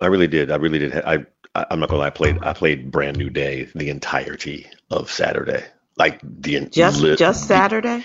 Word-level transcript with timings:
I 0.00 0.06
really 0.06 0.28
did. 0.28 0.50
I 0.50 0.56
really 0.56 0.78
did. 0.78 0.94
I, 0.96 1.26
I 1.54 1.66
I'm 1.70 1.80
not 1.80 1.88
gonna 1.88 2.00
lie. 2.00 2.06
I 2.06 2.10
played 2.10 2.38
I 2.42 2.52
played 2.52 2.90
Brand 2.90 3.18
New 3.18 3.30
Day 3.30 3.68
the 3.74 3.90
entirety 3.90 4.66
of 4.90 5.10
Saturday. 5.10 5.64
Like 5.96 6.20
the 6.22 6.66
just 6.66 7.00
li- 7.00 7.16
just 7.16 7.46
Saturday. 7.46 8.04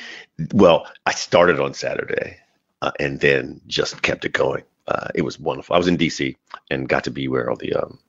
Well, 0.54 0.88
I 1.06 1.12
started 1.12 1.60
on 1.60 1.74
Saturday, 1.74 2.38
uh, 2.82 2.92
and 3.00 3.20
then 3.20 3.62
just 3.68 4.02
kept 4.02 4.26
it 4.26 4.34
going. 4.34 4.64
Uh, 4.88 5.08
it 5.16 5.22
was 5.22 5.40
wonderful. 5.40 5.76
I 5.76 5.78
was 5.78 5.88
in 5.88 5.98
DC 5.98 6.36
and 6.70 6.90
got 6.90 7.06
to 7.06 7.12
be 7.12 7.28
where 7.28 7.50
all 7.50 7.56
the 7.56 7.74
um, 7.74 8.00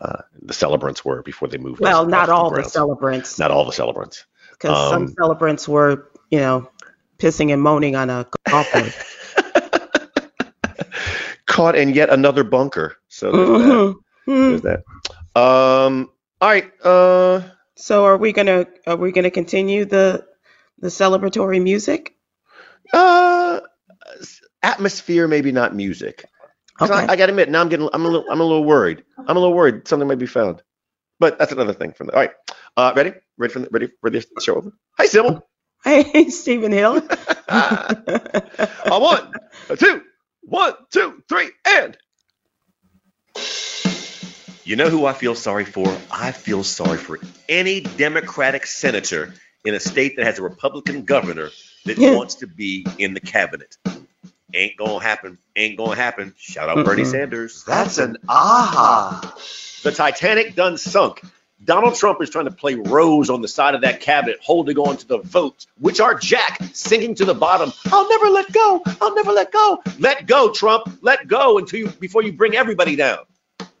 uh, 0.00 0.22
the 0.42 0.54
celebrants 0.54 1.04
were 1.04 1.22
before 1.22 1.48
they 1.48 1.58
moved. 1.58 1.80
Well, 1.80 2.06
not 2.06 2.28
all 2.28 2.50
the, 2.50 2.62
the 2.62 2.68
celebrants. 2.68 3.38
Not 3.38 3.50
all 3.50 3.64
the 3.64 3.72
celebrants. 3.72 4.24
Because 4.52 4.92
um, 4.92 5.08
some 5.08 5.14
celebrants 5.14 5.68
were, 5.68 6.10
you 6.30 6.38
know, 6.38 6.70
pissing 7.18 7.52
and 7.52 7.60
moaning 7.60 7.96
on 7.96 8.10
a 8.10 8.26
golf 8.48 8.70
course. 8.70 9.34
Caught 11.46 11.76
in 11.76 11.90
yet 11.90 12.10
another 12.10 12.44
bunker. 12.44 12.96
So 13.14 13.30
there's 13.30 13.48
mm-hmm. 13.48 14.62
that. 14.62 14.62
There's 14.62 14.62
that. 15.34 15.40
Um. 15.40 16.10
All 16.40 16.48
right. 16.48 16.70
Uh. 16.82 17.42
So 17.76 18.04
are 18.06 18.16
we 18.16 18.32
gonna 18.32 18.66
are 18.88 18.96
we 18.96 19.12
gonna 19.12 19.30
continue 19.30 19.84
the 19.84 20.26
the 20.78 20.88
celebratory 20.88 21.62
music? 21.62 22.16
Uh, 22.92 23.60
atmosphere, 24.62 25.28
maybe 25.28 25.52
not 25.52 25.76
music. 25.76 26.24
Okay. 26.80 26.92
I, 26.92 27.12
I 27.12 27.16
got 27.16 27.26
to 27.26 27.32
admit, 27.32 27.50
now 27.50 27.60
I'm 27.60 27.68
getting, 27.68 27.88
I'm 27.92 28.04
a 28.04 28.08
little, 28.08 28.28
I'm 28.28 28.40
a 28.40 28.44
little 28.44 28.64
worried. 28.64 29.04
I'm 29.16 29.36
a 29.36 29.40
little 29.40 29.54
worried 29.54 29.86
something 29.86 30.08
might 30.08 30.18
be 30.18 30.26
found, 30.26 30.60
but 31.20 31.38
that's 31.38 31.52
another 31.52 31.72
thing 31.72 31.92
from 31.92 32.08
the. 32.08 32.14
All 32.14 32.20
right, 32.20 32.32
uh, 32.76 32.92
ready? 32.96 33.12
Ready 33.38 33.52
for 33.52 33.60
the, 33.60 33.68
ready 33.70 33.88
for 34.00 34.10
the 34.10 34.24
show 34.40 34.56
over? 34.56 34.72
Hi, 34.98 35.06
Sybil. 35.06 35.46
Hey, 35.84 36.30
Stephen 36.30 36.72
Hill. 36.72 36.96
a 37.48 38.64
one, 38.86 39.32
a 39.68 39.76
two, 39.76 40.02
one, 40.40 40.72
two, 40.90 41.22
three, 41.28 41.50
and. 41.66 41.96
You 44.66 44.76
know 44.76 44.88
who 44.88 45.04
I 45.04 45.12
feel 45.12 45.34
sorry 45.34 45.66
for? 45.66 45.94
I 46.10 46.32
feel 46.32 46.64
sorry 46.64 46.96
for 46.96 47.18
any 47.50 47.82
Democratic 47.82 48.64
senator 48.64 49.34
in 49.62 49.74
a 49.74 49.80
state 49.80 50.16
that 50.16 50.24
has 50.24 50.38
a 50.38 50.42
Republican 50.42 51.04
governor 51.04 51.50
that 51.84 51.98
wants 51.98 52.36
to 52.36 52.46
be 52.46 52.86
in 52.98 53.12
the 53.12 53.20
cabinet. 53.20 53.76
Ain't 54.54 54.78
gonna 54.78 55.04
happen. 55.04 55.36
Ain't 55.54 55.76
gonna 55.76 55.96
happen. 55.96 56.34
Shout 56.38 56.70
out 56.70 56.82
Bernie 56.82 57.02
mm-hmm. 57.02 57.10
Sanders. 57.10 57.62
That's 57.64 57.98
an 57.98 58.16
aha. 58.26 59.36
The 59.82 59.92
Titanic 59.92 60.54
done 60.54 60.78
sunk. 60.78 61.20
Donald 61.62 61.94
Trump 61.96 62.22
is 62.22 62.30
trying 62.30 62.46
to 62.46 62.50
play 62.50 62.74
Rose 62.74 63.28
on 63.28 63.42
the 63.42 63.48
side 63.48 63.74
of 63.74 63.82
that 63.82 64.00
cabinet, 64.00 64.38
holding 64.42 64.78
on 64.78 64.96
to 64.96 65.06
the 65.06 65.18
votes, 65.18 65.66
which 65.78 66.00
are 66.00 66.14
Jack 66.14 66.58
sinking 66.72 67.16
to 67.16 67.26
the 67.26 67.34
bottom. 67.34 67.70
I'll 67.92 68.08
never 68.08 68.30
let 68.30 68.50
go. 68.50 68.82
I'll 69.02 69.14
never 69.14 69.32
let 69.32 69.52
go. 69.52 69.82
Let 69.98 70.26
go, 70.26 70.52
Trump. 70.52 70.98
Let 71.02 71.28
go 71.28 71.58
until 71.58 71.80
you 71.80 71.88
before 71.88 72.22
you 72.22 72.32
bring 72.32 72.56
everybody 72.56 72.96
down. 72.96 73.18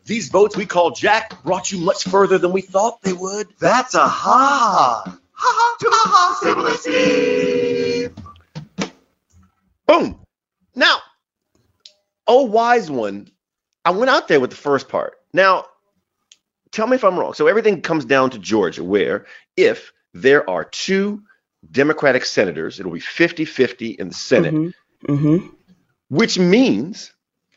These 0.06 0.28
votes 0.28 0.56
we 0.56 0.66
call 0.66 0.90
Jack 0.90 1.42
brought 1.42 1.72
you 1.72 1.78
much 1.78 2.04
further 2.04 2.36
than 2.38 2.52
we 2.52 2.60
thought 2.60 3.00
they 3.02 3.14
would. 3.14 3.48
That's 3.58 3.94
a 3.94 4.06
ha 4.06 5.02
ha. 5.06 5.18
Ha 5.32 5.76
ha 5.76 5.76
ha 6.06 6.50
Boom. 9.86 10.18
Now, 10.74 10.98
oh 12.26 12.42
wise 12.44 12.90
one, 12.90 13.28
I 13.84 13.90
went 13.90 14.10
out 14.10 14.28
there 14.28 14.40
with 14.40 14.50
the 14.50 14.56
first 14.56 14.88
part. 14.88 15.14
Now, 15.32 15.66
tell 16.70 16.86
me 16.86 16.96
if 16.96 17.04
I'm 17.04 17.18
wrong. 17.18 17.34
So 17.34 17.46
everything 17.46 17.80
comes 17.80 18.04
down 18.04 18.30
to 18.30 18.38
Georgia, 18.38 18.84
where 18.84 19.26
if 19.56 19.92
there 20.12 20.48
are 20.48 20.64
two 20.64 21.22
Democratic 21.70 22.24
senators, 22.24 22.78
it'll 22.78 22.92
be 22.92 23.00
50 23.00 23.44
50 23.46 23.90
in 23.90 24.08
the 24.08 24.14
Senate, 24.14 24.54
mm-hmm. 24.54 25.12
Mm-hmm. 25.12 25.46
which 26.08 26.38
means 26.38 27.12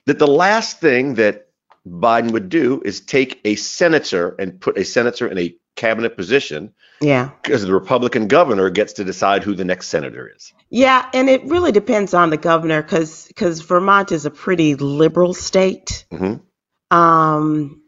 that 0.05 0.19
the 0.19 0.27
last 0.27 0.79
thing 0.79 1.15
that 1.15 1.46
Biden 1.89 2.31
would 2.31 2.49
do 2.49 2.81
is 2.83 3.01
take 3.01 3.39
a 3.45 3.55
senator 3.55 4.35
and 4.39 4.59
put 4.59 4.77
a 4.77 4.85
senator 4.85 5.27
in 5.27 5.37
a 5.37 5.55
cabinet 5.75 6.17
position. 6.17 6.73
Yeah. 6.99 7.29
Because 7.41 7.65
the 7.65 7.73
Republican 7.73 8.27
governor 8.27 8.69
gets 8.69 8.93
to 8.93 9.03
decide 9.03 9.43
who 9.43 9.55
the 9.55 9.63
next 9.63 9.87
senator 9.87 10.29
is. 10.35 10.53
Yeah, 10.69 11.07
and 11.13 11.29
it 11.29 11.45
really 11.45 11.71
depends 11.71 12.13
on 12.13 12.29
the 12.29 12.37
governor 12.37 12.81
because 12.81 13.27
because 13.27 13.61
Vermont 13.61 14.11
is 14.11 14.25
a 14.25 14.31
pretty 14.31 14.75
liberal 14.75 15.33
state. 15.33 16.05
Mm-hmm. 16.11 16.97
Um, 16.97 17.81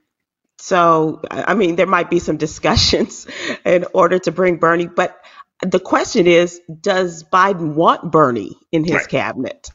so 0.60 1.22
I 1.30 1.56
mean, 1.56 1.76
there 1.76 1.88
might 1.88 2.10
be 2.10 2.20
some 2.20 2.38
discussions 2.38 3.28
in 3.66 3.86
order 3.94 4.20
to 4.20 4.32
bring 4.32 4.58
Bernie, 4.58 4.88
but 4.88 5.18
the 5.62 5.80
question 5.80 6.28
is, 6.28 6.62
does 6.82 7.24
Biden 7.24 7.74
want 7.74 8.12
Bernie 8.12 8.58
in 8.72 8.84
his 8.84 8.94
right. 8.94 9.08
cabinet? 9.10 9.70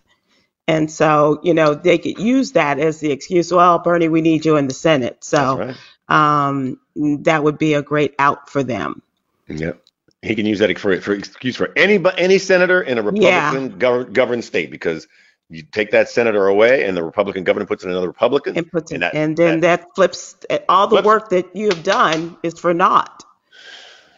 And 0.67 0.91
so, 0.91 1.41
you 1.43 1.53
know, 1.53 1.75
they 1.75 1.99
could 1.99 2.19
use 2.19 2.53
that 2.53 2.79
as 2.79 2.99
the 2.99 3.11
excuse. 3.11 3.53
Well, 3.53 3.79
Bernie, 3.81 4.09
we 4.09 4.23
need 4.23 4.47
you 4.47 4.57
in 4.57 4.67
the 4.67 4.75
Senate. 4.75 5.23
So, 5.23 5.59
right 5.59 5.77
um, 6.09 6.81
that 6.97 7.43
would 7.43 7.59
be 7.59 7.75
a 7.75 7.83
great 7.83 8.15
out 8.19 8.49
for 8.49 8.63
them. 8.63 9.03
Yep. 9.49 9.81
He 10.23 10.35
can 10.35 10.47
use 10.47 10.59
that 10.61 10.79
for 10.79 10.99
for 11.01 11.13
excuse 11.13 11.57
for 11.57 11.73
any 11.77 12.03
any 12.17 12.39
senator 12.39 12.81
in 12.81 12.97
a 12.97 13.03
Republican 13.03 13.73
yeah. 13.73 13.77
gov- 13.77 14.13
governed 14.13 14.45
state 14.45 14.71
because 14.71 15.07
you 15.51 15.63
take 15.63 15.91
that 15.91 16.09
senator 16.09 16.47
away 16.47 16.85
and 16.85 16.97
the 16.97 17.05
Republican 17.05 17.45
governor 17.45 17.67
puts 17.67 17.85
in 17.85 17.91
another 17.91 18.07
Republican 18.07 18.57
and 18.57 18.71
puts 18.71 18.91
and, 18.91 19.03
that, 19.03 19.15
and 19.15 19.37
then 19.37 19.61
that, 19.61 19.83
that, 19.83 19.95
flips 19.95 20.37
all 20.67 20.87
the 20.87 20.97
flips. 20.97 21.07
work 21.07 21.29
that 21.29 21.55
you 21.55 21.69
have 21.69 21.83
done 21.83 22.39
is 22.43 22.59
for 22.59 22.73
naught. 22.73 23.23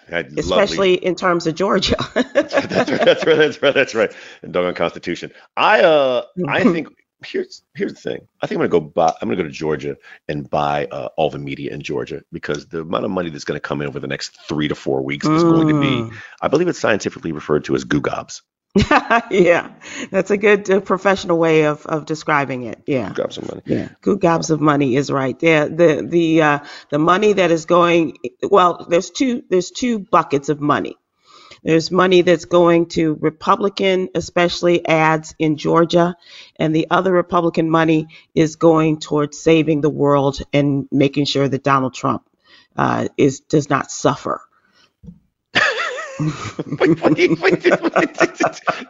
Especially 0.08 0.94
in 0.94 1.14
terms 1.14 1.46
of 1.46 1.54
Georgia. 1.54 1.96
that's, 2.14 2.54
right, 2.54 2.68
that's, 2.68 2.90
right, 2.90 3.04
that's 3.04 3.24
right. 3.24 3.36
That's 3.36 3.62
right. 3.62 3.74
That's 3.74 3.94
right. 3.94 4.12
And 4.42 4.52
doggone 4.52 4.74
Constitution. 4.74 5.32
I 5.56 5.82
uh 5.82 6.24
I 6.48 6.62
think 6.62 6.88
here's 7.24 7.62
here's 7.74 7.94
the 7.94 8.00
thing. 8.00 8.28
I 8.40 8.46
think 8.46 8.60
I'm 8.60 8.68
gonna 8.68 8.80
go 8.80 8.80
buy. 8.80 9.12
I'm 9.20 9.28
gonna 9.28 9.36
go 9.36 9.42
to 9.44 9.50
Georgia 9.50 9.96
and 10.28 10.48
buy 10.48 10.86
uh, 10.86 11.08
all 11.16 11.30
the 11.30 11.38
media 11.38 11.72
in 11.72 11.82
Georgia 11.82 12.22
because 12.32 12.66
the 12.68 12.80
amount 12.80 13.04
of 13.04 13.10
money 13.10 13.30
that's 13.30 13.44
going 13.44 13.56
to 13.56 13.60
come 13.60 13.80
in 13.80 13.88
over 13.88 14.00
the 14.00 14.06
next 14.06 14.38
three 14.48 14.68
to 14.68 14.74
four 14.74 15.02
weeks 15.02 15.26
mm. 15.26 15.36
is 15.36 15.42
going 15.42 15.68
to 15.68 15.80
be. 15.80 15.86
Mm. 15.86 16.14
I 16.40 16.48
believe 16.48 16.68
it's 16.68 16.78
scientifically 16.78 17.32
referred 17.32 17.64
to 17.64 17.74
as 17.74 17.84
googobs. 17.84 18.42
yeah, 19.30 19.70
that's 20.10 20.30
a 20.30 20.36
good 20.36 20.70
uh, 20.70 20.80
professional 20.80 21.38
way 21.38 21.66
of, 21.66 21.86
of 21.86 22.04
describing 22.06 22.64
it. 22.64 22.82
Yeah, 22.86 23.12
gobs 23.12 23.38
of 23.38 23.48
money. 23.48 23.62
Yeah, 23.64 23.88
good 24.00 24.20
gobs 24.20 24.50
of 24.50 24.60
money 24.60 24.96
is 24.96 25.10
right. 25.10 25.36
Yeah, 25.40 25.66
the 25.66 26.06
the 26.06 26.42
uh, 26.42 26.58
the 26.90 26.98
money 26.98 27.32
that 27.34 27.50
is 27.50 27.64
going. 27.64 28.18
Well, 28.42 28.86
there's 28.88 29.10
two 29.10 29.42
there's 29.48 29.70
two 29.70 29.98
buckets 29.98 30.48
of 30.48 30.60
money. 30.60 30.96
There's 31.62 31.90
money 31.90 32.22
that's 32.22 32.44
going 32.44 32.86
to 32.90 33.14
Republican, 33.20 34.10
especially 34.14 34.86
ads 34.86 35.34
in 35.38 35.56
Georgia, 35.56 36.16
and 36.56 36.74
the 36.74 36.88
other 36.90 37.12
Republican 37.12 37.70
money 37.70 38.08
is 38.34 38.56
going 38.56 39.00
towards 39.00 39.38
saving 39.38 39.80
the 39.80 39.90
world 39.90 40.40
and 40.52 40.86
making 40.92 41.24
sure 41.24 41.48
that 41.48 41.64
Donald 41.64 41.94
Trump 41.94 42.24
uh, 42.76 43.08
is 43.16 43.40
does 43.40 43.70
not 43.70 43.90
suffer 43.90 44.42
wait, 46.18 47.02
wait, 47.02 47.40
wait, 47.40 47.62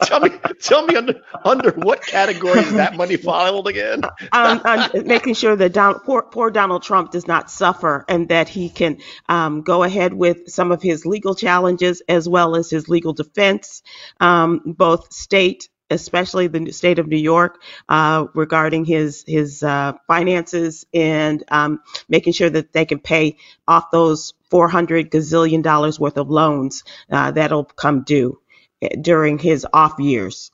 tell 0.02 0.20
me, 0.20 0.30
tell 0.60 0.86
me 0.86 0.96
under 0.96 1.22
under 1.44 1.70
what 1.72 2.06
category 2.06 2.60
is 2.60 2.74
that 2.74 2.96
money 2.96 3.16
filed 3.16 3.66
again? 3.66 4.02
um, 4.32 4.60
I'm 4.64 5.06
making 5.06 5.34
sure 5.34 5.56
that 5.56 5.72
Don, 5.72 6.00
poor, 6.00 6.22
poor 6.22 6.50
Donald 6.50 6.82
Trump 6.82 7.10
does 7.10 7.26
not 7.26 7.50
suffer 7.50 8.04
and 8.08 8.28
that 8.28 8.48
he 8.48 8.68
can 8.68 8.98
um, 9.28 9.62
go 9.62 9.82
ahead 9.82 10.14
with 10.14 10.48
some 10.48 10.70
of 10.70 10.82
his 10.82 11.04
legal 11.04 11.34
challenges 11.34 12.02
as 12.08 12.28
well 12.28 12.54
as 12.54 12.70
his 12.70 12.88
legal 12.88 13.12
defense, 13.12 13.82
um, 14.20 14.60
both 14.64 15.12
state 15.12 15.68
especially 15.90 16.48
the 16.48 16.72
state 16.72 16.98
of 16.98 17.06
New 17.06 17.16
York, 17.16 17.62
uh, 17.88 18.26
regarding 18.34 18.84
his 18.84 19.24
his 19.26 19.62
uh, 19.62 19.92
finances 20.08 20.84
and 20.92 21.44
um, 21.48 21.80
making 22.08 22.32
sure 22.32 22.50
that 22.50 22.72
they 22.72 22.84
can 22.84 22.98
pay 22.98 23.36
off 23.68 23.90
those 23.92 24.34
400 24.50 25.10
gazillion 25.10 25.62
dollars 25.62 25.98
worth 25.98 26.16
of 26.18 26.30
loans 26.30 26.84
uh, 27.10 27.30
that'll 27.32 27.64
come 27.64 28.02
due 28.02 28.40
eh, 28.82 28.88
during 29.00 29.38
his 29.38 29.66
off 29.72 29.98
years 29.98 30.50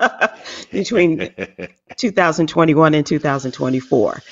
between 0.70 1.34
2021 1.96 2.94
and 2.94 3.06
2024. 3.06 4.22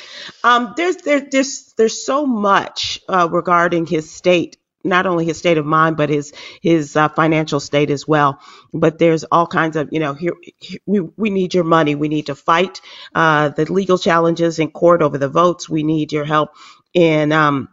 Um, 0.45 0.75
there's 0.77 0.97
there, 0.99 1.21
there's 1.31 1.75
there's 1.77 2.05
so 2.05 2.27
much 2.27 3.01
uh, 3.09 3.29
regarding 3.31 3.87
his 3.87 4.11
state 4.11 4.57
not 4.85 5.05
only 5.07 5.25
his 5.25 5.37
state 5.37 5.59
of 5.59 5.67
mind 5.67 5.97
but 5.97 6.09
his 6.09 6.33
his 6.63 6.97
uh, 6.97 7.09
financial 7.09 7.61
state 7.61 7.91
as 7.91 8.07
well. 8.07 8.41
But 8.73 8.99
there's 8.99 9.25
all 9.25 9.47
kinds 9.47 9.77
of 9.77 9.89
you 9.93 10.01
know 10.01 10.15
here, 10.15 10.35
here, 10.59 10.81
we 10.87 11.01
we 11.01 11.31
need 11.31 11.55
your 11.55 11.65
money. 11.65 11.95
We 11.95 12.09
need 12.09 12.27
to 12.27 12.35
fight 12.35 12.81
uh, 13.15 13.51
the 13.51 13.71
legal 13.71 13.99
challenges 13.99 14.59
in 14.59 14.71
court 14.71 15.03
over 15.03 15.19
the 15.19 15.29
votes. 15.29 15.69
We 15.69 15.83
need 15.83 16.13
your 16.13 16.25
help 16.25 16.51
in 16.95 17.33
um, 17.33 17.69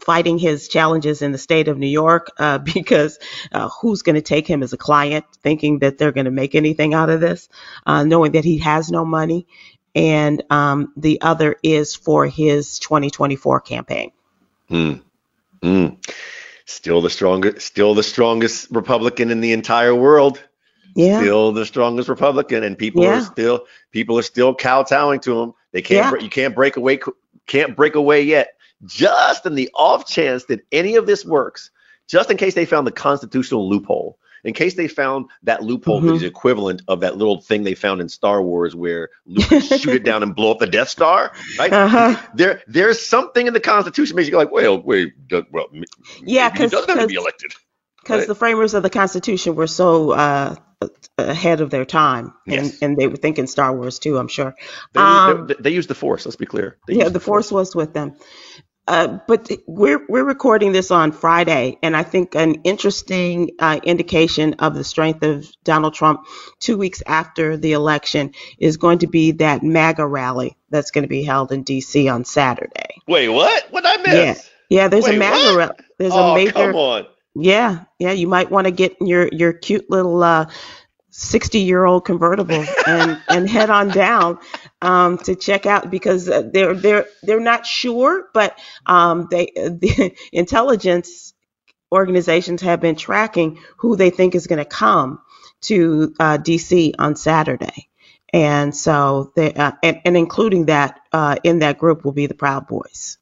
fighting 0.00 0.38
his 0.38 0.68
challenges 0.68 1.22
in 1.22 1.32
the 1.32 1.38
state 1.38 1.68
of 1.68 1.78
New 1.78 1.86
York 1.86 2.30
uh, 2.38 2.58
because 2.74 3.18
uh, 3.52 3.68
who's 3.80 4.02
going 4.02 4.16
to 4.16 4.22
take 4.22 4.46
him 4.46 4.62
as 4.62 4.72
a 4.72 4.76
client, 4.76 5.24
thinking 5.42 5.80
that 5.80 5.98
they're 5.98 6.12
going 6.12 6.26
to 6.26 6.30
make 6.30 6.54
anything 6.54 6.94
out 6.94 7.10
of 7.10 7.20
this, 7.20 7.48
uh, 7.86 8.04
knowing 8.04 8.32
that 8.32 8.44
he 8.44 8.58
has 8.58 8.90
no 8.90 9.04
money. 9.04 9.46
And 9.94 10.42
um, 10.50 10.92
the 10.96 11.20
other 11.20 11.56
is 11.62 11.96
for 11.96 12.26
his 12.26 12.78
2024 12.78 13.60
campaign. 13.60 14.12
Mm. 14.70 15.02
Mm. 15.62 16.14
Still 16.64 17.00
the 17.00 17.10
strongest, 17.10 17.66
still 17.66 17.94
the 17.94 18.04
strongest 18.04 18.70
Republican 18.70 19.30
in 19.30 19.40
the 19.40 19.52
entire 19.52 19.94
world. 19.94 20.40
Yeah. 20.94 21.20
Still 21.20 21.52
the 21.52 21.66
strongest 21.66 22.08
Republican, 22.08 22.64
and 22.64 22.76
people 22.76 23.02
yeah. 23.02 23.18
are 23.18 23.22
still 23.22 23.64
people 23.92 24.18
are 24.18 24.22
still 24.22 24.54
kowtowing 24.54 25.20
to 25.20 25.40
him. 25.40 25.52
They 25.72 25.82
can't. 25.82 26.16
Yeah. 26.16 26.22
You 26.22 26.30
can't 26.30 26.54
break 26.54 26.76
away 26.76 26.98
can't 27.46 27.76
break 27.76 27.94
away 27.94 28.22
yet. 28.22 28.54
Just 28.84 29.46
in 29.46 29.54
the 29.54 29.70
off 29.74 30.06
chance 30.06 30.44
that 30.46 30.60
any 30.72 30.96
of 30.96 31.06
this 31.06 31.24
works, 31.24 31.70
just 32.08 32.30
in 32.30 32.36
case 32.36 32.54
they 32.54 32.64
found 32.66 32.86
the 32.86 32.92
constitutional 32.92 33.68
loophole, 33.68 34.18
in 34.42 34.54
case 34.54 34.72
they 34.74 34.88
found 34.88 35.26
that 35.42 35.62
loophole 35.62 36.00
that 36.00 36.14
is 36.14 36.22
equivalent 36.22 36.80
of 36.88 37.00
that 37.00 37.16
little 37.18 37.42
thing 37.42 37.62
they 37.62 37.74
found 37.74 38.00
in 38.00 38.08
Star 38.08 38.40
Wars 38.42 38.74
where 38.74 39.10
Luke 39.26 39.44
shoot 39.62 39.88
it 39.88 40.02
down 40.04 40.22
and 40.22 40.34
blow 40.34 40.50
up 40.50 40.58
the 40.60 40.66
Death 40.66 40.88
Star, 40.88 41.32
right? 41.58 41.70
Uh-huh. 41.72 42.16
There, 42.34 42.62
there's 42.66 43.04
something 43.06 43.46
in 43.46 43.52
the 43.52 43.60
Constitution 43.60 44.16
makes 44.16 44.26
you 44.28 44.32
go 44.32 44.38
like, 44.38 44.50
well, 44.50 44.80
wait, 44.80 45.12
well, 45.50 45.66
Yeah, 46.22 46.48
maybe 46.48 46.52
he 46.54 46.58
'cause- 46.58 46.70
doesn't 46.70 46.88
have 46.88 47.00
to 47.00 47.06
be 47.06 47.14
elected. 47.16 47.52
because 48.02 48.20
Right. 48.20 48.28
the 48.28 48.34
framers 48.34 48.72
of 48.72 48.82
the 48.82 48.88
Constitution 48.90 49.54
were 49.56 49.66
so 49.66 50.12
uh, 50.12 50.54
ahead 51.18 51.60
of 51.60 51.68
their 51.68 51.84
time, 51.84 52.32
and, 52.46 52.64
Yes. 52.64 52.78
and 52.80 52.96
they 52.96 53.08
were 53.08 53.16
thinking 53.16 53.46
Star 53.46 53.76
Wars 53.76 53.98
too. 53.98 54.16
I'm 54.16 54.28
sure. 54.28 54.54
They, 54.94 55.00
Um, 55.02 55.48
they, 55.48 55.54
they 55.60 55.70
use 55.70 55.86
the 55.86 55.94
Force. 55.94 56.24
Let's 56.24 56.36
be 56.36 56.46
clear. 56.46 56.78
They 56.88 56.94
yeah, 56.94 57.04
use 57.04 57.12
the 57.12 57.20
force 57.20 57.52
was 57.52 57.76
with 57.76 57.92
them. 57.92 58.14
Uh, 58.90 59.20
but 59.28 59.48
we're 59.68 60.04
we're 60.08 60.24
recording 60.24 60.72
this 60.72 60.90
on 60.90 61.12
Friday, 61.12 61.78
and 61.80 61.96
I 61.96 62.02
think 62.02 62.34
an 62.34 62.62
interesting 62.64 63.52
uh, 63.60 63.78
indication 63.84 64.54
of 64.54 64.74
the 64.74 64.82
strength 64.82 65.22
of 65.22 65.48
Donald 65.62 65.94
Trump 65.94 66.26
two 66.58 66.76
weeks 66.76 67.00
after 67.06 67.56
the 67.56 67.74
election 67.74 68.32
is 68.58 68.78
going 68.78 68.98
to 68.98 69.06
be 69.06 69.30
that 69.30 69.62
MAGA 69.62 70.04
rally 70.04 70.56
that's 70.70 70.90
going 70.90 71.04
to 71.04 71.08
be 71.08 71.22
held 71.22 71.52
in 71.52 71.62
D.C. 71.62 72.08
on 72.08 72.24
Saturday. 72.24 72.96
Wait, 73.06 73.28
what? 73.28 73.64
What 73.70 73.86
I 73.86 73.98
miss? 73.98 74.50
Yeah, 74.68 74.88
there's 74.88 75.04
Wait, 75.04 75.14
a 75.14 75.18
MAGA 75.18 75.56
rally. 75.56 75.74
There's 75.96 76.12
oh, 76.12 76.32
a 76.32 76.34
major. 76.34 76.52
come 76.52 76.74
on. 76.74 77.06
Yeah, 77.36 77.84
yeah, 78.00 78.10
you 78.10 78.26
might 78.26 78.50
want 78.50 78.64
to 78.64 78.72
get 78.72 78.96
your 79.00 79.28
your 79.28 79.52
cute 79.52 79.88
little 79.88 80.20
uh, 80.20 80.50
60 81.10 81.58
year 81.60 81.84
old 81.84 82.04
convertible 82.04 82.64
and 82.88 83.20
and 83.28 83.48
head 83.48 83.70
on 83.70 83.88
down 83.88 84.38
um, 84.82 85.18
to 85.18 85.34
check 85.34 85.66
out 85.66 85.90
because 85.90 86.28
uh, 86.28 86.42
they're 86.52 86.74
they're 86.74 87.06
they're 87.22 87.40
not 87.40 87.66
sure, 87.66 88.28
but 88.32 88.58
um, 88.86 89.28
they 89.30 89.46
the 89.54 90.14
intelligence 90.32 91.34
organizations 91.92 92.62
have 92.62 92.80
been 92.80 92.96
tracking 92.96 93.58
who 93.78 93.96
they 93.96 94.10
think 94.10 94.34
is 94.34 94.46
going 94.46 94.58
to 94.58 94.64
come 94.64 95.20
to 95.62 96.14
uh, 96.20 96.38
DC 96.38 96.94
on 96.98 97.16
Saturday. 97.16 97.88
And 98.32 98.74
so, 98.74 99.32
they, 99.34 99.52
uh, 99.52 99.72
and, 99.82 100.00
and 100.04 100.16
including 100.16 100.66
that 100.66 101.00
uh, 101.12 101.36
in 101.42 101.60
that 101.60 101.78
group 101.78 102.04
will 102.04 102.12
be 102.12 102.26
the 102.26 102.34
Proud 102.34 102.68
Boys. 102.68 103.18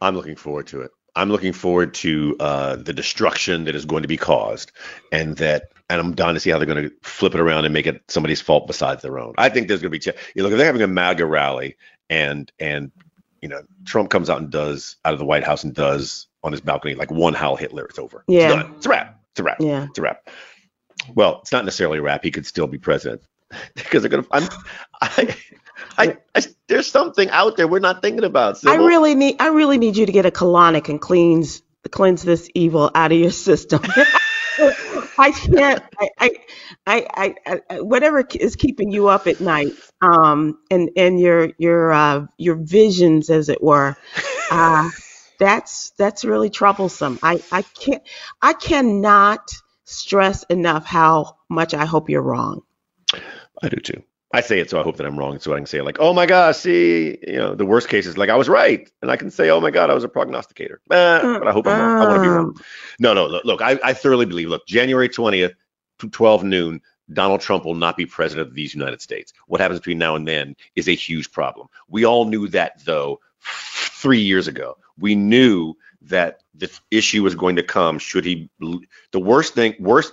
I'm 0.00 0.14
looking 0.14 0.36
forward 0.36 0.66
to 0.68 0.82
it. 0.82 0.90
I'm 1.16 1.30
looking 1.30 1.52
forward 1.52 1.94
to 1.94 2.36
uh, 2.38 2.76
the 2.76 2.92
destruction 2.92 3.64
that 3.64 3.74
is 3.74 3.86
going 3.86 4.02
to 4.02 4.08
be 4.08 4.16
caused, 4.16 4.72
and 5.12 5.36
that, 5.36 5.70
and 5.90 6.00
I'm 6.00 6.14
dying 6.14 6.34
to 6.34 6.40
see 6.40 6.50
how 6.50 6.58
they're 6.58 6.66
going 6.66 6.88
to 6.88 6.94
flip 7.02 7.34
it 7.34 7.40
around 7.40 7.64
and 7.64 7.74
make 7.74 7.86
it 7.86 8.02
somebody's 8.08 8.40
fault 8.40 8.66
besides 8.66 9.02
their 9.02 9.18
own. 9.18 9.34
I 9.36 9.48
think 9.48 9.68
there's 9.68 9.82
going 9.82 9.92
to 9.92 9.98
be, 9.98 9.98
ch- 9.98 10.16
you 10.34 10.42
look, 10.42 10.52
if 10.52 10.58
they're 10.58 10.66
having 10.66 10.82
a 10.82 10.86
MAGA 10.86 11.26
rally, 11.26 11.76
and 12.10 12.50
and 12.58 12.90
you 13.40 13.48
know 13.48 13.62
Trump 13.84 14.10
comes 14.10 14.28
out 14.28 14.40
and 14.40 14.50
does 14.50 14.96
out 15.04 15.12
of 15.12 15.18
the 15.18 15.24
White 15.24 15.44
House 15.44 15.64
and 15.64 15.74
does 15.74 16.26
on 16.42 16.52
his 16.52 16.60
balcony 16.60 16.94
like 16.94 17.10
one 17.10 17.34
Heil 17.34 17.56
Hitler, 17.56 17.84
it's 17.86 17.98
over. 17.98 18.24
Yeah. 18.28 18.46
it's 18.46 18.54
done. 18.54 18.74
It's 18.76 18.86
a 18.86 18.88
wrap. 18.88 19.20
It's 19.32 19.40
a 19.40 19.42
wrap. 19.42 19.56
Yeah. 19.60 19.86
It's 19.88 19.98
a 19.98 20.02
wrap. 20.02 20.28
Well, 21.14 21.40
it's 21.42 21.52
not 21.52 21.64
necessarily 21.64 21.98
a 21.98 22.02
wrap. 22.02 22.22
He 22.22 22.30
could 22.30 22.46
still 22.46 22.66
be 22.66 22.78
president 22.78 23.22
because 23.74 24.02
they're 24.02 24.10
gonna. 24.10 24.26
I'm, 24.30 24.48
I, 25.00 25.36
I, 25.98 26.16
I, 26.34 26.42
there's 26.68 26.86
something 26.86 27.28
out 27.30 27.56
there 27.56 27.68
we're 27.68 27.80
not 27.80 28.02
thinking 28.02 28.24
about. 28.24 28.58
So 28.58 28.70
I 28.70 28.76
really 28.76 29.14
need 29.14 29.36
I 29.40 29.48
really 29.48 29.78
need 29.78 29.96
you 29.96 30.06
to 30.06 30.12
get 30.12 30.26
a 30.26 30.30
colonic 30.30 30.88
and 30.88 31.00
cleanse 31.00 31.62
cleanse 31.90 32.22
this 32.22 32.48
evil 32.54 32.90
out 32.94 33.12
of 33.12 33.18
your 33.18 33.30
system. 33.30 33.82
I 34.58 35.32
can't. 35.32 35.82
I, 35.98 36.30
I, 36.86 37.06
I, 37.46 37.60
I, 37.70 37.80
whatever 37.80 38.24
is 38.34 38.56
keeping 38.56 38.90
you 38.90 39.08
up 39.08 39.26
at 39.26 39.40
night, 39.40 39.72
um, 40.00 40.58
and 40.70 40.90
and 40.96 41.20
your 41.20 41.50
your 41.58 41.92
uh, 41.92 42.26
your 42.36 42.56
visions, 42.56 43.30
as 43.30 43.48
it 43.48 43.62
were, 43.62 43.96
uh, 44.50 44.90
that's 45.38 45.90
that's 45.98 46.24
really 46.24 46.50
troublesome. 46.50 47.18
I, 47.22 47.42
I 47.50 47.62
can't. 47.62 48.02
I 48.40 48.52
cannot 48.52 49.50
stress 49.84 50.44
enough 50.44 50.86
how 50.86 51.36
much 51.48 51.74
I 51.74 51.84
hope 51.84 52.08
you're 52.08 52.22
wrong. 52.22 52.62
I 53.62 53.68
do 53.68 53.76
too. 53.76 54.02
I 54.34 54.40
say 54.40 54.58
it 54.58 54.68
so 54.68 54.80
I 54.80 54.82
hope 54.82 54.96
that 54.96 55.06
I'm 55.06 55.16
wrong, 55.16 55.38
so 55.38 55.52
I 55.52 55.56
can 55.56 55.66
say 55.66 55.80
like, 55.80 55.98
oh 56.00 56.12
my 56.12 56.26
gosh, 56.26 56.56
see, 56.56 57.18
you 57.24 57.36
know, 57.36 57.54
the 57.54 57.64
worst 57.64 57.88
case 57.88 58.04
is 58.04 58.18
like 58.18 58.30
I 58.30 58.34
was 58.34 58.48
right, 58.48 58.90
and 59.00 59.08
I 59.08 59.16
can 59.16 59.30
say, 59.30 59.48
oh 59.50 59.60
my 59.60 59.70
god, 59.70 59.90
I 59.90 59.94
was 59.94 60.02
a 60.02 60.08
prognosticator. 60.08 60.80
Eh, 60.90 61.22
but 61.38 61.46
I 61.46 61.52
hope 61.52 61.68
I'm 61.68 61.78
wrong. 61.78 62.02
I 62.02 62.08
want 62.08 62.16
to 62.16 62.22
be 62.22 62.28
wrong. 62.28 62.46
Um, 62.46 62.54
No, 62.98 63.14
no, 63.14 63.28
look, 63.28 63.44
look 63.44 63.62
I, 63.62 63.78
I 63.84 63.92
thoroughly 63.92 64.26
believe. 64.26 64.48
Look, 64.48 64.66
January 64.66 65.08
20th, 65.08 65.54
12 66.10 66.42
noon, 66.42 66.80
Donald 67.12 67.42
Trump 67.42 67.64
will 67.64 67.76
not 67.76 67.96
be 67.96 68.06
president 68.06 68.48
of 68.48 68.54
these 68.54 68.74
United 68.74 69.00
States. 69.00 69.32
What 69.46 69.60
happens 69.60 69.78
between 69.78 69.98
now 69.98 70.16
and 70.16 70.26
then 70.26 70.56
is 70.74 70.88
a 70.88 70.94
huge 70.96 71.30
problem. 71.30 71.68
We 71.88 72.04
all 72.04 72.24
knew 72.24 72.48
that 72.48 72.84
though 72.84 73.20
three 73.40 74.20
years 74.20 74.48
ago. 74.48 74.78
We 74.98 75.14
knew 75.14 75.74
that 76.02 76.42
the 76.54 76.70
issue 76.90 77.22
was 77.22 77.36
going 77.36 77.56
to 77.56 77.62
come 77.62 77.98
should 77.98 78.24
he. 78.24 78.50
The 78.58 79.20
worst 79.20 79.54
thing, 79.54 79.76
worst. 79.78 80.12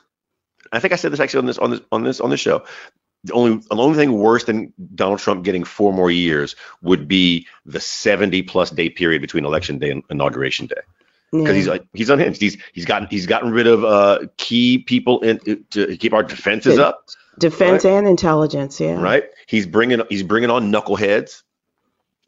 I 0.71 0.79
think 0.79 0.94
I 0.94 0.95
said 0.95 1.12
this 1.12 1.19
actually 1.19 1.39
on 1.39 1.45
this 1.47 1.57
on 1.57 1.71
this 1.71 1.81
on 1.91 2.03
this 2.03 2.21
on 2.21 2.29
this 2.29 2.39
show. 2.39 2.63
The 3.23 3.33
only 3.33 3.57
the 3.57 3.75
only 3.75 3.97
thing 3.97 4.13
worse 4.13 4.45
than 4.45 4.73
Donald 4.95 5.19
Trump 5.19 5.44
getting 5.44 5.63
four 5.63 5.94
more 5.94 6.09
years 6.09 6.56
would 6.81 7.07
be 7.07 7.47
the 7.65 7.79
70 7.79 8.41
plus 8.44 8.71
day 8.71 8.89
period 8.89 9.21
between 9.21 9.45
election 9.45 9.77
day 9.77 9.91
and 9.91 10.03
inauguration 10.09 10.65
day 10.65 10.81
because 11.31 11.47
yeah. 11.47 11.53
he's 11.53 11.68
like 11.68 11.85
he's 11.94 12.09
unhinged. 12.09 12.41
He's 12.41 12.57
he's 12.73 12.85
gotten 12.85 13.07
he's 13.09 13.25
gotten 13.25 13.51
rid 13.51 13.68
of 13.68 13.85
uh, 13.85 14.19
key 14.38 14.79
people 14.79 15.21
in 15.21 15.65
to 15.71 15.97
keep 15.97 16.13
our 16.13 16.23
defenses 16.23 16.77
up, 16.77 17.09
defense 17.39 17.85
and 17.85 18.07
intelligence. 18.07 18.79
Yeah. 18.79 19.01
right? 19.01 19.25
He's 19.47 19.65
bringing 19.65 20.01
he's 20.09 20.23
bringing 20.23 20.50
on 20.50 20.71
knuckleheads. 20.71 21.44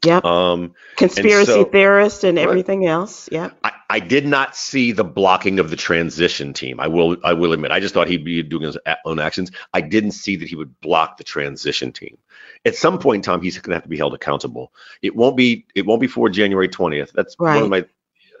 Yep. 0.06 0.24
Um, 0.24 0.74
Conspiracy 0.96 1.52
so- 1.52 1.64
theorists 1.64 2.24
and 2.24 2.36
Right. 2.38 2.46
everything 2.48 2.86
else. 2.86 3.28
Yep. 3.32 3.56
I, 3.64 3.72
I 3.90 4.00
did 4.00 4.26
not 4.26 4.56
see 4.56 4.92
the 4.92 5.04
blocking 5.04 5.58
of 5.58 5.70
the 5.70 5.76
transition 5.76 6.52
team. 6.52 6.80
I 6.80 6.88
will 6.88 7.16
I 7.22 7.32
will 7.32 7.52
admit. 7.52 7.70
I 7.70 7.80
just 7.80 7.94
thought 7.94 8.08
he'd 8.08 8.24
be 8.24 8.42
doing 8.42 8.64
his 8.64 8.76
own 9.04 9.18
actions. 9.20 9.50
I 9.72 9.80
didn't 9.80 10.12
see 10.12 10.36
that 10.36 10.48
he 10.48 10.56
would 10.56 10.80
block 10.80 11.16
the 11.16 11.24
transition 11.24 11.92
team. 11.92 12.18
At 12.64 12.74
some 12.76 12.98
point 12.98 13.16
in 13.16 13.22
time, 13.22 13.42
he's 13.42 13.56
going 13.58 13.70
to 13.70 13.76
have 13.76 13.82
to 13.82 13.88
be 13.88 13.96
held 13.98 14.14
accountable. 14.14 14.72
It 15.02 15.14
won't 15.14 15.36
be 15.36 15.66
it 15.74 15.86
won't 15.86 16.00
be 16.00 16.06
before 16.06 16.28
January 16.30 16.68
20th. 16.68 17.12
That's 17.12 17.38
one 17.38 17.62
of 17.62 17.68
my 17.68 17.84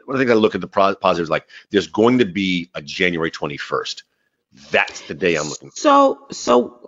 one 0.06 0.14
of 0.16 0.18
the 0.18 0.24
things 0.24 0.30
I 0.30 0.34
look 0.34 0.54
at 0.54 0.60
the 0.60 0.66
positives 0.68 1.30
like. 1.30 1.46
There's 1.70 1.86
going 1.86 2.18
to 2.18 2.24
be 2.26 2.70
a 2.74 2.82
January 2.82 3.30
21st. 3.30 4.02
That's 4.70 5.00
the 5.02 5.14
day 5.14 5.34
I'm 5.36 5.48
looking. 5.48 5.70
For. 5.70 5.76
So, 5.76 6.26
so 6.30 6.83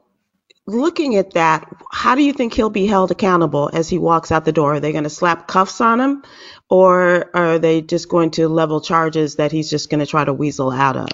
looking 0.66 1.16
at 1.16 1.32
that, 1.32 1.68
how 1.92 2.14
do 2.14 2.22
you 2.22 2.32
think 2.32 2.52
he'll 2.52 2.70
be 2.70 2.86
held 2.86 3.10
accountable 3.10 3.70
as 3.72 3.88
he 3.88 3.98
walks 3.98 4.32
out 4.32 4.44
the 4.44 4.52
door? 4.52 4.74
Are 4.74 4.80
they 4.80 4.92
going 4.92 5.04
to 5.04 5.10
slap 5.10 5.46
cuffs 5.46 5.80
on 5.80 6.00
him, 6.00 6.22
or 6.68 7.30
are 7.34 7.58
they 7.58 7.82
just 7.82 8.08
going 8.08 8.30
to 8.32 8.48
level 8.48 8.80
charges 8.80 9.36
that 9.36 9.52
he's 9.52 9.70
just 9.70 9.90
going 9.90 10.00
to 10.00 10.06
try 10.06 10.24
to 10.24 10.32
weasel 10.32 10.70
out 10.70 10.96
of? 10.96 11.08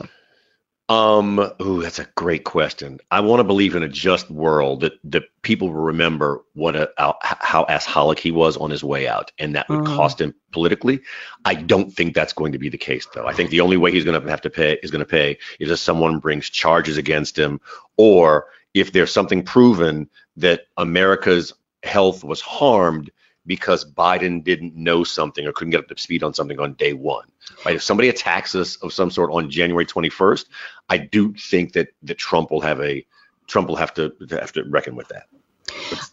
Um, 0.88 1.38
ooh, 1.62 1.80
that's 1.80 2.00
a 2.00 2.09
great 2.16 2.44
question. 2.44 2.99
I 3.11 3.21
want 3.21 3.40
to 3.40 3.44
believe 3.44 3.76
in 3.76 3.82
a 3.82 3.88
just 3.88 4.30
world 4.30 4.80
that 4.80 4.94
that 5.04 5.23
people 5.40 5.68
will 5.68 5.80
remember 5.80 6.42
what 6.54 6.76
a 6.76 6.90
how, 6.99 7.16
how 7.23 7.64
assholic 7.64 8.18
he 8.18 8.30
was 8.30 8.56
on 8.56 8.71
his 8.71 8.85
way 8.85 9.06
out, 9.09 9.32
and 9.38 9.54
that 9.54 9.68
would 9.71 9.78
Mhm. 9.78 9.97
cost 9.97 10.21
him 10.21 10.35
politically. 10.50 11.00
I 11.44 11.54
don't 11.54 11.94
think 11.94 12.14
that's 12.14 12.32
going 12.35 12.52
to 12.52 12.59
be 12.59 12.68
the 12.68 12.78
case, 12.78 13.06
though. 13.14 13.26
I 13.26 13.32
think 13.32 13.50
the 13.50 13.61
only 13.61 13.76
way 13.76 13.90
he's 13.90 14.04
going 14.04 14.21
to 14.21 14.28
have 14.28 14.42
to 14.42 14.50
pay 14.50 14.78
is 14.82 14.90
going 14.90 15.00
to 15.00 15.06
pay 15.06 15.38
is 15.61 15.71
if 15.71 15.78
someone 15.78 16.18
brings 16.18 16.50
charges 16.50 16.99
against 16.99 17.38
him, 17.38 17.61
or 17.97 18.47
if 18.75 18.93
there's 18.93 19.12
something 19.12 19.43
proven 19.43 20.09
that 20.37 20.67
America's 20.76 21.52
health 21.83 22.25
was 22.25 22.41
harmed 22.41 23.11
because 23.47 23.85
Biden 23.85 24.43
didn't 24.43 24.76
know 24.76 25.02
something 25.02 25.47
or 25.47 25.52
couldn't 25.52 25.73
get 25.73 25.81
up 25.81 25.88
to 25.88 25.99
speed 26.00 26.23
on 26.23 26.33
something 26.33 26.61
on 26.61 26.75
day 26.75 26.93
one. 26.93 27.26
Right? 27.67 27.75
If 27.75 27.83
somebody 27.83 28.09
attacks 28.09 28.55
us 28.55 28.76
of 28.76 28.93
some 28.93 29.11
sort 29.11 29.33
on 29.33 29.50
January 29.50 29.85
21st, 29.85 30.47
I 30.88 30.99
do 30.99 31.35
think 31.35 31.73
that 31.73 31.88
that 32.05 32.19
Trump 32.19 32.50
will 32.50 32.61
have 32.61 32.81
a 32.81 33.05
Trump 33.49 33.69
will 33.69 33.76
have 33.76 33.93
to, 33.95 34.12
have 34.31 34.52
to 34.52 34.62
reckon 34.64 34.95
with 34.95 35.09
that. 35.09 35.26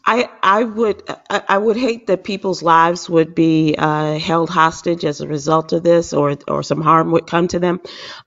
I 0.06 0.30
I 0.42 0.64
would 0.64 1.04
I, 1.30 1.58
would 1.58 1.78
hate 1.78 2.08
that 2.08 2.24
people's 2.24 2.64
lives 2.64 3.10
would 3.10 3.36
be 3.36 3.76
uh, 3.78 4.18
held 4.18 4.50
hostage 4.50 5.06
as 5.06 5.22
a 5.22 5.28
result 5.28 5.74
of 5.74 5.84
this, 5.84 6.14
or 6.14 6.36
or 6.48 6.64
some 6.64 6.82
harm 6.82 7.12
would 7.12 7.28
come 7.28 7.48
to 7.50 7.60
them. 7.60 7.82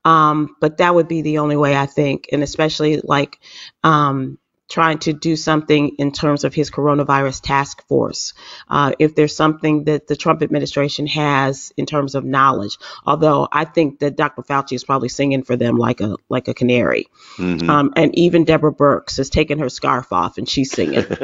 Um, 0.05 0.57
but 0.61 0.79
that 0.79 0.95
would 0.95 1.09
be 1.09 1.23
the 1.23 1.39
only 1.39 1.57
way 1.57 1.77
I 1.77 1.87
think, 1.87 2.29
and 2.33 2.43
especially 2.43 3.01
like 3.03 3.39
um, 3.83 4.39
trying 4.73 4.99
to 4.99 5.13
do 5.13 5.37
something 5.37 5.97
in 5.99 6.13
terms 6.13 6.45
of 6.45 6.55
his 6.55 6.71
coronavirus 6.71 7.43
task 7.43 7.87
force. 7.89 8.33
Uh, 8.71 8.93
if 8.99 9.15
there's 9.15 9.37
something 9.37 9.85
that 9.85 10.07
the 10.07 10.17
Trump 10.17 10.41
administration 10.43 11.07
has 11.07 11.75
in 11.77 11.85
terms 11.85 12.15
of 12.15 12.25
knowledge, 12.25 12.79
although 13.05 13.47
I 13.53 13.67
think 13.67 13.99
that 13.99 14.17
Dr. 14.17 14.41
Fauci 14.41 14.73
is 14.73 14.83
probably 14.83 15.11
singing 15.11 15.43
for 15.43 15.57
them 15.57 15.77
like 15.77 16.01
a 16.01 16.17
like 16.31 16.49
a 16.49 16.55
canary. 16.55 17.09
Mhm. 17.37 17.69
Um, 17.69 17.93
and 17.97 18.19
even 18.19 18.45
Deborah 18.45 18.73
Birx 18.75 19.19
has 19.19 19.29
taken 19.29 19.59
her 19.59 19.69
scarf 19.69 20.11
off 20.11 20.39
and 20.39 20.49
she's 20.49 20.73
singing. 20.73 21.05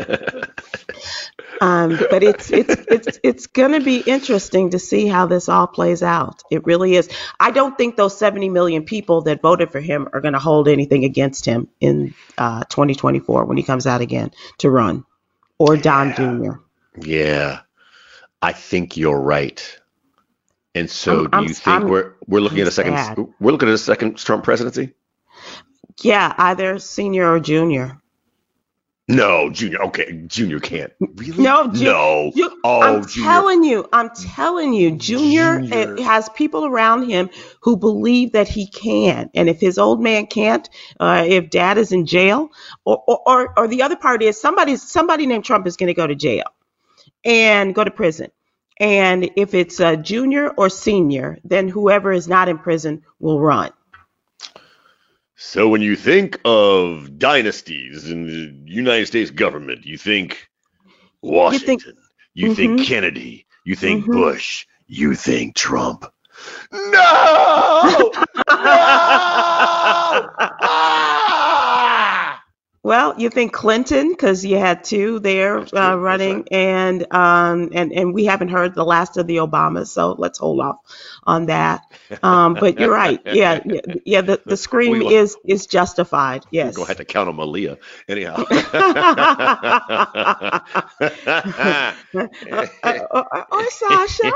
Um, 1.61 1.99
but 2.11 2.23
it's 2.23 2.51
it's 2.51 2.75
it's 2.89 3.21
it's 3.23 3.47
going 3.49 3.73
to 3.73 3.81
be 3.81 3.99
interesting 3.99 4.71
to 4.71 4.79
see 4.79 5.07
how 5.07 5.27
this 5.27 5.49
all 5.49 5.67
plays 5.67 6.03
out. 6.03 6.43
It 6.51 6.65
really 6.67 6.95
is. 6.95 7.09
I 7.41 7.51
don't 7.51 7.77
think 7.77 7.97
those 7.97 8.17
70 8.17 8.49
million 8.49 8.85
people 8.85 9.23
that 9.23 9.43
voted 9.43 9.73
for 9.73 9.81
him 9.81 10.09
are 10.13 10.21
going 10.21 10.35
to 10.35 10.41
hold 10.41 10.69
anything 10.69 11.05
against 11.05 11.45
him 11.45 11.69
in 11.81 12.15
uh, 12.37 12.65
2024 12.65 13.38
when 13.45 13.57
he 13.57 13.63
comes 13.63 13.87
out 13.87 14.01
again 14.01 14.31
to 14.59 14.71
run, 14.71 15.05
or 15.59 15.77
Don 15.77 16.15
Jr. 16.15 16.59
yeah. 17.01 17.61
I 18.41 18.53
think 18.53 18.97
you're 18.97 19.21
right. 19.21 19.61
And 20.75 20.89
so, 20.89 21.13
I'm- 21.13 21.25
do 21.25 21.29
I'm- 21.33 21.45
you 21.45 21.55
think 21.55 21.67
I'm- 21.69 21.89
we're 21.89 22.13
we're 22.29 22.41
looking 22.41 22.59
I'm 22.59 22.63
at 22.63 22.69
a 22.69 22.73
second 22.73 22.97
sad. 22.97 23.19
we're 23.41 23.51
looking 23.53 23.69
at 23.69 23.75
a 23.75 23.79
second 23.79 24.17
Trump 24.19 24.45
presidency? 24.45 24.95
Yeah, 26.03 26.33
either 26.39 26.79
senior 26.79 27.33
or 27.33 27.41
junior. 27.41 28.01
No, 29.09 29.51
Junior. 29.51 29.83
Okay, 29.85 30.25
Junior 30.27 30.61
can't. 30.61 30.93
Really? 31.01 31.45
No, 31.45 31.73
Ju- 31.73 31.85
no. 31.85 32.33
You- 32.35 32.61
oh, 32.65 32.83
I'm 32.83 33.07
Junior. 33.07 33.29
telling 33.29 33.65
you, 33.65 33.89
I'm 33.93 34.11
telling 34.11 34.75
you, 34.75 34.93
Junior, 34.99 35.61
Junior. 35.61 35.97
has 36.03 36.29
people 36.31 36.67
around 36.67 37.09
him 37.09 37.31
who 37.63 37.77
believe 37.77 38.33
that 38.33 38.49
he 38.49 38.69
can. 38.69 39.31
And 39.35 39.49
if 39.49 39.61
his 39.61 39.79
old 39.79 40.03
man 40.03 40.27
can't, 40.27 40.69
uh, 41.01 41.25
if 41.27 41.51
dad 41.51 41.79
is 41.79 41.93
in 41.93 42.07
jail, 42.07 42.51
or, 42.85 43.03
or, 43.07 43.21
or, 43.27 43.55
or 43.61 43.69
the 43.69 43.83
other 43.83 43.97
part 43.97 44.23
is 44.23 44.41
somebody, 44.41 44.77
somebody 44.77 45.27
named 45.27 45.45
Trump 45.45 45.67
is 45.67 45.77
going 45.77 45.89
to 45.89 45.95
go 45.95 46.07
to 46.07 46.15
jail 46.15 46.45
and 47.25 47.75
go 47.75 47.85
to 47.85 47.93
prison. 47.93 48.31
And 48.81 49.31
if 49.37 49.55
it's 49.55 49.81
a 49.81 49.97
junior 49.97 50.51
or 50.51 50.71
senior, 50.71 51.39
then 51.45 51.69
whoever 51.69 52.13
is 52.13 52.29
not 52.29 52.49
in 52.49 52.59
prison 52.59 53.05
will 53.21 53.41
run. 53.41 53.73
So 55.41 55.69
when 55.69 55.83
you 55.83 55.95
think 55.95 56.41
of 56.45 57.17
dynasties 57.17 58.11
in 58.11 58.27
the 58.27 58.53
United 58.73 59.07
States 59.07 59.31
government, 59.31 59.87
you 59.87 59.97
think 59.97 60.49
Washington, 61.23 61.97
you 62.35 62.57
think, 62.57 62.81
Mhm. 62.81 62.85
Kennedy, 62.85 63.47
you 63.65 63.77
think 63.77 64.05
Mhm. 64.05 64.13
Bush, 64.13 64.67
you 64.89 65.15
think 65.15 65.55
Trump. 65.55 66.05
No! 66.73 66.81
no! 66.91 68.13
Ah! 70.61 71.35
Well, 72.89 73.17
you 73.19 73.29
think 73.29 73.53
Clinton 73.53 74.09
because 74.09 74.47
you 74.47 74.57
had 74.57 74.83
two 74.83 75.19
there 75.19 75.59
uh, 75.59 75.95
running, 75.95 76.37
right. 76.37 76.53
and 76.53 77.13
um, 77.13 77.69
and 77.75 77.93
and 77.93 78.15
we 78.15 78.25
haven't 78.25 78.49
heard 78.49 78.75
the 78.75 78.83
last 78.83 79.19
of 79.19 79.27
the 79.27 79.37
Obamas, 79.37 79.89
so 79.89 80.13
let's 80.17 80.39
hold 80.39 80.59
off 80.61 80.79
on 81.23 81.47
that. 81.47 81.83
Um, 82.23 82.55
but 82.55 82.81
you're 82.81 82.91
right, 82.91 83.21
yeah, 83.27 83.61
yeah, 83.67 83.81
yeah 84.07 84.21
the, 84.23 84.41
the 84.43 84.57
scream 84.57 85.01
We 85.01 85.15
is 85.15 85.37
is 85.45 85.67
justified. 85.67 86.47
We're 86.51 86.65
Yes. 86.65 86.77
gonna 86.77 86.89
have 86.89 86.97
to 86.97 87.05
count 87.05 87.29
on 87.29 87.37
Malia. 87.37 87.77
Anyhow. 88.09 88.37
Uh, 92.83 93.01
or, 93.11 93.47
or 93.53 93.71
Sasha. 93.71 94.33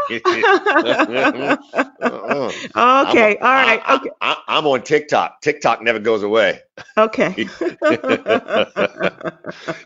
Uh-uh. 2.02 3.06
okay. 3.08 3.38
All 3.38 3.50
right. 3.50 3.80
Okay. 3.92 4.10
I, 4.20 4.36
am 4.48 4.66
on 4.66 4.82
TikTok. 4.82 5.40
TikTok 5.40 5.80
never 5.80 6.00
goes 6.00 6.22
away. 6.22 6.60
Okay. 6.96 7.36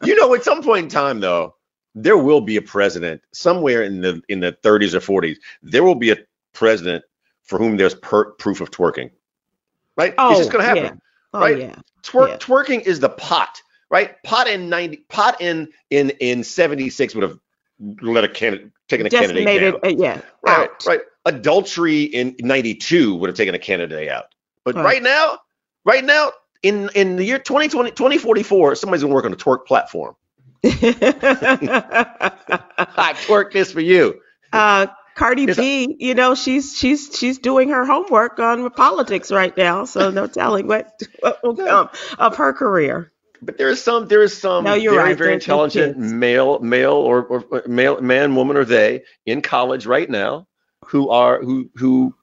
you 0.02 0.14
know, 0.16 0.35
at 0.35 0.45
some 0.45 0.62
point 0.62 0.85
in 0.85 0.90
time, 0.90 1.21
though, 1.21 1.55
there 1.95 2.19
will 2.19 2.40
be 2.43 2.57
a 2.57 2.62
president 2.62 3.23
somewhere 3.33 3.83
in 3.83 4.00
the 4.02 4.21
in 4.28 4.40
the 4.40 4.52
30s 4.64 4.95
or 4.95 5.00
40s. 5.23 5.37
There 5.62 5.83
will 5.85 5.95
be 5.95 6.11
a 6.11 6.16
president 6.52 7.05
for 7.45 7.59
whom 7.59 7.76
there's 7.76 7.95
per- 7.95 8.33
proof 8.33 8.61
of 8.61 8.71
twerking. 8.71 9.11
Right? 9.97 10.14
Oh, 10.19 10.31
it's 10.31 10.40
just 10.40 10.50
Oh, 10.50 10.52
gonna 10.52 10.64
happen. 10.64 10.76
yeah. 10.76 10.95
Oh 11.33 11.40
right? 11.40 11.50
yeah. 11.50 11.57
Twerk, 12.02 12.28
Yeah. 12.28 12.38
Twerking 12.40 12.81
is 12.83 13.00
the 13.00 13.09
pot, 13.11 13.61
right? 13.90 14.23
Pot 14.25 14.49
in 14.49 14.69
90, 14.69 14.99
pot 15.09 15.40
in 15.40 15.69
in 15.90 16.11
in 16.21 16.45
76 16.45 17.14
would 17.14 17.23
have 17.25 17.38
let 18.02 18.25
a 18.25 18.28
candidate 18.28 18.71
taken 18.88 19.07
a 19.07 19.11
Just 19.11 19.21
candidate 19.21 19.45
down. 19.55 19.81
Uh, 19.85 19.88
yeah. 19.88 20.21
Right, 20.43 20.62
out. 20.62 20.87
right. 20.87 21.00
Adultery 21.25 22.02
in 22.05 22.37
92 22.40 23.14
would 23.16 23.28
have 23.28 23.37
taken 23.37 23.55
a 23.55 23.59
candidate 23.59 24.09
out. 24.09 24.26
But 24.64 24.76
Right. 24.76 24.85
right 24.85 25.02
now, 25.02 25.38
right 25.85 26.05
now, 26.05 26.33
in, 26.62 26.90
in 26.94 27.16
the 27.16 27.25
year 27.25 27.38
2020, 27.38 27.90
2044, 27.92 28.75
somebody's 28.76 29.02
gonna 29.02 29.14
work 29.14 29.25
on 29.25 29.32
a 29.32 29.36
twerk 29.36 29.66
platform. 29.66 30.14
I 30.64 30.68
twerk 33.20 33.52
this 33.52 33.72
for 33.72 33.80
you. 33.80 34.20
uh, 34.52 34.86
Cardi 35.16 35.46
a- 35.46 35.48
B, 35.48 35.96
you 35.98 36.14
know, 36.14 36.34
she's 36.34 36.76
she's 36.76 37.16
she's 37.16 37.38
doing 37.38 37.70
her 37.70 37.84
homework 37.84 38.38
on 38.38 38.68
politics 38.70 39.32
right 39.32 39.56
now, 39.56 39.84
so 39.84 40.10
no 40.10 40.26
telling 40.28 40.68
what 40.68 41.00
what 41.20 41.42
will 41.42 41.56
come 41.56 41.88
of 42.18 42.36
her 42.36 42.52
career. 42.52 43.12
But 43.42 43.58
there 43.58 43.68
is 43.68 43.82
some, 43.82 44.08
there 44.08 44.22
is 44.22 44.36
some 44.36 44.64
No, 44.64 44.75
very, 44.88 44.98
right. 44.98 45.14
very 45.14 45.34
intelligent 45.34 45.96
male, 45.96 46.58
male 46.60 46.94
or, 46.94 47.25
or 47.26 47.62
male, 47.66 48.00
man, 48.00 48.34
woman, 48.34 48.56
or 48.56 48.64
they 48.64 49.02
in 49.26 49.42
college 49.42 49.86
right 49.86 50.08
now 50.08 50.46
who 50.86 51.10
are 51.10 51.42
who 51.42 51.70
who 51.76 52.14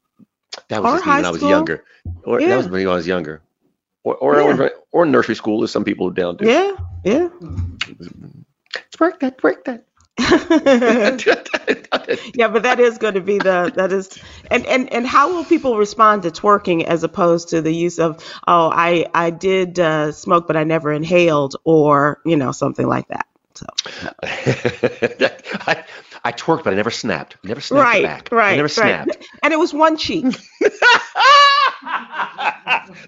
that 0.69 0.81
was 0.81 0.91
Or 0.91 0.91
just 0.91 1.05
me 1.05 1.15
when 1.15 1.25
I 1.25 1.31
was 1.31 1.43
younger, 1.43 1.83
or 2.23 2.41
that 2.41 2.47
Yeah. 2.47 2.55
was 2.55 2.67
when 2.67 2.87
I 2.87 2.93
was 2.93 3.07
younger, 3.07 3.41
or 4.03 4.15
or 4.15 4.35
Yeah. 4.35 4.69
or 4.91 5.05
nursery 5.05 5.35
school, 5.35 5.63
as 5.63 5.71
some 5.71 5.83
people 5.83 6.09
down 6.09 6.37
do. 6.37 6.47
Yeah, 6.47 6.75
yeah. 7.03 7.29
Twerk 8.91 9.19
that, 9.19 9.37
twerk 9.37 9.63
that. 9.65 9.85
yeah, 12.35 12.49
but 12.49 12.63
that 12.63 12.79
is 12.79 12.99
going 12.99 13.15
to 13.15 13.21
be 13.21 13.39
the 13.39 13.71
that 13.75 13.91
is 13.91 14.19
and 14.51 14.65
and 14.67 14.93
and 14.93 15.07
how 15.07 15.33
will 15.33 15.43
people 15.43 15.77
respond 15.77 16.23
to 16.23 16.29
twerking 16.29 16.83
as 16.83 17.03
opposed 17.03 17.49
to 17.49 17.61
the 17.61 17.73
use 17.73 17.97
of 17.97 18.23
oh 18.47 18.69
I 18.71 19.07
I 19.13 19.31
did 19.31 19.79
uh, 19.79 20.11
smoke 20.11 20.45
but 20.45 20.55
I 20.55 20.65
never 20.65 20.91
inhaled 20.91 21.55
or 21.63 22.21
you 22.25 22.37
know 22.37 22.51
something 22.51 22.87
like 22.87 23.07
that. 23.07 23.25
So 23.55 23.65
I, 24.23 25.83
I 26.23 26.31
twerked, 26.31 26.63
but 26.63 26.73
I 26.73 26.75
never 26.75 26.91
snapped. 26.91 27.37
Never 27.43 27.61
snapped 27.61 27.83
right, 27.83 28.03
back. 28.03 28.29
right, 28.31 28.53
I 28.53 28.55
never 28.55 28.63
right. 28.63 28.71
snapped. 28.71 29.17
And 29.41 29.53
it 29.53 29.57
was 29.57 29.73
one 29.73 29.97
cheek. 29.97 30.25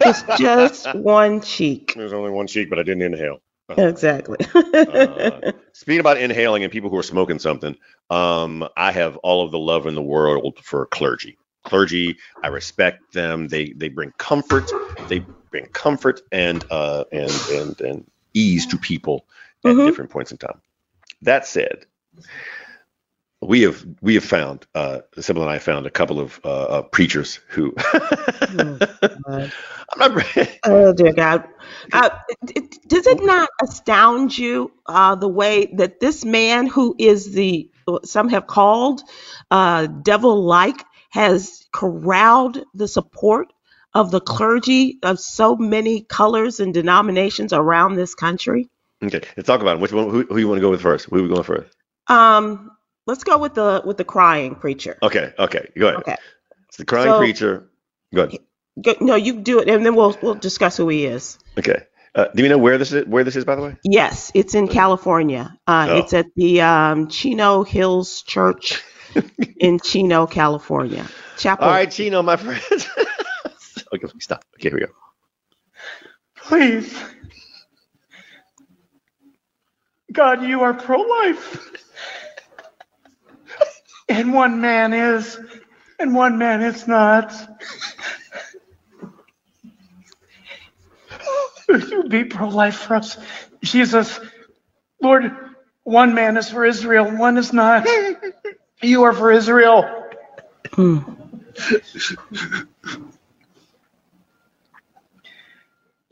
It's 0.02 0.24
just 0.40 0.94
one 0.94 1.42
cheek. 1.42 1.94
There's 1.96 2.14
only 2.14 2.32
one 2.32 2.48
cheek, 2.48 2.70
but 2.70 2.80
I 2.80 2.84
didn't 2.84 3.04
inhale. 3.04 3.40
Exactly. 3.78 4.38
Uh, 4.56 5.52
speaking 5.74 6.00
about 6.00 6.18
inhaling 6.18 6.64
and 6.64 6.72
people 6.72 6.90
who 6.92 6.98
are 6.98 7.04
smoking 7.04 7.40
something, 7.40 7.76
um, 8.12 8.68
I 8.78 8.92
have 8.92 9.18
all 9.18 9.44
of 9.44 9.52
the 9.52 9.58
love 9.58 9.88
in 9.88 9.96
the 9.96 10.04
world 10.04 10.60
for 10.62 10.86
clergy. 10.86 11.38
Clergy, 11.64 12.18
I 12.44 12.50
respect 12.50 13.12
them. 13.14 13.48
They 13.48 13.74
they 13.76 13.90
bring 13.90 14.12
comfort. 14.20 14.70
They 15.10 15.26
bring 15.50 15.66
comfort 15.74 16.22
and 16.32 16.64
uh, 16.70 17.06
and 17.12 17.32
and 17.52 17.82
and 17.82 18.12
ease 18.36 18.68
to 18.68 18.78
people 18.78 19.26
at 19.66 19.72
Mhm. 19.72 19.86
different 19.86 20.12
points 20.12 20.32
in 20.32 20.38
time. 20.38 20.62
That 21.24 21.48
said, 21.48 21.86
we 23.48 23.62
have 23.62 23.86
we 24.02 24.16
have 24.16 24.24
found 24.26 24.66
uh, 24.76 25.00
Sybil 25.20 25.44
and 25.44 25.52
I 25.52 25.60
found 25.60 25.86
a 25.86 25.92
couple 25.92 26.20
of 26.20 26.40
uh, 26.44 26.50
uh, 26.50 26.82
preachers 26.84 27.40
who. 27.50 27.74
Not. 28.54 28.90
Oh 30.66 30.94
dear 30.94 31.14
God! 31.14 31.46
Uh, 31.94 32.10
it- 32.30 32.52
it- 32.58 32.88
does 32.88 33.08
it 33.08 33.24
not 33.24 33.50
astound 33.62 34.38
you 34.38 34.72
uh, 34.88 35.16
the 35.16 35.28
way 35.30 35.68
that 35.78 36.00
this 36.00 36.26
man, 36.26 36.68
who 36.68 36.96
is 36.98 37.34
the 37.34 37.70
some 38.04 38.30
have 38.30 38.48
called 38.48 39.02
uh, 39.52 39.86
devil-like, 39.88 40.84
has 41.12 41.66
corralled 41.72 42.64
the 42.74 42.88
support 42.88 43.54
of 43.94 44.12
the 44.12 44.20
clergy 44.20 44.98
of 45.04 45.20
so 45.20 45.56
many 45.56 46.02
colors 46.02 46.60
and 46.60 46.74
denominations 46.74 47.54
around 47.54 47.96
this 47.96 48.16
country? 48.16 48.70
Okay, 49.04 49.22
let's 49.38 49.48
talk 49.48 49.62
about 49.62 49.76
'em. 49.76 49.82
Which 49.82 49.94
one? 49.94 50.10
Who, 50.10 50.24
who 50.24 50.38
you 50.38 50.48
want 50.48 50.58
to 50.58 50.62
go 50.62 50.72
with 50.72 50.82
first? 50.82 51.06
Who 51.06 51.20
are 51.20 51.24
we 51.24 51.30
going 51.30 51.44
first? 51.44 51.76
Um, 52.08 52.72
let's 53.06 53.24
go 53.24 53.38
with 53.38 53.54
the 53.54 53.82
with 53.86 53.98
the 53.98 54.04
crying 54.06 54.56
preacher. 54.56 54.98
Okay, 55.04 55.34
okay, 55.40 55.70
go 55.78 55.88
ahead. 55.88 56.00
Okay. 56.00 56.16
It's 56.68 56.78
the 56.78 56.86
crying 56.86 57.08
So- 57.10 57.18
preacher. 57.20 57.70
Go 58.14 58.24
ahead. 58.24 58.40
Go, 58.82 58.94
no, 59.00 59.16
you 59.16 59.40
do 59.40 59.60
it, 59.60 59.70
and 59.70 59.86
then 59.86 59.96
we'll 59.96 60.18
we'll 60.22 60.36
discuss 60.36 60.76
who 60.78 60.90
he 60.90 61.06
is. 61.06 61.40
Okay. 61.58 61.84
Uh, 62.14 62.28
do 62.36 62.44
we 62.44 62.50
know 62.50 62.58
where 62.58 62.78
this 62.78 62.92
is? 62.92 63.06
Where 63.06 63.24
this 63.24 63.36
is, 63.36 63.44
by 63.46 63.56
the 63.56 63.62
way? 63.62 63.76
Yes, 63.84 64.32
it's 64.34 64.54
in 64.56 64.68
California. 64.68 65.58
Uh, 65.68 65.88
Oh. 65.90 65.98
It's 66.00 66.14
at 66.14 66.26
the 66.36 66.62
um, 66.62 67.08
Chino 67.10 67.64
Hills 67.64 68.22
Church 68.24 68.82
in 69.58 69.80
Chino, 69.80 70.28
California. 70.28 71.08
Chapel. 71.38 71.66
All 71.66 71.72
right, 71.72 71.90
Chino, 71.92 72.22
my 72.22 72.36
friend. 72.38 72.62
okay, 73.94 74.08
stop. 74.20 74.44
Okay, 74.56 74.70
here 74.70 74.74
we 74.74 74.86
go. 74.86 74.92
Please. 76.36 76.98
God, 80.12 80.44
you 80.44 80.62
are 80.62 80.74
pro 80.74 81.00
life. 81.02 81.70
And 84.08 84.34
one 84.34 84.62
man 84.62 84.94
is, 84.94 85.40
and 86.00 86.14
one 86.14 86.38
man 86.38 86.62
is 86.62 86.88
not. 86.88 87.34
You 91.68 92.04
be 92.04 92.26
pro 92.26 92.50
life 92.50 92.76
for 92.76 92.96
us? 92.96 93.18
Jesus, 93.64 94.20
Lord, 95.02 95.32
one 95.84 96.14
man 96.14 96.38
is 96.38 96.50
for 96.50 96.66
Israel, 96.66 97.18
one 97.18 97.38
is 97.38 97.52
not. 97.54 97.88
You 98.82 99.04
are 99.04 99.14
for 99.14 99.32
Israel. 99.32 100.10
Hmm. 100.74 101.00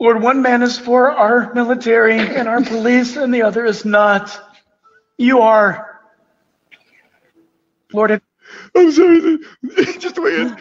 Lord, 0.00 0.20
one 0.20 0.42
man 0.42 0.62
is 0.62 0.78
for 0.78 1.10
our 1.10 1.54
military 1.54 2.18
and 2.18 2.48
our 2.48 2.62
police, 2.62 3.16
and 3.16 3.32
the 3.32 3.42
other 3.42 3.64
is 3.64 3.84
not. 3.84 4.38
You 5.16 5.40
are. 5.40 5.93
Lord, 7.94 8.12
it- 8.12 8.24
I'm 8.76 8.92
sorry. 8.92 9.38
Just 10.00 10.16
the 10.16 10.22
way 10.22 10.32
it 10.32 10.40
is. 10.40 10.52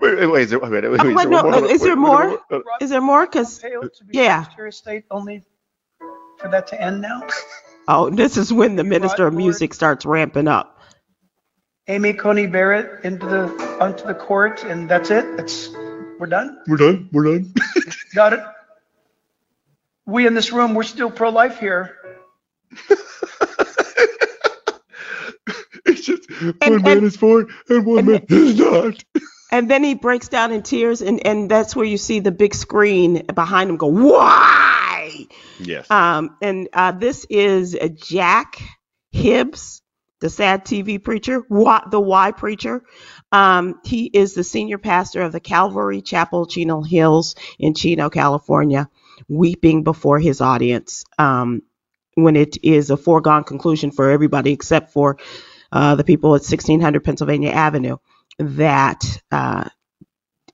Wait, 0.00 0.20
wait, 0.20 0.26
wait. 0.28 0.42
Is 0.44 0.50
there, 0.50 0.60
wait, 0.60 0.72
wait, 0.72 0.84
wait, 0.90 1.02
wait, 1.02 1.14
there 1.22 1.30
no, 1.30 1.42
one 1.42 1.54
is 1.66 1.82
there 1.82 1.96
Wait, 1.96 1.96
more? 1.96 2.24
wait, 2.30 2.40
wait, 2.50 2.62
Is 2.80 2.90
there 2.90 3.02
more? 3.02 3.26
Because 3.26 3.58
uh, 3.60 3.62
Pompeo 3.62 3.88
to 3.88 4.04
be 4.06 4.14
Yeah. 4.14 4.44
Secretary 4.44 4.68
of 4.68 4.74
State 4.74 5.04
only 5.10 5.44
for 6.38 6.48
that 6.50 6.68
to 6.68 6.80
end 6.82 7.02
now? 7.02 7.22
oh, 7.88 8.10
this 8.10 8.36
is 8.38 8.52
when 8.52 8.76
the 8.76 8.84
minister 8.84 9.26
of 9.26 9.34
Lord. 9.34 9.44
music 9.44 9.74
starts 9.74 10.06
ramping 10.06 10.48
up. 10.48 10.80
Amy 11.88 12.14
Coney 12.14 12.46
Barrett 12.46 13.04
into 13.04 13.26
the 13.26 13.46
onto 13.80 14.06
the 14.06 14.14
court, 14.14 14.64
and 14.64 14.88
that's 14.90 15.10
it. 15.10 15.36
That's 15.36 15.70
we're 16.18 16.26
done. 16.28 16.58
We're 16.66 16.78
done. 16.78 17.08
We're 17.12 17.24
done. 17.38 17.54
Got 18.14 18.34
it. 18.34 18.40
We 20.06 20.26
in 20.26 20.34
this 20.34 20.52
room, 20.52 20.74
we're 20.74 20.84
still 20.84 21.10
pro-life 21.10 21.60
here. 21.60 21.96
One 26.40 26.54
And- 26.60 26.82
man 26.82 26.96
and- 26.98 27.06
is 27.06 27.16
for 27.16 27.42
it 27.42 27.48
and 27.68 27.84
one 27.86 27.98
and 28.00 28.08
man 28.08 28.24
is 28.28 28.58
not. 28.58 29.04
And 29.54 29.70
then 29.70 29.84
he 29.84 29.94
breaks 29.94 30.28
down 30.30 30.50
in 30.50 30.62
tears, 30.62 31.02
and, 31.02 31.26
and 31.26 31.50
that's 31.50 31.76
where 31.76 31.84
you 31.84 31.98
see 31.98 32.20
the 32.20 32.32
big 32.32 32.54
screen 32.54 33.26
behind 33.34 33.68
him 33.68 33.76
go, 33.76 33.86
Why? 33.88 35.26
Yes. 35.60 35.90
Um, 35.90 36.38
and 36.40 36.70
uh, 36.72 36.92
this 36.92 37.26
is 37.28 37.76
Jack 37.96 38.62
Hibbs, 39.10 39.82
the 40.20 40.30
sad 40.30 40.64
TV 40.64 41.02
preacher, 41.04 41.42
why, 41.48 41.82
the 41.90 42.00
Why 42.00 42.30
preacher. 42.32 42.82
Um, 43.30 43.78
he 43.84 44.06
is 44.06 44.32
the 44.32 44.42
senior 44.42 44.78
pastor 44.78 45.20
of 45.20 45.32
the 45.32 45.40
Calvary 45.40 46.00
Chapel, 46.00 46.46
Chino 46.46 46.80
Hills 46.80 47.34
in 47.58 47.74
Chino, 47.74 48.08
California, 48.08 48.88
weeping 49.28 49.82
before 49.84 50.18
his 50.18 50.40
audience 50.40 51.04
um, 51.18 51.60
when 52.14 52.36
it 52.36 52.56
is 52.62 52.88
a 52.88 52.96
foregone 52.96 53.44
conclusion 53.44 53.90
for 53.90 54.10
everybody 54.10 54.52
except 54.52 54.92
for 54.94 55.18
uh, 55.72 55.96
the 55.96 56.04
people 56.04 56.30
at 56.30 56.42
1600 56.42 57.02
Pennsylvania 57.02 57.50
Avenue 57.50 57.96
that 58.38 59.02
uh, 59.30 59.68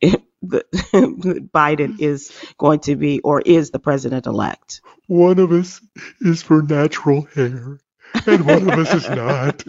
Biden 0.03 2.01
is 2.01 2.33
going 2.57 2.81
to 2.81 2.97
be 2.97 3.21
or 3.21 3.41
is 3.41 3.71
the 3.71 3.79
president 3.79 4.27
elect. 4.27 4.81
One 5.07 5.39
of 5.39 5.53
us 5.53 5.81
is 6.21 6.43
for 6.43 6.63
natural 6.63 7.23
hair, 7.35 7.79
and 8.27 8.47
one 8.47 8.71
of 8.71 8.79
us 8.79 8.95
is 8.95 9.09
not. 9.09 9.65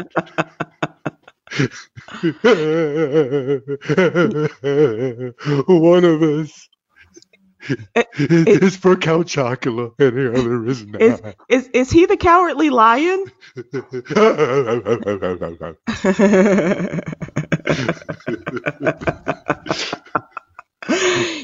one 5.68 6.06
of 6.06 6.22
us 6.22 6.69
is 8.20 8.76
for 8.78 8.96
Count 8.96 9.28
Chocula, 9.28 9.92
and 10.00 10.18
the 10.18 10.34
other 10.40 10.66
is 10.68 10.86
Is, 11.00 11.22
not. 11.22 11.36
is 11.50 11.68
is 11.74 11.92
he 11.92 12.06
the 12.06 12.18
cowardly 12.18 12.70
lion? 12.70 13.26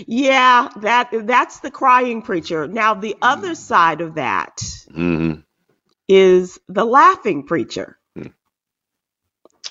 yeah, 0.07 0.69
that 0.81 1.09
that's 1.25 1.59
the 1.59 1.71
crying 1.71 2.21
preacher. 2.21 2.67
Now 2.67 2.93
the 2.95 3.15
other 3.21 3.55
side 3.55 4.01
of 4.01 4.15
that 4.15 4.61
Mhm. 4.91 5.43
is 6.07 6.59
the 6.67 6.85
laughing 6.85 7.45
preacher. 7.45 7.97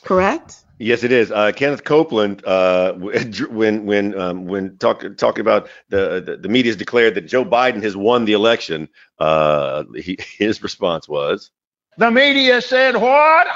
Correct? 0.04 0.56
Yes, 0.78 1.04
it 1.04 1.12
is. 1.12 1.30
Uh, 1.30 1.52
Kenneth 1.52 1.84
Copeland, 1.84 2.44
uh, 2.44 2.94
when 2.94 3.86
when 3.86 4.18
um, 4.20 4.46
when 4.46 4.76
talk, 4.78 5.04
talking 5.16 5.40
about 5.40 5.68
the, 5.88 6.20
the 6.20 6.36
the 6.36 6.48
media's 6.48 6.76
declared 6.76 7.14
that 7.14 7.22
Joe 7.22 7.44
Biden 7.44 7.82
has 7.82 7.96
won 7.96 8.24
the 8.24 8.32
election, 8.32 8.88
uh, 9.18 9.84
he, 9.94 10.18
his 10.38 10.62
response 10.62 11.08
was, 11.08 11.50
The 11.96 12.10
media 12.10 12.60
said 12.60 12.96
what? 12.96 13.46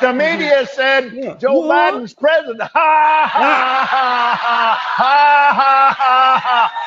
the 0.00 0.12
media 0.12 0.66
said 0.66 1.12
Yeah. 1.14 1.36
Joe 1.36 1.60
What? 1.60 1.94
Biden's 1.94 2.14
president. 2.14 2.62
Ha 2.62 2.68
ha 2.68 3.86
ha 3.86 4.34
ha 4.34 4.74
ha 4.98 5.52
ha 5.52 5.92
ha 6.00 6.32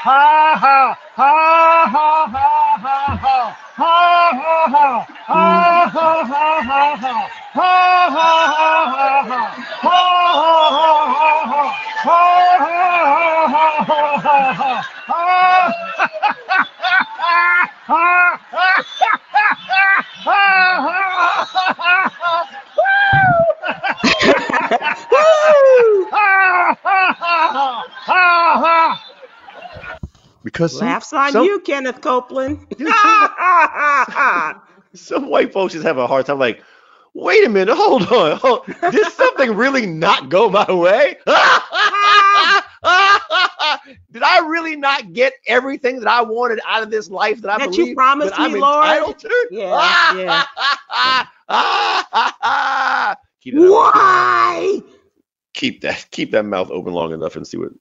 ha 0.04 0.56
ha 0.56 0.98
ha 1.16 1.86
ha 1.88 2.28
ha 2.28 2.43
because 30.53 30.77
some, 30.77 30.87
Laughs 30.87 31.11
on 31.11 31.31
some, 31.31 31.46
you, 31.46 31.59
Kenneth 31.59 32.01
Copeland. 32.01 32.59
some 34.94 35.29
white 35.29 35.51
folks 35.51 35.74
just 35.74 35.85
have 35.85 35.98
a 35.98 36.07
hard 36.07 36.27
time. 36.27 36.39
Like, 36.39 36.63
wait 37.13 37.46
a 37.46 37.50
minute, 37.50 37.75
hold 37.75 38.03
on, 38.03 38.37
hold, 38.37 38.66
did 38.92 39.11
something 39.11 39.53
really 39.55 39.85
not 39.85 40.29
go 40.29 40.50
my 40.50 40.72
way? 40.72 41.18
did 44.11 44.24
I 44.24 44.39
really 44.48 44.75
not 44.75 45.13
get 45.13 45.33
everything 45.48 46.00
that 46.00 46.07
I 46.07 46.22
wanted 46.22 46.59
out 46.68 46.83
of 46.83 46.92
this 46.92 47.09
life 47.09 47.42
that 47.42 47.50
I 47.50 47.66
That 47.66 47.75
you 47.75 47.96
promised 47.96 48.31
that 48.31 48.39
I'm 48.39 48.53
me, 48.53 48.61
Lord? 48.61 48.85
entitled 48.85 49.20
to? 49.20 49.48
Yeah, 49.51 50.16
yeah. 50.16 50.44
Why? 53.53 54.81
keep 55.53 55.81
that 55.81 56.05
keep 56.11 56.31
that 56.31 56.46
mouth 56.46 56.70
open 56.72 56.94
long 56.94 57.13
enough 57.13 57.35
and 57.35 57.48
see 57.48 57.57
what 57.57 57.72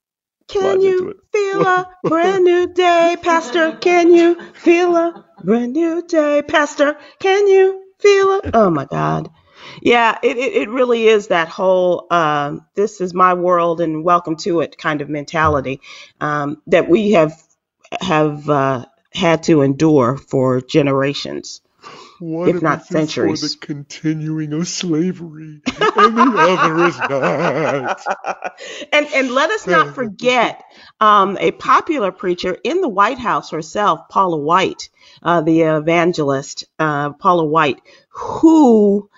Can 0.47 0.81
you 0.81 1.21
feel 1.33 1.65
a 1.65 1.89
brand 2.05 2.45
new 2.45 2.67
day, 2.73 3.17
Pastor? 3.21 3.73
Can 3.73 4.13
you 4.13 4.39
feel 4.53 4.95
a 4.95 5.25
brand 5.43 5.73
new 5.73 6.03
day, 6.03 6.43
Pastor? 6.47 6.97
Can 7.19 7.47
you 7.47 7.83
feel 7.99 8.31
it? 8.39 8.51
Oh 8.53 8.69
my 8.69 8.85
God. 8.85 9.29
Yeah, 9.81 10.19
it, 10.23 10.37
it, 10.37 10.53
it 10.63 10.69
really 10.69 11.07
is 11.07 11.29
that 11.29 11.49
whole 11.49 12.07
um, 12.11 12.67
this 12.75 13.01
is 13.01 13.13
my 13.13 13.33
world 13.35 13.81
and 13.81 14.05
welcome 14.05 14.37
to 14.37 14.61
it 14.61 14.77
kind 14.77 15.01
of 15.01 15.09
mentality 15.09 15.81
um, 16.21 16.61
that 16.67 16.89
we 16.89 17.13
have 17.13 17.33
have 18.01 18.49
uh, 18.49 18.85
had 19.13 19.43
to 19.45 19.63
endure 19.63 20.17
for 20.17 20.61
generations. 20.61 21.62
One 22.23 22.47
If 22.47 22.61
not 22.61 22.89
is 22.89 23.13
for 23.13 23.35
the 23.35 23.57
continuing 23.59 24.53
of 24.53 24.65
slavery, 24.69 25.61
and 25.65 26.17
the 26.17 26.35
other 26.37 26.85
is 26.85 26.97
not. 26.97 28.01
and 28.93 29.07
and 29.07 29.31
let 29.31 29.49
us 29.49 29.67
not 29.67 29.93
forget 29.93 30.63
um, 31.01 31.37
a 31.37 31.51
popular 31.51 32.13
preacher 32.13 32.57
in 32.63 32.79
the 32.79 32.87
White 32.87 33.19
House 33.19 33.51
herself, 33.51 34.07
Paula 34.07 34.37
White, 34.37 34.89
uh, 35.21 35.41
the 35.41 35.63
evangelist, 35.63 36.63
uh, 36.79 37.11
Paula 37.11 37.43
White, 37.43 37.81
who 38.07 39.09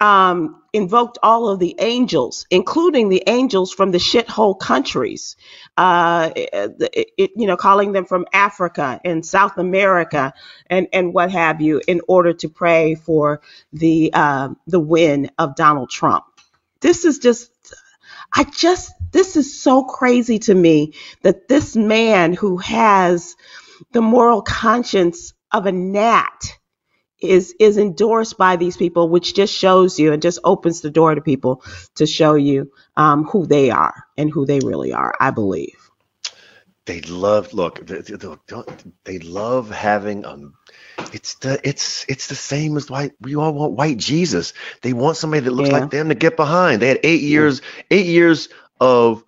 um, 0.00 0.62
invoked 0.72 1.18
all 1.22 1.48
of 1.48 1.58
the 1.60 1.76
angels, 1.80 2.46
including 2.50 3.08
the 3.08 3.24
angels 3.26 3.72
from 3.72 3.92
the 3.92 3.98
shithole 3.98 4.58
countries, 4.58 5.36
uh, 5.78 6.30
it, 6.36 7.10
it- 7.18 7.30
you 7.36 7.46
know, 7.48 7.56
calling 7.56 7.92
them 7.92 8.06
from 8.06 8.26
Africa 8.32 9.00
and 9.04 9.26
South 9.26 9.58
America 9.58 10.34
and, 10.68 10.88
and 10.92 11.14
what 11.14 11.32
have 11.32 11.60
you, 11.62 11.82
in 11.88 12.02
order 12.08 12.32
to 12.34 12.48
pray 12.48 12.96
for 12.96 13.42
the 13.72 14.12
uh, 14.14 14.50
the 14.68 14.80
win 14.80 15.30
of 15.38 15.56
Donald 15.56 15.90
Trump. 15.90 16.24
This 16.80 17.04
is 17.06 17.18
just 17.20 17.50
I 18.34 18.44
just, 18.44 18.92
this 19.12 19.36
is 19.36 19.60
so 19.60 19.84
crazy 19.84 20.38
to 20.40 20.54
me 20.54 20.94
that 21.22 21.48
this 21.48 21.76
man 21.76 22.32
who 22.34 22.58
has 22.58 23.36
the 23.92 24.02
moral 24.02 24.42
conscience 24.42 25.34
of 25.52 25.66
a 25.66 25.72
gnat 25.72 26.57
is 27.20 27.54
is 27.60 27.78
endorsed 27.78 28.38
by 28.38 28.56
these 28.56 28.76
people, 28.76 29.08
which 29.08 29.34
just 29.34 29.54
shows 29.54 29.98
you 29.98 30.12
and 30.12 30.22
just 30.22 30.40
opens 30.44 30.80
the 30.82 30.90
door 30.90 31.14
to 31.14 31.20
people 31.22 31.62
to 31.96 32.06
show 32.06 32.34
you 32.34 32.72
um, 32.96 33.24
who 33.24 33.46
they 33.46 33.70
are 33.70 34.04
and 34.16 34.30
who 34.30 34.46
they 34.46 34.60
really 34.60 34.92
are. 34.92 35.14
I 35.20 35.30
believe. 35.30 35.76
They 36.86 37.00
love 37.02 37.54
look. 37.54 37.86
They 39.04 39.18
love 39.20 39.70
having 39.70 40.24
um. 40.24 40.54
It's 41.12 41.36
the 41.36 41.60
it's 41.68 42.04
it's 42.08 42.28
the 42.28 42.34
same 42.34 42.76
as 42.76 42.90
white. 42.90 43.12
We 43.20 43.36
all 43.36 43.52
want 43.54 43.72
white 43.74 43.98
Jesus. 43.98 44.52
They 44.82 44.92
want 44.92 45.16
somebody 45.16 45.40
that 45.42 45.52
looks 45.52 45.72
Yeah. 45.72 45.72
like 45.72 45.90
them 45.90 46.08
to 46.10 46.14
get 46.16 46.36
behind. 46.36 46.82
They 46.82 46.88
had 46.88 47.00
eight 47.04 47.22
years 47.22 47.62
eight 47.90 48.06
years 48.06 48.48
of 48.80 49.24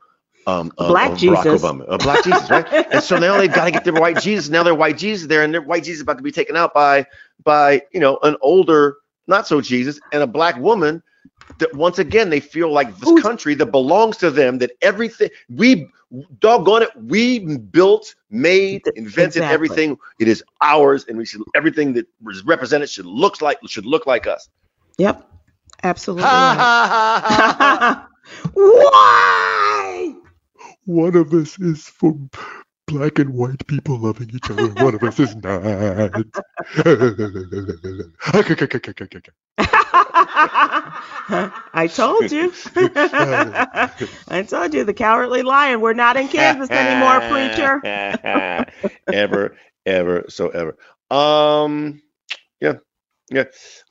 um 0.47 0.73
Black 0.77 1.13
of 1.13 1.19
Barack 1.19 1.19
Jesus. 1.19 1.63
Obama, 1.63 1.99
black 1.99 2.25
Jesus, 2.25 2.51
right? 2.51 2.67
and 2.93 3.03
so 3.03 3.19
now 3.19 3.37
they've 3.37 3.53
got 3.53 3.65
to 3.65 3.71
get 3.71 3.85
their 3.85 3.95
white 3.95 4.21
Jesus. 4.21 4.49
Now 4.49 4.63
their 4.63 4.75
white 4.75 4.99
Jesus 4.99 5.27
there, 5.27 5.43
and 5.43 5.53
their 5.53 5.63
white 5.63 5.85
Jesus 5.85 5.97
is 5.97 6.03
about 6.03 6.17
to 6.17 6.23
be 6.23 6.33
taken 6.33 6.57
out 6.57 6.73
by 6.75 7.07
by 7.45 7.83
you 7.93 8.01
know 8.01 8.19
an 8.23 8.37
older 8.41 8.97
not 9.27 9.47
so 9.47 9.61
Jesus 9.61 10.01
and 10.13 10.23
a 10.23 10.27
black 10.27 10.57
woman. 10.57 11.03
That 11.59 11.75
once 11.75 11.99
again 11.99 12.31
they 12.31 12.41
feel 12.41 12.73
like 12.73 12.97
this 12.99 13.21
country 13.23 13.55
that 13.57 13.67
belongs 13.67 14.17
to 14.19 14.31
them. 14.31 14.59
That 14.59 14.71
everything 14.81 15.29
we 15.51 15.91
doggone 16.39 16.83
it, 16.83 16.91
we 16.97 17.57
built, 17.57 18.15
made, 18.31 18.83
invented 18.97 19.43
exactly. 19.43 19.55
everything. 19.55 19.99
It 20.19 20.29
is 20.29 20.43
ours, 20.61 21.05
and 21.09 21.19
we 21.19 21.27
should 21.27 21.43
everything 21.55 21.93
that 21.95 22.07
is 22.29 22.45
represented 22.45 22.89
should 22.89 23.07
looks 23.07 23.43
like 23.43 23.59
should 23.67 23.87
look 23.87 24.07
like 24.07 24.27
us. 24.27 24.49
Yep, 24.99 25.29
absolutely. 25.83 26.25
Why? 28.55 30.15
One 30.85 31.17
of 31.17 31.33
us 31.33 31.59
is 31.59 31.85
for 31.85 32.17
black 32.87 33.19
and 33.19 33.35
white 33.35 33.67
people 33.67 33.99
loving 33.99 34.31
each 34.35 34.51
other. 34.51 34.69
One 34.83 34.95
of 34.95 35.03
us 35.03 35.21
is 35.21 35.37
not. 35.37 35.63
I 41.73 41.89
told 41.93 42.33
you. 42.33 42.53
I 44.29 44.45
told 44.49 44.75
you 44.75 44.85
the 44.85 44.95
cowardly 44.95 45.43
lion. 45.43 45.81
We're 45.81 45.93
not 45.93 46.17
in 46.17 46.29
Kansas 46.29 46.71
anymore, 46.71 47.21
preacher. 47.31 47.81
ever, 49.13 49.57
ever, 49.87 50.25
so 50.29 50.49
ever. 50.49 50.77
Um, 51.11 52.03
yeah, 52.61 52.75
yeah. 53.31 53.45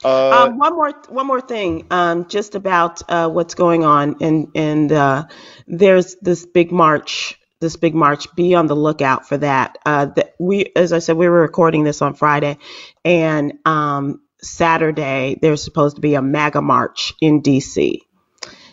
Uh, 0.03 0.47
Um, 0.47 0.57
one 0.59 0.75
more, 0.75 0.93
one 1.09 1.27
more 1.27 1.41
thing, 1.41 1.87
um, 1.91 2.27
just 2.27 2.55
about 2.55 3.01
uh, 3.09 3.29
what's 3.29 3.55
going 3.55 3.85
on, 3.85 4.17
and 4.21 4.49
and 4.55 4.91
uh, 4.91 5.25
there's 5.67 6.17
this 6.17 6.45
big 6.45 6.71
march, 6.71 7.39
this 7.61 7.77
big 7.77 7.95
march. 7.95 8.33
Be 8.35 8.55
on 8.55 8.67
the 8.67 8.75
lookout 8.75 9.27
for 9.27 9.37
that. 9.37 9.77
Uh, 9.85 10.07
that 10.07 10.35
we, 10.39 10.71
as 10.75 10.93
I 10.93 10.99
said, 10.99 11.17
we 11.17 11.29
were 11.29 11.41
recording 11.41 11.83
this 11.85 12.01
on 12.01 12.15
Friday, 12.15 12.57
and 13.05 13.53
um, 13.65 14.21
Saturday 14.41 15.37
there's 15.41 15.63
supposed 15.63 15.95
to 15.97 16.01
be 16.01 16.15
a 16.15 16.21
MAGA 16.21 16.61
march 16.61 17.13
in 17.21 17.41
D.C. 17.41 18.03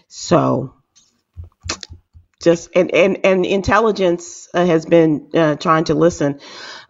So 0.08 0.74
just 2.42 2.70
and 2.76 2.94
and, 2.94 3.18
and 3.24 3.46
intelligence 3.46 4.48
uh, 4.54 4.66
has 4.66 4.86
been 4.86 5.30
uh, 5.34 5.56
trying 5.56 5.84
to 5.84 5.94
listen 5.94 6.40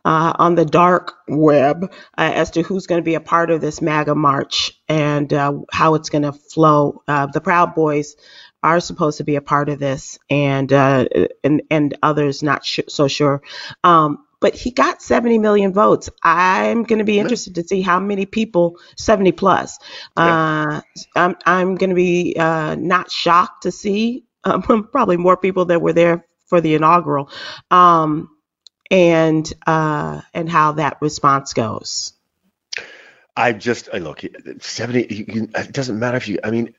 uh, 0.06 0.32
on 0.38 0.54
the 0.54 0.64
dark 0.64 1.14
web 1.26 1.92
uh, 2.16 2.30
as 2.32 2.52
to 2.52 2.62
who's 2.62 2.86
going 2.86 3.00
to 3.00 3.04
be 3.04 3.16
a 3.16 3.20
part 3.20 3.50
of 3.50 3.60
this 3.60 3.82
MAGA 3.82 4.14
march 4.14 4.80
and 4.88 5.32
uh, 5.32 5.52
how 5.72 5.96
it's 5.96 6.10
going 6.10 6.22
to 6.22 6.32
flow. 6.32 7.02
Uh, 7.08 7.26
the 7.26 7.40
Proud 7.40 7.74
Boys 7.74 8.14
are 8.62 8.78
supposed 8.78 9.18
to 9.18 9.24
be 9.24 9.34
a 9.34 9.40
part 9.40 9.68
of 9.68 9.80
this, 9.80 10.18
and 10.30 10.72
uh, 10.72 11.06
and 11.42 11.62
and 11.70 11.98
others 12.04 12.40
not 12.42 12.64
sh- 12.64 12.80
so 12.88 13.08
sure. 13.08 13.42
Um, 13.82 14.24
but 14.40 14.54
he 14.54 14.70
got 14.70 15.02
70 15.02 15.38
million 15.38 15.72
votes. 15.72 16.08
I'm 16.22 16.84
going 16.84 16.98
to 17.00 17.04
be 17.04 17.18
interested 17.18 17.56
to 17.56 17.64
see 17.64 17.80
how 17.80 17.98
many 17.98 18.26
people, 18.26 18.78
70 18.98 19.32
plus. 19.32 19.78
Uh, 20.16 20.82
I'm, 21.16 21.36
I'm 21.46 21.74
going 21.74 21.90
to 21.90 21.96
be 21.96 22.36
uh, 22.38 22.76
not 22.78 23.10
shocked 23.10 23.62
to 23.62 23.72
see 23.72 24.24
um, 24.44 24.62
probably 24.92 25.16
more 25.16 25.36
people 25.36 25.64
that 25.66 25.82
were 25.82 25.94
there 25.94 26.26
for 26.46 26.60
the 26.60 26.74
inaugural, 26.74 27.30
um, 27.70 28.35
and 28.90 29.50
uh, 29.66 30.22
and 30.34 30.48
how 30.48 30.72
that 30.72 30.98
response 31.00 31.52
goes. 31.52 32.12
I 33.36 33.52
just 33.52 33.88
I 33.92 33.98
look 33.98 34.22
seventy. 34.60 35.14
You, 35.14 35.48
it 35.54 35.72
doesn't 35.72 35.98
matter 35.98 36.16
if 36.16 36.28
you. 36.28 36.38
I 36.42 36.50
mean, 36.50 36.74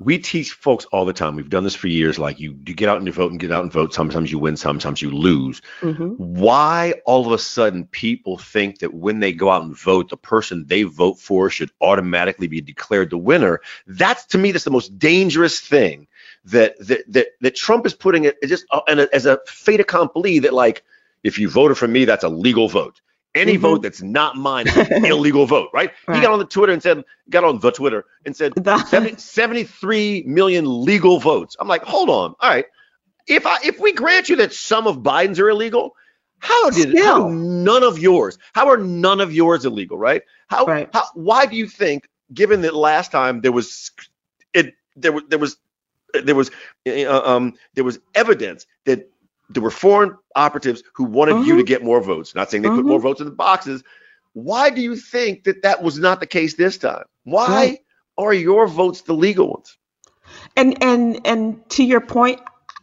we 0.00 0.18
teach 0.18 0.52
folks 0.52 0.84
all 0.86 1.04
the 1.04 1.12
time. 1.12 1.36
We've 1.36 1.48
done 1.48 1.64
this 1.64 1.74
for 1.74 1.88
years. 1.88 2.18
Like 2.18 2.40
you, 2.40 2.58
you 2.66 2.74
get 2.74 2.88
out 2.88 2.98
and 2.98 3.06
you 3.06 3.12
vote 3.12 3.30
and 3.30 3.40
get 3.40 3.52
out 3.52 3.62
and 3.62 3.72
vote. 3.72 3.94
Sometimes 3.94 4.32
you 4.32 4.40
win, 4.40 4.56
sometimes 4.56 5.00
you 5.00 5.10
lose. 5.10 5.62
hmm 5.80 6.14
Why 6.16 6.94
all 7.04 7.26
of 7.26 7.32
a 7.32 7.38
sudden 7.38 7.86
people 7.86 8.38
think 8.38 8.80
that 8.80 8.92
when 8.92 9.20
they 9.20 9.32
go 9.32 9.50
out 9.50 9.62
and 9.62 9.76
vote, 9.76 10.10
the 10.10 10.16
person 10.16 10.66
they 10.66 10.82
vote 10.82 11.20
for 11.20 11.48
should 11.48 11.70
automatically 11.80 12.48
be 12.48 12.60
declared 12.60 13.10
the 13.10 13.18
winner? 13.18 13.60
That's 13.86 14.24
to 14.26 14.38
me 14.38 14.50
that's 14.50 14.64
the 14.64 14.72
most 14.72 14.98
dangerous 14.98 15.60
thing 15.60 16.07
that 16.50 16.78
that 16.86 17.04
that, 17.12 17.26
that 17.40 17.54
Trump 17.56 17.86
is 17.86 17.94
putting 17.94 18.24
it 18.24 18.36
just 18.44 18.64
uh, 18.70 18.80
and 18.88 19.00
as 19.00 19.26
a 19.26 19.38
fait 19.46 19.80
accompli 19.80 20.38
that 20.40 20.52
like 20.54 20.82
if 21.24 21.38
you 21.38 21.48
voted 21.48 21.76
for 21.78 21.88
me, 21.88 22.04
that's 22.04 22.24
a 22.24 22.28
legal 22.28 22.68
vote. 22.68 23.00
Any 23.34 23.56
Mhm. 23.56 23.60
vote 23.60 23.82
that's 23.82 24.02
not 24.02 24.36
mine 24.36 24.66
is 24.68 24.76
an 24.76 25.04
illegal 25.04 25.46
vote, 25.46 25.68
right? 25.74 25.90
He 26.12 26.20
got 26.20 26.32
on 26.32 26.38
the 26.38 26.44
Twitter 26.46 26.72
and 26.72 26.82
said, 26.82 27.04
got 27.30 27.44
on 27.44 27.58
the 27.58 27.70
Twitter 27.70 28.04
and 28.24 28.34
said 28.36 28.52
70, 28.86 29.16
73 29.18 30.24
million 30.26 30.64
legal 30.84 31.18
votes. 31.20 31.56
I'm 31.60 31.68
like, 31.68 31.82
hold 31.82 32.08
on. 32.08 32.34
All 32.40 32.50
right. 32.50 32.64
If 33.26 33.46
I 33.46 33.58
if 33.64 33.78
we 33.78 33.92
grant 33.92 34.28
you 34.28 34.36
that 34.36 34.52
some 34.54 34.86
of 34.86 34.98
Biden's 34.98 35.38
are 35.38 35.50
illegal, 35.50 35.94
how 36.38 36.70
did 36.70 36.96
how 36.98 37.28
none 37.28 37.82
of 37.82 37.98
yours? 37.98 38.38
How 38.54 38.68
are 38.70 38.78
none 38.78 39.20
of 39.20 39.32
yours 39.34 39.64
illegal, 39.66 39.98
right? 39.98 40.22
How, 40.48 40.64
Right. 40.64 40.88
how 40.92 41.04
why 41.14 41.44
do 41.46 41.56
you 41.56 41.66
think, 41.68 42.08
given 42.32 42.62
that 42.62 42.74
last 42.74 43.12
time 43.12 43.42
there 43.42 43.52
was 43.52 43.90
it 44.54 44.74
there 44.96 45.12
was 45.12 45.24
there 45.28 45.38
was 45.38 45.58
there 46.14 46.36
was 46.36 46.50
uh, 46.88 47.22
um 47.24 47.54
there 47.74 47.84
was 47.84 48.00
evidence 48.14 48.66
that 48.86 49.10
there 49.50 49.62
were 49.62 49.70
foreign 49.70 50.16
operatives 50.36 50.82
who 50.94 51.04
wanted 51.04 51.40
you 51.40 51.56
to 51.56 51.62
Mhm. 51.62 51.64
get 51.64 51.84
more 51.84 52.02
votes. 52.02 52.34
Not 52.34 52.50
saying 52.50 52.62
they 52.62 52.70
put 52.70 52.86
more 52.86 53.00
votes 53.00 53.20
in 53.20 53.26
the 53.26 53.32
boxes. 53.34 53.82
Why 54.34 54.70
do 54.70 54.80
you 54.82 54.96
think 54.96 55.44
that 55.44 55.62
that 55.62 55.82
was 55.82 55.98
not 55.98 56.20
the 56.20 56.26
case 56.26 56.54
this 56.54 56.78
time? 56.78 57.04
Why 57.24 57.72
Right. 57.72 57.80
are 58.18 58.34
your 58.34 58.68
votes 58.68 59.02
the 59.02 59.14
legal 59.14 59.50
ones? 59.50 59.78
And 60.56 60.82
and 60.84 61.26
and 61.26 61.70
to 61.72 61.84
your 61.84 62.00
point, 62.02 62.40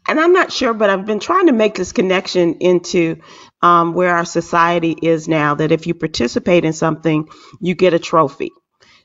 and 0.10 0.20
I'm 0.20 0.34
not 0.34 0.52
sure, 0.54 0.74
but 0.74 0.92
I've 0.92 1.06
been 1.08 1.22
trying 1.22 1.48
to 1.48 1.54
make 1.54 1.76
this 1.76 1.94
connection 1.94 2.56
into 2.62 3.22
um, 3.64 3.94
where 3.94 4.16
our 4.16 4.26
society 4.26 4.92
is 5.02 5.30
now. 5.30 5.56
That 5.56 5.72
if 5.72 5.88
you 5.88 5.96
participate 5.96 6.66
in 6.66 6.74
something, 6.74 7.30
you 7.62 7.76
get 7.76 7.94
a 7.96 8.00
trophy. 8.00 8.52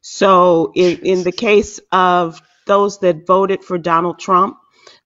So 0.03 0.73
in 0.75 1.01
in 1.05 1.25
the 1.25 1.33
case 1.33 1.81
of 1.93 2.43
those 2.71 3.01
that 3.01 3.27
voted 3.29 3.65
for 3.65 3.79
Donald 3.79 4.21
Trump, 4.21 4.59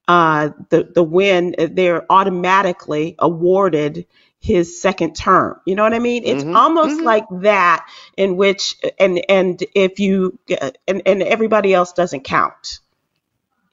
uh, 0.07 0.51
the 0.71 0.91
the 0.95 1.03
win, 1.03 1.55
they're 1.73 2.05
automatically 2.11 3.17
awarded 3.19 4.07
his 4.41 4.81
second 4.81 5.15
term. 5.17 5.59
You 5.67 5.75
know 5.75 5.83
what 5.83 5.95
I 5.95 5.99
mean? 5.99 6.23
It's 6.25 6.45
Mhm, 6.45 6.55
almost 6.55 7.03
mhm. 7.03 7.05
like 7.05 7.25
that 7.43 7.87
in 8.17 8.37
which 8.37 8.77
and 8.99 9.21
and 9.29 9.63
if 9.75 9.99
you 9.99 10.39
and 10.87 11.03
and 11.07 11.23
everybody 11.23 11.73
else 11.75 11.93
doesn't 11.93 12.25
count. 12.25 12.81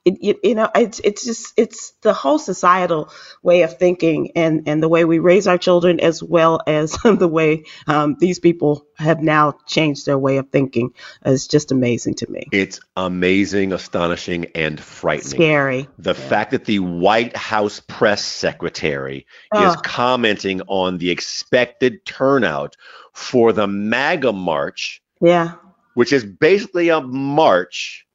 It, 0.05 0.21
you, 0.21 0.35
you 0.43 0.55
know, 0.57 0.69
it's 0.75 1.01
it's 1.01 1.25
just 1.25 1.53
it's 1.57 1.93
the 2.03 2.13
whole 2.13 2.39
societal 2.41 3.11
way 3.43 3.63
of 3.63 3.79
thinking 3.79 4.33
and 4.35 4.65
and 4.67 4.83
the 4.83 4.89
way 4.89 5.05
we 5.05 5.21
raise 5.21 5.47
our 5.47 5.59
children 5.59 6.01
as 6.01 6.21
well 6.23 6.61
as 6.67 6.93
the 7.05 7.29
way 7.29 7.65
um, 7.87 8.17
these 8.19 8.41
people 8.41 8.87
have 8.97 9.21
now 9.23 9.57
changed 9.67 10.07
their 10.07 10.19
way 10.19 10.39
of 10.39 10.49
thinking 10.51 10.93
is 11.25 11.47
just 11.47 11.71
amazing 11.71 12.15
to 12.15 12.31
me. 12.31 12.49
It's 12.53 12.81
amazing, 12.97 13.73
astonishing, 13.73 14.47
and 14.57 14.81
frightening. 14.81 15.31
Scary. 15.31 15.89
The 15.99 16.15
fact 16.15 16.51
that 16.51 16.65
the 16.65 16.81
White 16.81 17.37
House 17.37 17.81
press 17.81 18.25
secretary 18.25 19.27
is 19.55 19.77
commenting 19.85 20.63
on 20.63 20.99
the 20.99 21.11
expected 21.11 22.05
turnout 22.05 22.77
for 23.13 23.53
the 23.53 23.67
MAGA 23.67 24.33
march, 24.33 25.03
Yeah. 25.21 25.53
which 25.95 26.13
is 26.13 26.25
basically 26.25 26.89
a 26.89 27.01
march. 27.01 28.07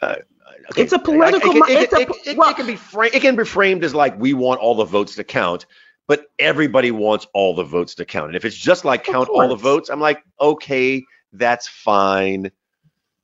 Uh, 0.00 0.16
okay, 0.70 0.82
It's 0.82 0.92
a 0.92 0.98
political 0.98 1.50
it, 1.50 1.70
it- 1.70 1.92
a 1.92 2.00
it- 2.00 2.08
po- 2.08 2.14
it- 2.24 2.36
well- 2.36 2.50
it 2.50 2.56
can 2.56 2.66
be 2.66 2.76
fra- 2.76 3.10
it 3.12 3.20
can 3.20 3.36
be 3.36 3.44
framed 3.44 3.84
as 3.84 3.94
like 3.94 4.18
we 4.18 4.34
want 4.34 4.60
all 4.60 4.74
the 4.74 4.84
votes 4.84 5.14
to 5.16 5.24
count, 5.24 5.66
but 6.06 6.26
everybody 6.38 6.90
wants 6.90 7.26
all 7.34 7.54
the 7.54 7.64
votes 7.64 7.94
to 7.96 8.04
count. 8.04 8.28
And 8.28 8.36
if 8.36 8.44
it's 8.44 8.56
just 8.56 8.84
like 8.84 9.04
count 9.04 9.28
all 9.28 9.48
the 9.48 9.56
votes, 9.56 9.88
I'm 9.90 10.00
like, 10.00 10.22
okay, 10.40 11.04
that's 11.32 11.68
fine. 11.68 12.50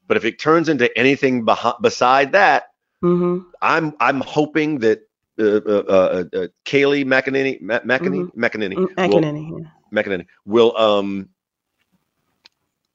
But 0.07 0.17
if 0.17 0.25
it 0.25 0.39
turns 0.39 0.69
into 0.69 0.97
anything 0.99 1.47
beh- 1.47 1.81
beside 1.81 2.33
that, 2.33 2.65
hmm 3.01 3.39
I'm 3.63 3.95
I'm 4.01 4.21
hoping 4.21 4.79
that 4.81 5.01
uh, 5.39 5.45
uh, 5.45 5.85
uh, 5.89 6.25
uh, 6.33 6.47
Kayleigh 6.65 7.05
McEnany 7.05 7.61
McEnany 7.63 8.31
Mm-hmm. 8.31 8.41
McEnany 8.45 8.77
will, 8.77 8.89
McEnany. 9.21 9.51
Yeah. 9.61 10.03
McEnany 10.03 10.27
will 10.45 10.77
um 10.77 11.29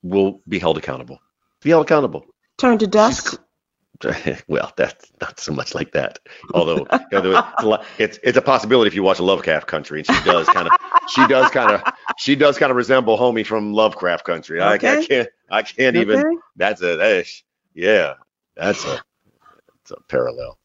will 0.03 0.41
be 0.47 0.59
held 0.59 0.77
accountable. 0.77 1.19
Be 1.61 1.71
held 1.71 1.85
accountable. 1.85 2.25
Turn 2.57 2.77
to 2.77 2.87
dust. 2.87 3.27
cl- 3.31 3.43
well, 4.47 4.71
that's 4.75 5.11
not 5.21 5.39
so 5.39 5.53
much 5.53 5.75
like 5.75 5.91
that. 5.93 6.19
Although 6.53 6.87
you 7.11 7.21
know, 7.21 7.37
it's, 7.37 7.63
a 7.63 7.67
lot- 7.67 7.85
it's 7.97 8.19
it's 8.23 8.37
a 8.37 8.41
possibility 8.41 8.87
if 8.87 8.95
you 8.95 9.03
watch 9.03 9.19
Lovecraft 9.19 9.67
Country, 9.67 9.99
and 9.99 10.07
she 10.07 10.23
does 10.23 10.47
kind 10.47 10.67
of 10.67 10.73
she 11.09 11.27
does 11.27 11.49
kind 11.51 11.71
of 11.71 11.81
she 12.17 12.35
does 12.35 12.57
kind 12.57 12.71
of 12.71 12.77
resemble 12.77 13.17
homie 13.17 13.45
from 13.45 13.73
Lovecraft 13.73 14.25
Country. 14.25 14.61
I, 14.61 14.73
I 14.73 14.77
can't 14.77 15.29
I 15.49 15.63
can't 15.63 15.95
even. 15.95 16.39
That's 16.55 16.81
a 16.81 16.95
that's, 16.95 17.43
yeah. 17.73 18.13
That's 18.55 18.85
a 18.85 19.01
it's 19.81 19.91
a 19.91 20.01
parallel. 20.07 20.57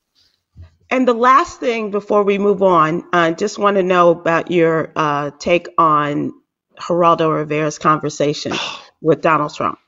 And 0.91 1.09
the 1.09 1.15
last 1.15 1.61
thing 1.61 1.91
before 1.91 2.23
we 2.23 2.39
move 2.39 2.63
on, 2.63 3.05
I 3.13 3.33
just 3.33 3.59
want 3.59 3.77
to 3.79 3.83
know 3.83 4.11
about 4.11 4.51
your 4.51 4.93
uh, 4.95 5.31
take 5.39 5.69
on 5.79 6.33
Geraldo 6.79 7.35
Rivera's 7.35 7.79
conversation 7.79 8.53
with 9.01 9.21
Donald 9.21 9.55
Trump. 9.55 9.79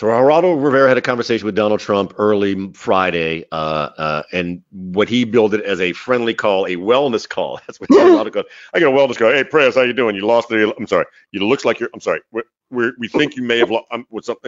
So 0.00 0.06
Geraldo 0.06 0.64
Rivera 0.64 0.88
had 0.88 0.96
a 0.96 1.02
conversation 1.02 1.44
with 1.44 1.54
Donald 1.54 1.78
Trump 1.78 2.14
early 2.16 2.72
Friday, 2.72 3.44
uh, 3.52 3.90
uh, 3.98 4.22
and 4.32 4.62
what 4.70 5.10
he 5.10 5.24
billed 5.24 5.52
it 5.52 5.62
as 5.62 5.78
a 5.78 5.92
friendly 5.92 6.32
call, 6.32 6.64
a 6.64 6.76
wellness 6.76 7.28
call. 7.28 7.60
That's 7.66 7.78
what 7.78 7.90
Geraldo 7.90 8.32
called. 8.32 8.46
I 8.72 8.80
got 8.80 8.94
a 8.94 8.96
wellness 8.96 9.18
call. 9.18 9.30
Hey, 9.30 9.44
Prez, 9.44 9.74
how 9.74 9.82
you 9.82 9.92
doing? 9.92 10.16
You 10.16 10.24
lost 10.24 10.48
the. 10.48 10.74
I'm 10.78 10.86
sorry. 10.86 11.04
You 11.32 11.46
looks 11.46 11.66
like 11.66 11.80
you're. 11.80 11.90
I'm 11.92 12.00
sorry. 12.00 12.22
We're, 12.32 12.44
we're, 12.70 12.92
we 12.98 13.08
think 13.08 13.36
you 13.36 13.42
may 13.42 13.58
have 13.58 13.70
lost. 13.70 13.88
Um, 13.90 14.06
what's 14.08 14.30
up? 14.30 14.38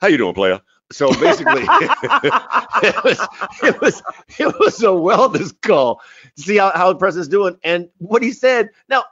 How 0.00 0.08
you 0.08 0.16
doing, 0.16 0.32
player? 0.32 0.62
So 0.90 1.12
basically, 1.20 1.60
it 1.68 3.04
was 3.04 3.28
it 3.62 3.78
was 3.82 4.02
it 4.38 4.58
was 4.58 4.82
a 4.82 4.86
wellness 4.86 5.54
call 5.60 6.00
to 6.36 6.42
see 6.42 6.56
how, 6.56 6.72
how 6.74 6.90
the 6.94 6.98
president's 6.98 7.28
doing 7.28 7.58
and 7.64 7.90
what 7.98 8.22
he 8.22 8.32
said. 8.32 8.70
Now, 8.88 9.04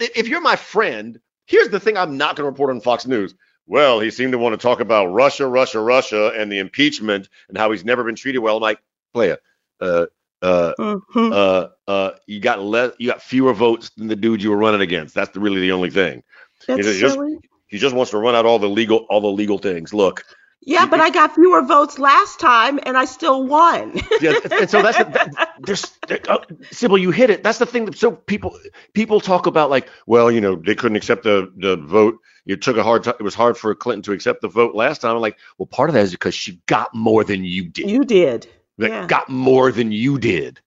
if 0.00 0.26
you're 0.26 0.40
my 0.40 0.56
friend, 0.56 1.20
here's 1.46 1.68
the 1.68 1.78
thing: 1.78 1.96
I'm 1.96 2.16
not 2.16 2.34
going 2.34 2.46
to 2.46 2.50
report 2.50 2.70
on 2.70 2.80
Fox 2.80 3.06
News. 3.06 3.36
Well, 3.70 4.00
he 4.00 4.10
seemed 4.10 4.32
to 4.32 4.38
want 4.38 4.52
to 4.52 4.56
talk 4.58 4.80
about 4.80 5.12
Russia, 5.12 5.46
Russia, 5.46 5.78
Russia, 5.80 6.32
and 6.36 6.50
the 6.50 6.58
impeachment 6.58 7.28
and 7.48 7.56
how 7.56 7.70
he's 7.70 7.84
never 7.84 8.02
been 8.02 8.16
treated 8.16 8.40
well. 8.40 8.56
I'm 8.56 8.62
like, 8.62 8.80
player, 9.14 9.38
uh, 9.80 10.06
Uh, 10.42 10.72
Mhm. 10.78 11.32
uh, 11.32 11.68
uh, 11.86 12.10
you 12.26 12.40
got 12.40 12.62
less, 12.62 12.92
you 12.98 13.06
got 13.06 13.20
fewer 13.22 13.52
votes 13.52 13.90
than 13.96 14.08
the 14.08 14.16
dude 14.16 14.42
you 14.42 14.50
were 14.50 14.56
running 14.56 14.80
against. 14.80 15.14
That's 15.14 15.30
the, 15.32 15.38
really 15.38 15.60
the 15.60 15.72
only 15.72 15.90
thing. 15.90 16.22
That's 16.66 16.84
know, 16.86 16.92
just- 16.94 17.14
silly. 17.14 17.36
He 17.68 17.76
just 17.78 17.94
wants 17.94 18.10
to 18.12 18.18
run 18.18 18.34
out 18.34 18.46
all 18.46 18.58
the 18.58 18.68
legal, 18.68 19.06
all 19.10 19.20
the 19.20 19.28
legal 19.28 19.58
things. 19.58 19.92
Look, 19.94 20.24
Yeah, 20.62 20.86
but 20.86 20.98
I 20.98 21.10
got 21.10 21.34
fewer 21.36 21.62
votes 21.62 21.98
last 21.98 22.40
time 22.40 22.80
and 22.82 22.96
I 22.96 23.04
still 23.04 23.44
won. 23.46 24.00
yeah, 24.20 24.32
and 24.50 24.68
so 24.68 24.82
that's 24.82 24.98
the, 24.98 25.04
that, 25.04 25.48
there's 25.60 25.86
uh, 26.26 26.38
Sybil, 26.72 26.98
you 26.98 27.10
hit 27.12 27.30
it. 27.30 27.42
That's 27.44 27.58
the 27.58 27.66
thing. 27.66 27.84
That, 27.84 27.96
so 27.98 28.10
people 28.10 28.58
people 28.94 29.20
talk 29.20 29.46
about 29.46 29.70
like, 29.70 29.88
well, 30.06 30.30
you 30.30 30.40
know, 30.40 30.56
they 30.56 30.74
couldn't 30.74 30.96
accept 30.96 31.22
the 31.22 31.52
the 31.56 31.76
vote. 31.76 32.18
It 32.46 32.62
took 32.62 32.76
a 32.76 32.82
hard 32.82 33.04
time. 33.04 33.14
It 33.20 33.22
was 33.22 33.34
hard 33.34 33.56
for 33.56 33.74
Clinton 33.74 34.02
to 34.02 34.12
accept 34.12 34.40
the 34.40 34.48
vote 34.48 34.74
last 34.74 35.00
time. 35.02 35.14
I'm 35.14 35.20
like, 35.20 35.38
well, 35.58 35.66
part 35.66 35.90
of 35.90 35.94
that 35.94 36.02
is 36.04 36.12
because 36.12 36.34
she 36.34 36.60
got 36.66 36.94
more 36.94 37.24
than 37.24 37.44
you 37.44 37.68
did. 37.68 37.90
you 37.90 38.04
did. 38.04 38.46
Like, 38.78 38.90
yeah. 38.90 39.06
got 39.06 39.28
more 39.28 39.70
than 39.70 39.92
you 39.92 40.18
did, 40.18 40.60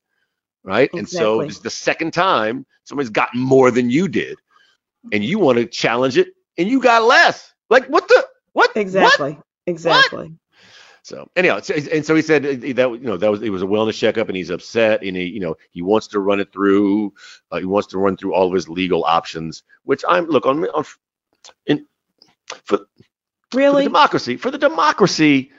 right? 0.63 0.83
Exactly. 0.83 0.99
And 0.99 1.09
so 1.09 1.41
it's 1.41 1.59
the 1.59 1.69
second 1.69 2.13
time 2.13 2.65
somebody's 2.83 3.09
gotten 3.09 3.39
more 3.39 3.71
than 3.71 3.89
you 3.89 4.07
did, 4.07 4.37
and 5.11 5.23
you 5.23 5.39
want 5.39 5.57
to 5.57 5.65
challenge 5.65 6.17
it, 6.17 6.29
and 6.57 6.67
you 6.67 6.79
got 6.79 7.03
less. 7.03 7.53
Like 7.69 7.87
what 7.87 8.07
the 8.07 8.27
what? 8.53 8.69
What? 8.69 8.77
Exactly. 8.77 9.39
Exactly. 9.65 10.33
So 11.03 11.29
anyhow, 11.35 11.59
and 11.91 12.05
so 12.05 12.15
he 12.15 12.21
said 12.21 12.45
uh, 12.45 12.73
that 12.75 12.89
you 12.91 13.05
know 13.05 13.17
that 13.17 13.29
was 13.29 13.41
it 13.41 13.49
was 13.49 13.61
a 13.61 13.65
wellness 13.65 13.97
checkup, 13.97 14.29
and 14.29 14.37
he's 14.37 14.49
upset, 14.49 15.03
and 15.03 15.17
he 15.17 15.23
you 15.23 15.41
know 15.41 15.57
he 15.71 15.81
wants 15.81 16.07
to 16.07 16.19
run 16.19 16.39
it 16.39 16.53
through. 16.53 17.13
Uh, 17.51 17.59
he 17.59 17.65
wants 17.65 17.89
to 17.89 17.97
run 17.97 18.15
through 18.15 18.33
all 18.33 18.47
of 18.47 18.53
his 18.53 18.69
legal 18.69 19.03
options, 19.03 19.63
which 19.83 20.05
I'm 20.07 20.27
look 20.27 20.45
on 20.45 20.63
on 20.67 20.85
in 21.65 21.85
for, 22.65 22.79
for 23.67 23.75
the 23.75 23.81
Really? 23.81 23.83
democracy 23.83 24.37
for 24.37 24.51
the 24.51 24.57
democracy. 24.57 25.51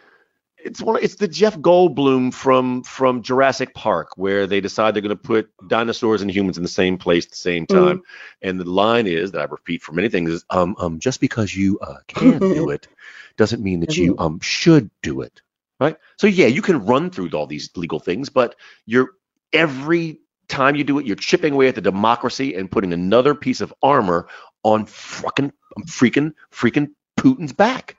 It's 0.58 0.80
one. 0.82 0.98
It's 1.02 1.16
the 1.16 1.28
Jeff 1.28 1.56
Goldblum 1.58 2.32
from 2.34 2.82
from 2.84 3.22
Jurassic 3.22 3.74
Park, 3.74 4.10
where 4.16 4.46
they 4.46 4.60
decide 4.60 4.94
they're 4.94 5.02
going 5.02 5.10
to 5.10 5.22
put 5.22 5.50
dinosaurs 5.68 6.22
and 6.22 6.30
humans 6.30 6.56
in 6.56 6.62
the 6.62 6.68
same 6.68 6.98
place 6.98 7.26
at 7.26 7.30
the 7.32 7.36
same 7.36 7.66
Mm-hmm. 7.70 7.96
time. 7.96 8.00
And 8.42 8.58
the 8.60 8.68
line 8.68 9.06
is 9.06 9.32
that 9.32 9.40
I 9.42 9.44
repeat 9.44 9.82
for 9.82 9.92
many 9.92 10.08
things 10.08 10.30
is 10.30 10.44
um 10.50 10.74
um 10.78 10.98
just 11.00 11.20
because 11.20 11.54
you 11.54 11.78
uh, 11.80 11.98
can 12.08 12.44
do 12.50 12.70
it 12.70 12.88
doesn't 13.36 13.62
mean 13.62 13.80
that 13.80 13.98
you 13.98 14.16
um 14.18 14.40
should 14.40 14.90
do 15.02 15.20
it, 15.22 15.42
right? 15.80 15.96
So 16.16 16.26
yeah, 16.26 16.46
you 16.46 16.62
can 16.62 16.86
run 16.86 17.10
through 17.10 17.30
all 17.30 17.46
these 17.46 17.70
legal 17.76 18.00
things, 18.00 18.30
but 18.30 18.56
you're 18.86 19.10
every 19.52 20.20
time 20.48 20.76
you 20.76 20.84
do 20.84 20.98
it, 20.98 21.06
you're 21.06 21.16
chipping 21.16 21.54
away 21.54 21.68
at 21.68 21.74
the 21.74 21.80
democracy 21.82 22.54
and 22.54 22.70
putting 22.70 22.92
another 22.92 23.34
piece 23.34 23.60
of 23.60 23.74
armor 23.82 24.28
on 24.64 24.86
fucking 24.86 25.52
freaking 25.82 26.32
freaking 26.52 26.90
Putin's 27.18 27.52
back. 27.52 27.96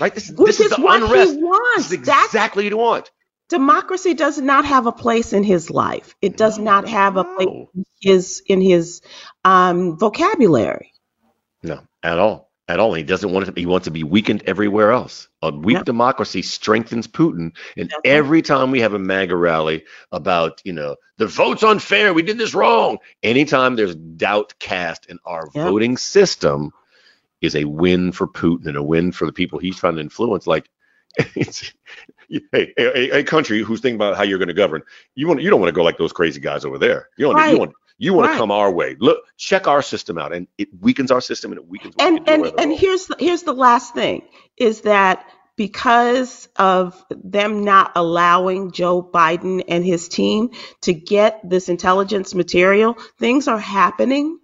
Right? 0.00 0.14
This, 0.14 0.30
Which 0.30 0.58
this 0.58 0.60
is, 0.60 0.66
is 0.70 0.76
the 0.76 0.82
what 0.82 1.02
unrest. 1.02 1.32
he 1.34 1.42
wants. 1.42 1.88
This 1.88 2.00
is 2.00 2.06
That's 2.06 2.26
exactly 2.26 2.64
what 2.64 2.70
you 2.70 2.76
want. 2.76 3.10
democracy 3.48 4.14
does 4.14 4.38
not 4.40 4.64
have 4.64 4.86
a 4.86 4.92
place 4.92 5.32
in 5.32 5.42
his 5.42 5.70
life. 5.70 6.14
It 6.22 6.36
does 6.36 6.58
not 6.58 6.88
have 6.88 7.16
a 7.16 7.24
place 7.24 7.48
in 7.74 7.84
his 8.00 8.42
in 8.46 8.60
his 8.60 9.02
um, 9.44 9.98
vocabulary. 9.98 10.92
No, 11.62 11.80
at 12.02 12.18
all. 12.18 12.48
At 12.68 12.78
all. 12.78 12.94
He 12.94 13.02
doesn't 13.02 13.32
want 13.32 13.48
it 13.48 13.54
to, 13.54 13.60
he 13.60 13.66
wants 13.66 13.86
to 13.86 13.90
be 13.90 14.04
weakened 14.04 14.44
everywhere 14.46 14.92
else. 14.92 15.28
A 15.42 15.50
weak 15.50 15.78
Yep. 15.78 15.84
democracy 15.86 16.42
strengthens 16.42 17.08
Putin. 17.08 17.52
And 17.76 17.90
That's 17.90 17.94
right. 17.94 18.00
every 18.04 18.42
time 18.42 18.70
we 18.70 18.80
have 18.80 18.94
a 18.94 18.98
MAGA 18.98 19.34
rally 19.34 19.84
about, 20.12 20.60
you 20.64 20.72
know, 20.72 20.96
the 21.18 21.26
vote's 21.26 21.64
unfair, 21.64 22.14
we 22.14 22.22
did 22.22 22.38
this 22.38 22.54
wrong. 22.54 22.98
Anytime 23.24 23.74
there's 23.74 23.96
doubt 23.96 24.54
cast 24.60 25.06
in 25.06 25.18
our 25.24 25.48
Yep. 25.52 25.64
voting 25.66 25.96
system 25.96 26.70
is 27.42 27.56
a 27.56 27.64
win 27.64 28.12
for 28.12 28.28
Putin 28.28 28.66
and 28.66 28.76
a 28.78 28.82
win 28.82 29.12
for 29.12 29.26
the 29.26 29.32
people 29.34 29.58
he's 29.58 29.78
trying 29.78 29.96
to 29.96 30.02
influence. 30.02 30.46
Like 30.46 30.68
it's 31.36 31.72
hey, 32.52 32.74
a, 32.78 33.18
a 33.20 33.24
country 33.24 33.62
who's 33.62 33.80
thinking 33.80 33.96
about 33.96 34.16
how 34.16 34.24
you're 34.24 34.38
going 34.38 34.48
to 34.48 34.54
govern. 34.54 34.82
You 35.14 35.28
want 35.28 35.42
you 35.42 35.50
don't 35.50 35.60
want 35.60 35.70
to 35.70 35.74
go 35.76 35.84
like 35.84 35.98
those 35.98 36.12
crazy 36.12 36.40
guys 36.40 36.64
over 36.64 36.78
there. 36.78 37.08
You 37.18 37.26
don't 37.26 37.36
Right. 37.36 37.46
you 37.46 37.58
want 37.58 37.72
you 37.98 38.14
want 38.14 38.26
Right. 38.26 38.32
to 38.32 38.36
come 38.36 38.50
our 38.50 38.72
way. 38.72 38.96
Look, 39.00 39.20
check 39.38 39.68
our 39.68 39.82
system 39.82 40.18
out, 40.18 40.34
and 40.34 40.48
it 40.58 40.68
weakens 40.80 41.10
our 41.12 41.22
system, 41.22 41.52
and 41.52 41.60
it 41.60 41.68
weakens. 41.68 41.96
And 42.00 42.20
and 42.28 42.52
and 42.58 42.72
here's 42.78 43.08
the, 43.08 43.16
here's 43.20 43.44
the 43.44 43.54
last 43.54 43.94
thing 43.94 44.24
is 44.58 44.82
that 44.82 45.26
because 45.56 46.50
of 46.58 47.02
them 47.10 47.64
not 47.64 47.92
allowing 47.96 48.72
Joe 48.72 49.02
Biden 49.02 49.64
and 49.68 49.86
his 49.86 50.10
team 50.10 50.50
to 50.82 50.94
get 50.94 51.40
this 51.48 51.70
intelligence 51.70 52.36
material, 52.36 52.98
things 53.20 53.48
are 53.48 53.60
happening 53.60 54.39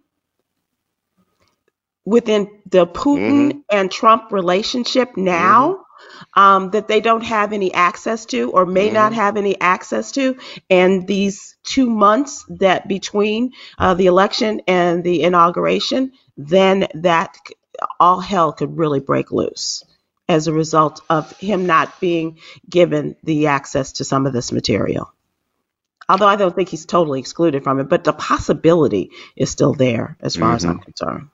within 2.07 2.49
the 2.71 2.87
Putin 2.87 3.63
and 3.71 3.91
Trump 3.91 4.33
relationship 4.33 5.17
now 5.17 5.85
um, 6.35 6.71
that 6.71 6.89
they 6.89 7.01
don't 7.01 7.25
have 7.25 7.53
any 7.53 7.75
access 7.75 8.25
to 8.27 8.53
or 8.53 8.65
may 8.65 8.91
not 8.91 9.13
have 9.13 9.37
any 9.37 9.61
access 9.61 10.13
to. 10.13 10.37
And 10.71 11.07
these 11.07 11.57
two 11.65 11.91
months 11.91 12.45
that 12.49 12.89
between 12.89 13.53
uh, 13.77 13.95
the 13.95 14.07
election 14.07 14.63
and 14.69 15.03
the 15.03 15.23
inauguration, 15.23 16.13
then 16.37 16.87
that 16.95 17.37
all 17.99 18.21
hell 18.21 18.53
could 18.53 18.79
really 18.79 19.01
break 19.01 19.33
loose 19.33 19.85
as 20.29 20.47
a 20.47 20.53
result 20.53 21.03
of 21.11 21.37
him 21.39 21.67
not 21.67 22.01
being 22.01 22.39
given 22.69 23.17
the 23.25 23.49
access 23.49 23.93
to 23.93 24.05
some 24.05 24.27
of 24.27 24.33
this 24.33 24.53
material. 24.53 25.13
Although 26.09 26.29
I 26.29 26.37
don't 26.37 26.55
think 26.55 26.69
he's 26.69 26.87
totally 26.87 27.19
excluded 27.19 27.65
from 27.65 27.81
it, 27.81 27.89
but 27.89 28.05
the 28.05 28.13
possibility 28.13 29.11
is 29.35 29.51
still 29.51 29.75
there 29.75 30.17
as 30.21 30.37
far 30.37 30.55
as 30.55 30.65
I'm 30.65 30.79
concerned. 30.79 31.31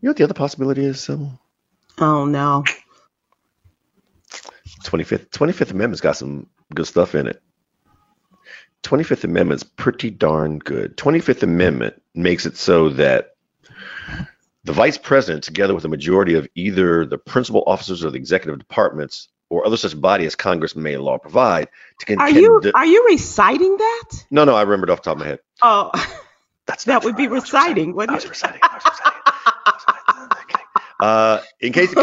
You 0.00 0.08
know 0.08 0.10
what 0.10 0.16
the 0.18 0.24
other 0.24 0.34
possibility 0.34 0.84
is, 0.84 1.00
Sybil? 1.00 1.32
Oh 1.98 2.24
no. 2.26 2.64
25th 4.84 5.30
25th 5.30 5.70
Amendment's 5.72 6.00
got 6.00 6.16
some 6.16 6.48
good 6.74 6.86
stuff 6.86 7.14
in 7.14 7.26
it. 7.26 7.42
25th 8.84 9.24
Amendment's 9.24 9.64
pretty 9.64 10.10
darn 10.10 10.58
good. 10.58 10.96
25th 10.96 11.42
Amendment 11.42 12.02
makes 12.14 12.46
it 12.46 12.56
so 12.56 12.90
that 12.90 13.36
the 14.64 14.72
vice 14.72 14.98
president, 14.98 15.44
together 15.44 15.74
with 15.74 15.84
a 15.84 15.88
majority 15.88 16.34
of 16.34 16.48
either 16.54 17.06
the 17.06 17.18
principal 17.18 17.64
officers 17.66 18.04
of 18.04 18.12
the 18.12 18.18
executive 18.18 18.58
departments 18.58 19.28
or 19.50 19.66
other 19.66 19.76
such 19.76 19.98
body 20.00 20.26
as 20.26 20.34
Congress 20.36 20.76
may 20.76 20.96
law 20.96 21.18
provide, 21.18 21.68
to 22.00 22.06
can, 22.06 22.20
Are 22.20 22.28
can 22.28 22.42
you 22.42 22.60
de- 22.60 22.74
are 22.74 22.86
you 22.86 23.06
reciting 23.06 23.76
that? 23.76 24.10
no, 24.30 24.44
no, 24.44 24.54
I 24.56 24.62
remembered 24.62 24.90
off 24.90 25.00
the 25.02 25.04
top 25.10 25.16
of 25.16 25.20
my 25.20 25.26
head. 25.28 25.40
Oh, 25.62 25.90
That's 26.66 26.84
That 26.84 27.04
would 27.04 27.16
be 27.16 27.28
right. 27.28 27.32
Reciting, 27.42 27.94
I 28.08 28.18
wouldn't 28.18 28.18
it? 28.24 28.28
reciting. 28.28 28.28
I 28.28 28.28
was 28.28 28.34
reciting. 28.34 28.62
I 28.62 28.74
was 28.76 28.84
reciting. 28.86 29.22
Uh, 31.00 31.42
in 31.60 31.72
case 31.72 31.94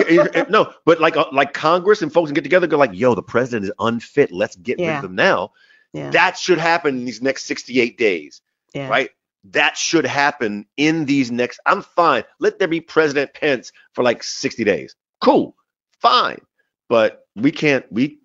no, 0.49 0.71
but 0.85 1.01
like 1.01 1.17
uh, 1.17 1.25
like 1.31 1.53
Congress 1.53 2.01
and 2.01 2.13
folks 2.13 2.27
can 2.29 2.35
get 2.35 2.43
together, 2.43 2.67
go 2.67 2.77
like, 2.77 2.93
"Yo, 2.93 3.15
the 3.15 3.23
president 3.23 3.65
is 3.65 3.71
unfit. 3.79 4.31
Let's 4.31 4.55
get 4.55 4.77
rid 4.77 4.85
Yeah. 4.85 4.99
of 4.99 5.05
him 5.05 5.15
now." 5.15 5.51
yeah, 5.93 6.09
That 6.11 6.37
should 6.37 6.57
happen 6.59 6.99
in 6.99 7.05
these 7.05 7.21
next 7.21 7.45
68 7.45 7.97
days, 7.97 8.41
yeah. 8.73 8.87
right? 8.89 9.09
That 9.45 9.77
should 9.77 10.05
happen 10.05 10.65
in 10.77 11.05
these 11.05 11.31
next. 11.31 11.59
I'm 11.65 11.81
fine. 11.81 12.23
Let 12.39 12.59
there 12.59 12.67
be 12.67 12.81
President 12.81 13.33
Pence 13.33 13.71
for 13.93 14.03
like 14.03 14.23
60 14.23 14.63
days. 14.63 14.95
Cool, 15.21 15.55
fine. 15.99 16.39
But 16.87 17.25
we 17.35 17.51
can't. 17.51 17.85
We 17.91 18.19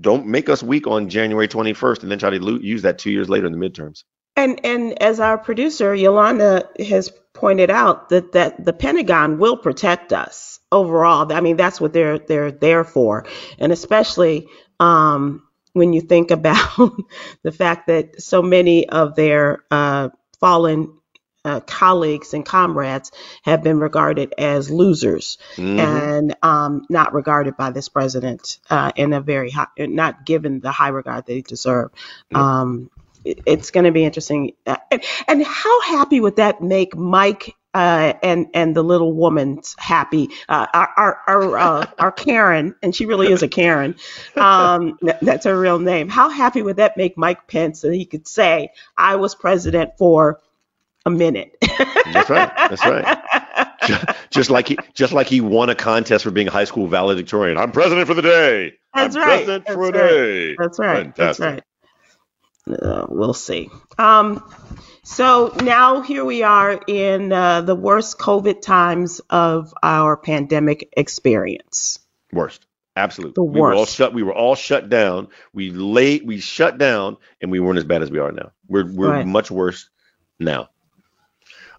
don't 0.00 0.26
make 0.26 0.48
us 0.48 0.62
weak 0.62 0.86
on 0.86 1.08
January 1.08 1.46
21st 1.46 2.02
and 2.02 2.10
then 2.10 2.18
try 2.18 2.30
to 2.30 2.58
use 2.62 2.82
that 2.82 2.98
two 2.98 3.10
years 3.10 3.28
later 3.28 3.46
in 3.46 3.52
the 3.52 3.58
midterms. 3.58 4.02
And 4.38 4.64
and 4.64 5.02
as 5.02 5.18
our 5.20 5.36
producer 5.36 5.94
Yolanda 5.94 6.68
has 6.78 7.10
pointed 7.34 7.70
out 7.70 8.08
that 8.10 8.32
that 8.32 8.64
the 8.64 8.72
Pentagon 8.72 9.38
will 9.38 9.56
protect 9.56 10.12
us 10.12 10.60
overall. 10.70 11.30
I 11.32 11.40
mean 11.40 11.56
that's 11.56 11.80
what 11.80 11.92
they're 11.92 12.18
they're 12.20 12.52
there 12.52 12.84
for, 12.84 13.26
and 13.58 13.72
especially 13.72 14.46
um, 14.78 15.42
when 15.72 15.92
you 15.92 16.00
think 16.00 16.30
about 16.38 16.92
the 17.42 17.52
fact 17.52 17.88
that 17.88 18.22
so 18.22 18.40
many 18.42 18.88
of 18.88 19.16
their 19.16 19.64
uh, 19.72 20.10
fallen 20.40 20.94
uh, 21.44 21.60
colleagues 21.60 22.34
and 22.34 22.44
comrades 22.44 23.10
have 23.42 23.62
been 23.62 23.78
regarded 23.80 24.34
as 24.38 24.70
losers 24.70 25.38
Mhm. 25.56 25.78
and 25.78 26.36
um, 26.42 26.84
not 26.90 27.14
regarded 27.14 27.56
by 27.56 27.70
this 27.70 27.88
president 27.88 28.58
uh, 28.70 28.92
in 28.96 29.12
a 29.12 29.20
very 29.20 29.50
high, 29.50 29.68
not 29.78 30.26
given 30.26 30.60
the 30.60 30.70
high 30.70 30.88
regard 30.88 31.26
they 31.26 31.40
deserve. 31.40 31.90
Yep. 32.30 32.40
Um, 32.40 32.90
it's 33.46 33.70
going 33.70 33.84
to 33.84 33.92
be 33.92 34.04
interesting. 34.04 34.52
And, 34.90 35.02
and 35.26 35.44
how 35.44 35.80
happy 35.82 36.20
would 36.20 36.36
that 36.36 36.62
make 36.62 36.96
Mike 36.96 37.54
uh, 37.74 38.14
and 38.22 38.46
and 38.54 38.74
the 38.74 38.82
little 38.82 39.12
woman 39.12 39.60
happy? 39.78 40.30
Uh, 40.48 40.66
our 40.72 40.88
our 40.96 41.20
our, 41.26 41.58
uh, 41.58 41.86
our 41.98 42.12
Karen, 42.12 42.74
and 42.82 42.94
she 42.94 43.06
really 43.06 43.30
is 43.30 43.42
a 43.42 43.48
Karen. 43.48 43.94
Um, 44.36 44.98
that's 45.22 45.44
her 45.44 45.58
real 45.58 45.78
name. 45.78 46.08
How 46.08 46.28
happy 46.28 46.62
would 46.62 46.76
that 46.76 46.96
make 46.96 47.16
Mike 47.18 47.46
Pence 47.46 47.82
that 47.82 47.94
he 47.94 48.04
could 48.06 48.26
say, 48.26 48.70
"I 48.96 49.16
was 49.16 49.34
president 49.34 49.92
for 49.98 50.40
a 51.04 51.10
minute." 51.10 51.56
That's 52.12 52.30
right. 52.30 52.50
That's 52.68 52.84
right. 52.84 53.18
Just 54.30 54.50
like 54.50 54.68
he 54.68 54.78
just 54.94 55.12
like 55.12 55.28
he 55.28 55.40
won 55.40 55.70
a 55.70 55.74
contest 55.74 56.24
for 56.24 56.30
being 56.30 56.48
a 56.48 56.50
high 56.50 56.64
school 56.64 56.86
valedictorian. 56.88 57.56
I'm 57.58 57.72
president 57.72 58.06
for 58.06 58.14
the 58.14 58.22
day. 58.22 58.72
That's 58.94 59.16
I'm 59.16 59.22
right. 59.22 59.44
president 59.44 59.68
for 59.68 59.88
a 59.88 59.92
That's 59.92 60.02
right. 60.02 60.18
day. 60.18 60.56
That's 60.58 60.78
right. 60.78 61.14
That's 61.16 61.38
Fantastic. 61.38 61.44
right. 61.44 61.62
Uh, 62.74 63.06
we'll 63.08 63.34
see. 63.34 63.70
Um, 63.98 64.42
so 65.02 65.54
now 65.62 66.02
here 66.02 66.24
we 66.24 66.42
are 66.42 66.80
in 66.86 67.32
uh, 67.32 67.62
the 67.62 67.74
worst 67.74 68.18
COVID 68.18 68.60
times 68.60 69.20
of 69.30 69.72
our 69.82 70.16
pandemic 70.16 70.88
experience. 70.96 71.98
Worst. 72.32 72.66
Absolutely. 72.96 73.34
The 73.36 73.44
We 73.44 73.60
were 73.60 73.72
all 73.72 73.80
worst. 73.82 73.94
shut. 73.94 74.12
We 74.12 74.22
were 74.24 74.34
all 74.34 74.54
shut 74.56 74.88
down. 74.88 75.28
We 75.52 75.70
late. 75.70 76.26
We 76.26 76.40
shut 76.40 76.78
down, 76.78 77.16
and 77.40 77.50
we 77.50 77.60
weren't 77.60 77.78
as 77.78 77.84
bad 77.84 78.02
as 78.02 78.10
we 78.10 78.18
are 78.18 78.32
now. 78.32 78.50
We're 78.66 78.90
we're 78.92 79.10
Right. 79.10 79.26
much 79.26 79.50
worse 79.50 79.88
now. 80.40 80.68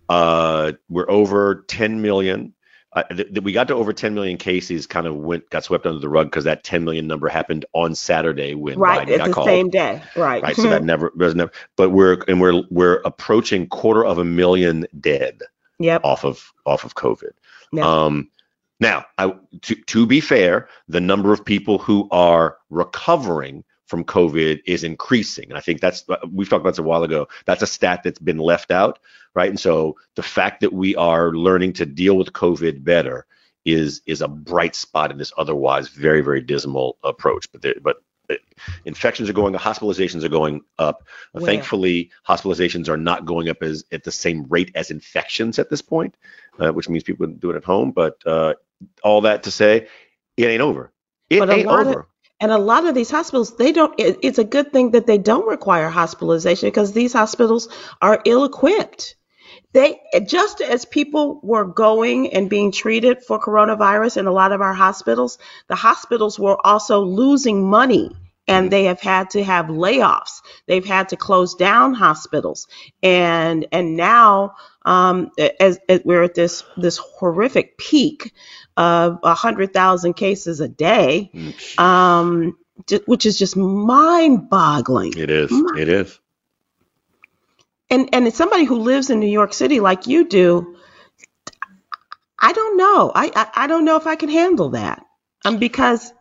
Uh, 0.07 0.71
we're 0.89 1.09
over 1.09 1.65
10 1.67 2.01
million. 2.01 2.53
Uh, 2.93 3.03
th- 3.03 3.27
th- 3.29 3.43
we 3.43 3.51
got 3.51 3.67
to 3.67 3.75
over 3.75 3.93
10 3.93 4.15
million 4.15 4.37
cases. 4.37 4.87
Kind 4.87 5.05
of 5.05 5.15
went 5.15 5.49
got 5.49 5.63
swept 5.63 5.85
under 5.85 5.99
the 5.99 6.09
rug 6.09 6.27
because 6.27 6.45
that 6.45 6.63
10 6.63 6.83
million 6.83 7.05
number 7.07 7.29
happened 7.29 7.65
on 7.73 7.93
Saturday 7.93 8.55
when 8.55 8.79
right. 8.79 9.07
Biden 9.07 9.11
It's 9.11 9.17
got 9.19 9.27
the 9.27 9.33
called. 9.33 9.47
same 9.47 9.69
day. 9.69 10.01
Right. 10.15 10.41
Right. 10.41 10.55
So 10.55 10.69
that 10.69 10.83
never 10.83 11.11
was 11.15 11.35
never. 11.35 11.51
But 11.75 11.91
we're 11.91 12.17
and 12.27 12.41
we're 12.41 12.63
we're 12.69 13.01
approaching 13.05 13.67
quarter 13.67 14.03
of 14.03 14.17
a 14.17 14.25
million 14.25 14.87
dead 14.99 15.41
yep. 15.79 16.01
off 16.03 16.25
of 16.25 16.51
off 16.65 16.83
of 16.83 16.95
COVID. 16.95 17.31
Yeah. 17.71 17.87
Um, 17.87 18.29
now, 18.79 19.05
I, 19.17 19.35
to 19.63 19.75
to 19.75 20.05
be 20.07 20.21
fair, 20.21 20.67
the 20.87 21.01
number 21.01 21.33
of 21.33 21.43
people 21.43 21.77
who 21.77 22.07
are 22.11 22.57
recovering 22.69 23.63
from 23.89 24.03
COVID 24.03 24.61
is 24.65 24.83
increasing, 24.83 25.49
and 25.49 25.57
I 25.57 25.61
think 25.61 25.81
that's 25.81 26.05
we've 26.31 26.47
talked 26.47 26.61
about 26.61 26.71
this 26.71 26.79
a 26.79 26.83
while 26.83 27.03
ago. 27.03 27.27
That's 27.45 27.63
a 27.63 27.67
stat 27.67 28.01
that's 28.03 28.19
been 28.19 28.37
left 28.37 28.69
out, 28.69 28.99
right? 29.33 29.49
And 29.49 29.59
so 29.59 29.97
the 30.15 30.21
fact 30.21 30.61
that 30.61 30.71
we 30.71 30.95
are 30.95 31.31
learning 31.33 31.73
to 31.73 31.87
deal 31.87 32.15
with 32.15 32.31
COVID 32.33 32.83
better 32.83 33.25
is 33.65 34.01
is 34.05 34.21
a 34.21 34.27
bright 34.27 34.75
spot 34.75 35.11
in 35.11 35.17
this 35.17 35.33
otherwise 35.37 35.89
very 35.89 36.21
very 36.21 36.39
dismal 36.39 36.97
approach. 37.03 37.51
But 37.51 37.63
there, 37.63 37.75
but 37.81 37.97
uh, 38.29 38.35
infections 38.85 39.27
are 39.27 39.33
going, 39.33 39.55
up, 39.55 39.61
hospitalizations 39.61 40.23
are 40.23 40.29
going 40.29 40.61
up. 40.77 41.07
Where? 41.31 41.45
Thankfully, 41.45 42.11
hospitalizations 42.27 42.89
are 42.89 42.97
not 42.97 43.25
going 43.25 43.49
up 43.49 43.63
as 43.63 43.83
at 43.91 44.03
the 44.03 44.11
same 44.11 44.45
rate 44.49 44.71
as 44.75 44.91
infections 44.91 45.57
at 45.57 45.71
this 45.71 45.81
point, 45.81 46.15
uh, 46.59 46.71
which 46.71 46.87
means 46.87 47.03
people 47.03 47.25
do 47.25 47.49
it 47.49 47.55
at 47.55 47.63
home. 47.63 47.91
But 47.91 48.21
uh, 48.27 48.53
all 49.03 49.21
that 49.21 49.41
to 49.43 49.51
say, 49.51 49.87
it 50.37 50.45
ain't 50.45 50.61
over. 50.61 50.93
It 51.31 51.41
ain't 51.49 51.67
over. 51.67 52.07
And 52.39 52.51
a 52.51 52.57
lot 52.57 52.85
of 52.85 52.95
these 52.95 53.11
hospitals, 53.11 53.57
they 53.57 53.71
don't, 53.71 53.93
it, 53.99 54.19
it's 54.21 54.39
a 54.39 54.43
good 54.43 54.71
thing 54.71 54.91
that 54.91 55.07
they 55.07 55.17
don't 55.17 55.47
require 55.47 55.89
hospitalization 55.89 56.67
because 56.67 56.93
these 56.93 57.13
hospitals 57.13 57.67
are 58.01 58.21
ill 58.25 58.45
equipped. 58.45 59.15
They, 59.73 59.99
just 60.25 60.61
as 60.61 60.85
people 60.85 61.39
were 61.43 61.65
going 61.65 62.33
and 62.33 62.49
being 62.49 62.71
treated 62.71 63.23
for 63.23 63.39
coronavirus 63.39 64.17
in 64.17 64.25
a 64.25 64.31
lot 64.31 64.51
of 64.51 64.61
our 64.61 64.73
hospitals, 64.73 65.37
the 65.67 65.75
hospitals 65.75 66.39
were 66.39 66.57
also 66.65 67.01
losing 67.01 67.69
money 67.69 68.09
and 68.47 68.71
they 68.71 68.85
have 68.85 68.99
had 68.99 69.29
to 69.31 69.43
have 69.43 69.67
layoffs. 69.67 70.41
They've 70.65 70.85
had 70.85 71.09
to 71.09 71.17
close 71.17 71.53
down 71.53 71.93
hospitals. 71.93 72.67
And, 73.03 73.67
and 73.71 73.95
now, 73.95 74.55
um, 74.89 75.31
as, 75.59 75.79
as 75.87 76.01
we're 76.03 76.23
at 76.23 76.33
this, 76.33 76.63
this 76.75 76.97
horrific 76.97 77.77
peak 77.77 78.33
of 78.75 79.19
100,000 79.21 80.13
cases 80.13 80.59
a 80.61 80.67
day, 80.67 81.29
Mm, 81.33 81.79
um, 81.79 82.57
which 83.05 83.25
is 83.25 83.37
just 83.37 83.55
mind-boggling. 83.55 85.13
It 85.15 85.29
is. 85.29 85.51
It 85.77 85.89
is. 85.89 86.19
And 87.91 88.09
and 88.13 88.27
as 88.27 88.35
somebody 88.35 88.63
who 88.65 88.77
lives 88.79 89.09
in 89.09 89.19
New 89.19 89.27
York 89.27 89.53
City 89.53 89.79
like 89.79 90.07
you 90.07 90.27
do, 90.27 90.77
I 92.39 92.53
don't 92.53 92.77
know. 92.77 93.11
I 93.13 93.31
I, 93.35 93.63
I 93.63 93.67
don't 93.67 93.83
know 93.83 93.97
if 93.97 94.07
I 94.07 94.15
can 94.15 94.29
handle 94.29 94.69
that. 94.69 95.03
Um, 95.43 95.57
because 95.57 96.13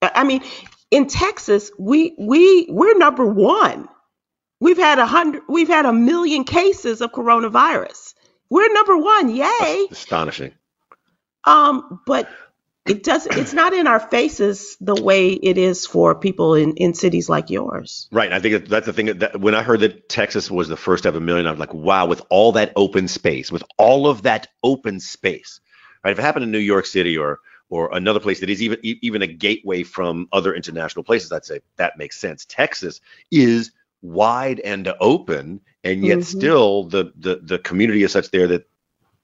I 0.00 0.10
I 0.16 0.24
mean, 0.24 0.42
in 0.90 1.06
Texas, 1.06 1.70
we 1.78 2.14
we 2.18 2.66
we're 2.68 2.98
number 2.98 3.26
one. 3.26 3.88
We've 4.62 4.78
had 4.78 5.00
a 5.00 5.06
hundred. 5.06 5.42
We've 5.48 5.68
had 5.68 5.86
a 5.86 5.92
million 5.92 6.44
cases 6.44 7.00
of 7.02 7.12
coronavirus. 7.12 8.14
We're 8.50 8.72
number 8.72 8.96
one. 8.96 9.34
Yay! 9.34 9.88
Astonishing. 9.90 10.52
Um, 11.44 12.00
but 12.06 12.28
it 12.86 13.02
does. 13.04 13.26
It's 13.26 13.52
not 13.54 13.72
in 13.74 13.86
our 13.88 14.00
faces 14.00 14.76
the 14.80 14.94
way 14.94 15.30
it 15.30 15.58
is 15.58 15.86
for 15.86 16.14
people 16.14 16.54
in 16.54 16.74
in 16.76 16.94
cities 16.94 17.28
like 17.28 17.50
yours. 17.50 18.08
Right. 18.12 18.32
I 18.32 18.40
think 18.40 18.54
that- 18.54 18.68
that's 18.70 18.86
the 18.86 18.92
thing 18.92 19.06
that, 19.18 19.40
when 19.40 19.54
I 19.56 19.62
heard 19.64 19.80
that 19.80 20.08
Texas 20.08 20.50
was 20.50 20.68
the 20.68 20.76
first 20.76 21.04
to 21.04 21.08
have 21.08 21.16
a 21.16 21.20
million, 21.20 21.46
I 21.48 21.50
was 21.52 21.60
like, 21.60 21.74
wow, 21.74 22.06
with 22.06 22.22
all 22.30 22.52
that 22.52 22.72
open 22.76 23.08
space, 23.08 23.52
with 23.52 23.64
all 23.78 24.06
of 24.08 24.22
that 24.22 24.48
open 24.62 25.00
space, 25.00 25.60
right? 26.04 26.12
If 26.12 26.18
it 26.20 26.22
happened 26.22 26.44
in 26.44 26.52
New 26.52 26.58
York 26.58 26.86
City 26.86 27.18
or 27.18 27.40
or 27.70 27.90
another 27.94 28.20
place 28.20 28.40
that 28.40 28.50
is 28.50 28.62
even 28.62 28.78
even 28.82 29.22
a 29.22 29.26
gateway 29.26 29.82
from 29.82 30.28
other 30.32 30.54
international 30.54 31.04
places, 31.04 31.32
I'd 31.32 31.44
say 31.44 31.60
that 31.78 31.98
makes 31.98 32.18
sense. 32.20 32.44
Texas 32.46 33.00
is 33.30 33.72
wide 34.02 34.60
and 34.60 34.92
open, 35.00 35.60
and 35.84 36.04
yet 36.04 36.18
Mhm. 36.18 36.24
still 36.24 36.84
the 36.84 37.12
the 37.16 37.40
the 37.42 37.58
community 37.58 38.02
is 38.02 38.12
such 38.12 38.30
there 38.30 38.48
that 38.48 38.68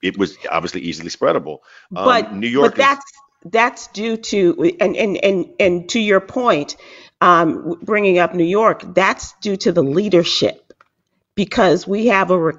it 0.02 0.16
was 0.16 0.36
obviously 0.50 0.82
easily 0.82 1.10
spreadable. 1.10 1.58
Um, 1.94 2.04
but 2.04 2.34
New 2.34 2.48
York 2.48 2.72
but 2.72 2.76
that's 2.76 3.12
that's 3.44 3.86
due 3.88 4.16
to 4.16 4.76
and 4.80 4.96
and 4.96 5.16
and 5.24 5.46
and 5.60 5.88
to 5.90 6.00
your 6.00 6.20
point 6.20 6.76
um 7.20 7.78
bringing 7.82 8.18
up 8.18 8.34
new 8.34 8.44
york 8.44 8.82
that's 8.94 9.34
due 9.40 9.56
to 9.56 9.72
the 9.72 9.82
leadership 9.82 10.72
because 11.34 11.86
we 11.86 12.08
have 12.08 12.30
a 12.30 12.38
Re- 12.38 12.54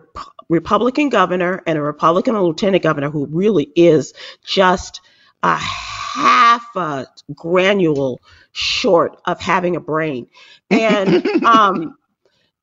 republican 0.48 1.10
governor 1.10 1.62
and 1.68 1.78
a 1.78 1.82
republican 1.82 2.40
lieutenant 2.40 2.84
governor 2.84 3.10
who 3.10 3.26
really 3.28 3.70
is 3.76 4.14
just 4.44 5.02
a 5.44 5.56
half 5.56 6.76
a 6.76 7.08
granule 7.36 8.22
short 8.52 9.20
of 9.26 9.40
having 9.40 9.76
a 9.76 9.80
brain 9.82 10.28
and 10.70 11.26
um 11.46 11.96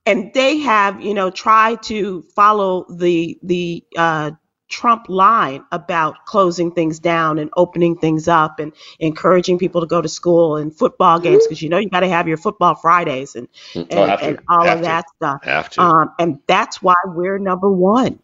and 0.07 0.33
they 0.35 0.59
have 0.59 1.03
you 1.03 1.15
know 1.15 1.31
tried 1.31 1.83
to 1.85 2.23
follow 2.37 2.87
the 2.91 3.39
the 3.45 3.85
uh 3.99 4.33
Trump 4.71 5.09
line 5.11 5.65
about 5.73 6.27
closing 6.27 6.73
things 6.73 6.99
down 7.01 7.39
and 7.39 7.51
opening 7.57 7.99
things 7.99 8.29
up 8.29 8.61
and 8.61 8.73
encouraging 9.01 9.59
people 9.59 9.83
to 9.83 9.89
go 9.89 10.03
to 10.03 10.09
school 10.09 10.57
and 10.57 10.75
football 10.77 11.21
games 11.21 11.47
because 11.47 11.63
you 11.63 11.69
know 11.71 11.79
you 11.79 11.91
got 11.91 12.01
to 12.01 12.09
have 12.09 12.29
your 12.29 12.39
football 12.39 12.75
Fridays 12.75 13.37
and 13.37 13.49
and, 13.91 13.91
Oh, 13.99 14.07
have 14.07 14.21
and 14.21 14.41
all 14.51 14.69
Have 14.69 14.79
of 14.79 14.83
to. 14.83 14.85
that 14.85 15.07
stuff. 15.17 15.41
have 15.43 15.71
to. 15.73 15.83
Um, 15.85 16.11
and 16.19 16.41
that's 16.49 16.83
why 16.83 16.97
we're 17.07 17.39
number 17.39 17.71
one 17.71 18.21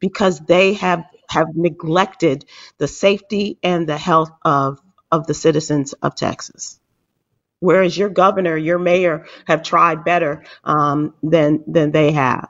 because 0.00 0.40
they 0.40 0.74
have 0.74 1.04
have 1.30 1.48
neglected 1.54 2.44
the 2.78 2.88
safety 2.88 3.58
and 3.62 3.88
the 3.88 3.98
health 3.98 4.30
of 4.44 4.80
of 5.12 5.26
the 5.26 5.34
citizens 5.34 5.94
of 5.94 6.14
Texas. 6.16 6.80
Whereas 7.66 7.98
your 7.98 8.08
governor, 8.08 8.56
your 8.56 8.78
mayor 8.78 9.26
have 9.48 9.64
tried 9.64 10.04
better 10.04 10.44
um, 10.62 11.14
than 11.20 11.64
than 11.66 11.90
they 11.90 12.12
have. 12.12 12.48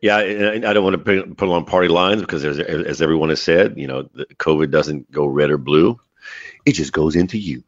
Yeah, 0.00 0.22
yeah. 0.22 0.68
I 0.68 0.72
don't 0.72 0.82
want 0.82 0.94
to 0.94 0.98
put, 0.98 1.36
put 1.36 1.48
along 1.48 1.66
party 1.66 1.86
lines 1.86 2.20
because, 2.20 2.44
as, 2.44 2.58
as 2.58 3.00
everyone 3.00 3.28
has 3.28 3.40
said, 3.40 3.78
you 3.78 3.86
know, 3.86 4.02
the 4.12 4.26
COVID 4.26 4.72
doesn't 4.72 5.08
go 5.12 5.24
red 5.26 5.50
or 5.50 5.58
blue; 5.58 6.00
it 6.66 6.72
just 6.72 6.92
goes 6.92 7.14
into 7.14 7.38
you. 7.38 7.62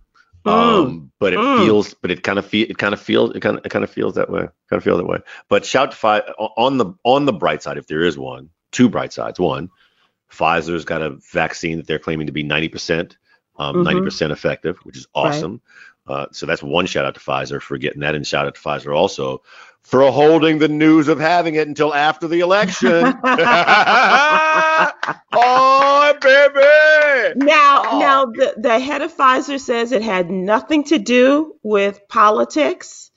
Mm, 0.44 0.52
Um, 0.52 1.12
but 1.20 1.34
it 1.34 1.38
mm. 1.38 1.58
feels, 1.58 1.94
but 1.94 2.10
it 2.10 2.24
kind 2.24 2.40
of 2.40 2.46
feel, 2.46 2.68
it 2.68 2.78
kind 2.78 2.94
of 2.94 3.00
feels, 3.00 3.36
it 3.36 3.40
kind 3.40 3.58
of, 3.58 3.64
it 3.64 3.68
kind 3.68 3.84
of 3.84 3.90
feels 3.90 4.14
that 4.16 4.28
way. 4.28 4.40
Kind 4.40 4.78
of 4.78 4.82
feel 4.82 4.96
that 4.96 5.06
way. 5.06 5.18
But 5.48 5.64
shout 5.64 5.92
to 5.92 5.96
Pfi- 5.96 6.34
on 6.56 6.78
the 6.78 6.94
on 7.04 7.26
the 7.26 7.32
bright 7.32 7.62
side, 7.62 7.78
if 7.78 7.86
there 7.86 8.02
is 8.02 8.18
one, 8.18 8.50
two 8.72 8.88
bright 8.88 9.12
sides. 9.12 9.38
One, 9.38 9.70
Pfizer's 10.30 10.84
got 10.84 11.02
a 11.02 11.18
vaccine 11.32 11.76
that 11.78 11.86
they're 11.86 11.98
claiming 11.98 12.26
to 12.26 12.32
be 12.32 12.44
90%, 12.44 13.16
um, 13.60 13.76
Mhm. 13.76 13.84
90% 13.84 14.32
effective, 14.32 14.78
which 14.84 14.96
is 14.96 15.06
Right. 15.14 15.26
awesome. 15.34 15.60
Uh, 16.08 16.26
so 16.32 16.46
that's 16.46 16.62
one 16.62 16.86
shout 16.86 17.04
out 17.04 17.14
to 17.14 17.20
Pfizer 17.20 17.60
for 17.62 17.76
getting 17.78 18.00
that, 18.00 18.14
and 18.16 18.26
shout 18.26 18.46
out 18.46 18.54
to 18.56 18.60
Pfizer 18.60 18.96
also 18.96 19.42
for 19.82 20.10
holding 20.10 20.58
the 20.58 20.66
news 20.68 21.06
of 21.08 21.20
having 21.20 21.54
it 21.54 21.68
until 21.68 21.94
after 21.94 22.26
the 22.26 22.40
election. 22.40 23.14
oh, 25.32 26.14
baby! 26.20 27.44
Now, 27.44 27.82
Oh. 27.92 27.98
now 27.98 28.26
the, 28.26 28.54
the 28.56 28.78
head 28.78 29.02
of 29.02 29.14
Pfizer 29.16 29.60
says 29.60 29.92
it 29.92 30.02
had 30.02 30.30
nothing 30.30 30.84
to 30.84 30.98
do 30.98 31.54
with 31.62 32.00
politics. 32.08 33.09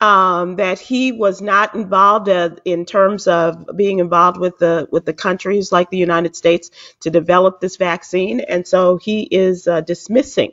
Um, 0.00 0.56
that 0.56 0.78
he 0.80 1.12
was 1.12 1.42
not 1.42 1.74
involved 1.74 2.28
uh, 2.28 2.50
in 2.64 2.86
terms 2.86 3.28
of 3.28 3.66
being 3.76 4.00
involved 4.00 4.38
with 4.38 4.58
the 4.58 4.88
with 4.92 5.04
the 5.06 5.12
countries 5.14 5.72
like 5.72 5.90
the 5.90 5.98
United 5.98 6.36
States 6.36 6.70
to 7.00 7.10
develop 7.10 7.60
this 7.60 7.76
vaccine, 7.76 8.40
and 8.40 8.66
so 8.66 8.96
he 8.98 9.22
is 9.22 9.68
uh, 9.68 9.82
dismissing 9.82 10.52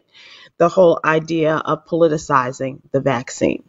the 0.57 0.69
whole 0.69 0.99
idea 1.05 1.55
of 1.57 1.85
politicizing 1.85 2.81
the 2.91 3.01
vaccine. 3.01 3.63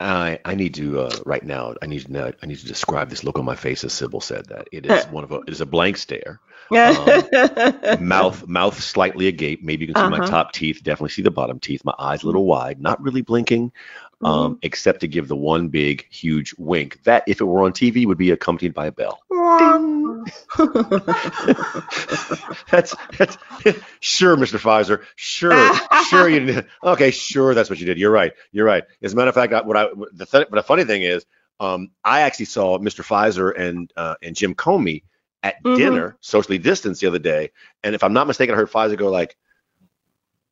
I, 0.00 0.40
I 0.44 0.54
need 0.56 0.74
to 0.74 1.00
uh, 1.00 1.20
right 1.26 1.42
now. 1.44 1.74
I 1.82 1.86
need 1.86 2.06
to 2.06 2.12
know, 2.12 2.32
I 2.42 2.46
need 2.46 2.58
to 2.58 2.66
describe 2.66 3.10
this 3.10 3.24
look 3.24 3.38
on 3.38 3.44
my 3.46 3.56
face 3.56 3.84
as 3.84 3.92
Sybil 3.94 4.20
said 4.20 4.46
that 4.48 4.68
it 4.72 4.86
is 4.86 5.06
one 5.08 5.24
of 5.24 5.32
a, 5.32 5.36
it 5.46 5.50
is 5.50 5.60
a 5.62 5.66
blank 5.66 5.96
stare, 5.98 6.40
mouth 7.98 8.46
mouth 8.48 8.82
slightly 8.82 9.28
agape. 9.28 9.62
Maybe 9.64 9.82
you 9.84 9.88
can 9.88 9.96
see 9.96 10.08
my 10.08 10.20
Uh-huh. 10.20 10.22
top 10.22 10.52
teeth. 10.52 10.82
Definitely 10.82 11.10
see 11.10 11.22
the 11.22 11.30
bottom 11.30 11.60
teeth. 11.60 11.84
My 11.84 11.94
eyes 11.98 12.22
a 12.22 12.26
little 12.26 12.46
wide, 12.46 12.80
not 12.80 13.02
really 13.02 13.22
blinking, 13.22 13.72
um, 14.22 14.58
except 14.62 15.00
to 15.00 15.08
give 15.08 15.28
the 15.28 15.36
one 15.36 15.68
big 15.68 16.06
huge 16.10 16.54
wink. 16.58 17.02
That 17.04 17.24
if 17.26 17.40
it 17.40 17.44
were 17.44 17.62
on 17.62 17.72
TV 17.72 18.06
would 18.06 18.18
be 18.18 18.30
accompanied 18.30 18.74
by 18.74 18.86
a 18.86 18.92
bell. 18.92 19.20
That's 22.70 22.94
that's 23.18 23.38
sure, 24.00 24.36
Mr. 24.36 24.58
Pfizer. 24.58 25.02
Sure, 25.16 25.70
sure 26.08 26.28
you 26.28 26.40
did. 26.40 26.66
Okay, 26.82 27.10
sure, 27.10 27.54
that's 27.54 27.70
what 27.70 27.78
you 27.78 27.86
did. 27.86 27.98
You're 27.98 28.10
right. 28.10 28.32
You're 28.52 28.66
right. 28.66 28.84
As 29.02 29.12
a 29.12 29.16
matter 29.16 29.28
of 29.28 29.34
fact, 29.34 29.52
I, 29.52 29.62
what 29.62 29.76
I 29.76 29.88
the 30.12 30.26
th- 30.26 30.46
but 30.50 30.56
the 30.56 30.62
funny 30.62 30.84
thing 30.84 31.02
is, 31.02 31.24
um, 31.58 31.90
I 32.04 32.22
actually 32.22 32.46
saw 32.46 32.78
Mr. 32.78 33.02
Pfizer 33.04 33.58
and 33.58 33.92
uh, 33.96 34.14
and 34.22 34.34
Jim 34.36 34.54
Comey 34.54 35.02
at 35.42 35.62
Mhm. 35.64 35.76
dinner, 35.76 36.16
socially 36.20 36.58
distanced 36.58 37.00
the 37.00 37.06
other 37.06 37.18
day, 37.18 37.50
and 37.82 37.94
if 37.94 38.04
I'm 38.04 38.12
not 38.12 38.26
mistaken, 38.26 38.54
I 38.54 38.58
heard 38.58 38.70
Pfizer 38.70 38.96
go 38.96 39.10
like, 39.10 39.36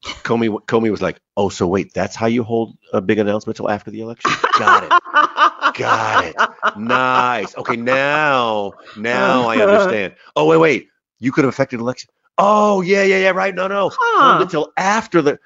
Comey 0.05 0.49
Comey 0.67 0.91
was 0.91 1.03
like, 1.03 1.21
"Oh, 1.37 1.49
so 1.49 1.67
wait, 1.67 1.93
that's 1.93 2.15
how 2.15 2.27
you 2.27 2.45
hold 2.45 2.77
a 2.93 3.01
big 3.01 3.19
announcement 3.19 3.57
till 3.57 3.69
after 3.69 3.91
the 3.91 4.01
election?" 4.01 4.31
Got 4.59 4.85
it. 4.85 5.79
Got 5.79 6.25
it. 6.25 6.37
Nice. 6.79 7.57
Okay, 7.57 7.77
now 7.77 8.73
now 8.97 9.49
I 9.49 9.59
understand. 9.59 10.15
Oh, 10.37 10.47
wait, 10.47 10.59
wait. 10.59 10.89
You 11.19 11.33
could 11.33 11.45
have 11.45 11.53
affected 11.53 11.81
election. 11.81 12.11
Oh, 12.39 12.81
yeah, 12.81 13.03
yeah, 13.03 13.19
yeah. 13.19 13.31
Right. 13.31 13.55
No, 13.55 13.67
no. 13.67 13.91
Huh. 13.93 14.47
Hold 14.47 14.71
after 14.77 15.21
the. 15.21 15.39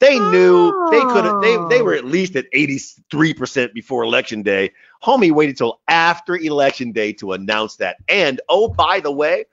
They 0.00 0.18
knew 0.18 0.88
they 0.90 1.00
could 1.00 1.24
have. 1.24 1.40
They 1.40 1.56
they 1.70 1.80
Oh. 1.80 1.84
were 1.84 1.94
at 1.94 2.04
least 2.04 2.36
at 2.36 2.44
eighty 2.52 2.78
three 3.10 3.32
percent 3.32 3.72
before 3.72 4.02
election 4.02 4.42
day. 4.42 4.72
Homie 5.02 5.32
waited 5.32 5.56
till 5.56 5.80
after 5.88 6.36
election 6.36 6.92
day 6.92 7.12
to 7.14 7.32
announce 7.32 7.76
that. 7.76 7.96
And 8.08 8.40
oh, 8.50 8.68
by 8.68 9.00
the 9.00 9.12
way, 9.12 9.46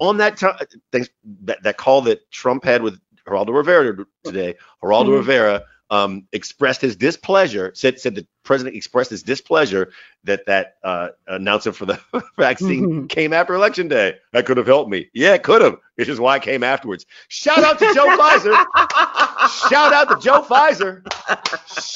on 0.00 0.16
that 0.16 0.38
time, 0.38 0.56
uh, 0.60 0.64
thanks 0.90 1.08
that, 1.42 1.62
that 1.62 1.76
call 1.76 2.00
that 2.02 2.28
Trump 2.32 2.64
had 2.64 2.82
with 2.82 2.98
Geraldo 3.32 3.54
Rivera 3.54 3.96
today, 4.24 4.54
Geraldo 4.82 5.08
Mhm. 5.08 5.16
Rivera 5.16 5.62
um, 5.90 6.26
expressed 6.32 6.80
his 6.80 6.96
displeasure. 6.96 7.70
Said 7.74 8.00
said 8.00 8.14
the 8.14 8.26
president 8.44 8.76
expressed 8.76 9.10
his 9.10 9.22
displeasure 9.22 9.92
that 10.24 10.46
that 10.46 10.76
uh, 10.82 11.08
announcement 11.26 11.76
for 11.76 11.84
the 11.86 12.00
vaccine 12.38 12.86
Mhm. 13.04 13.08
came 13.10 13.32
after 13.34 13.52
election 13.54 13.88
day. 13.88 14.16
That 14.32 14.46
could 14.46 14.56
have 14.56 14.66
helped 14.66 14.88
me. 14.90 15.10
Yeah, 15.12 15.34
it 15.34 15.42
could 15.42 15.60
have. 15.60 15.76
Which 15.96 16.08
is 16.08 16.18
why 16.18 16.36
it 16.36 16.42
came 16.42 16.62
afterwards. 16.64 17.04
Shout 17.28 17.58
out 17.62 17.78
to 17.78 17.92
Joe 17.94 18.06
Pfizer. 18.16 19.68
Shout 19.68 19.92
out 19.92 20.08
to 20.08 20.16
Joe 20.18 20.40
Pfizer. 20.42 21.02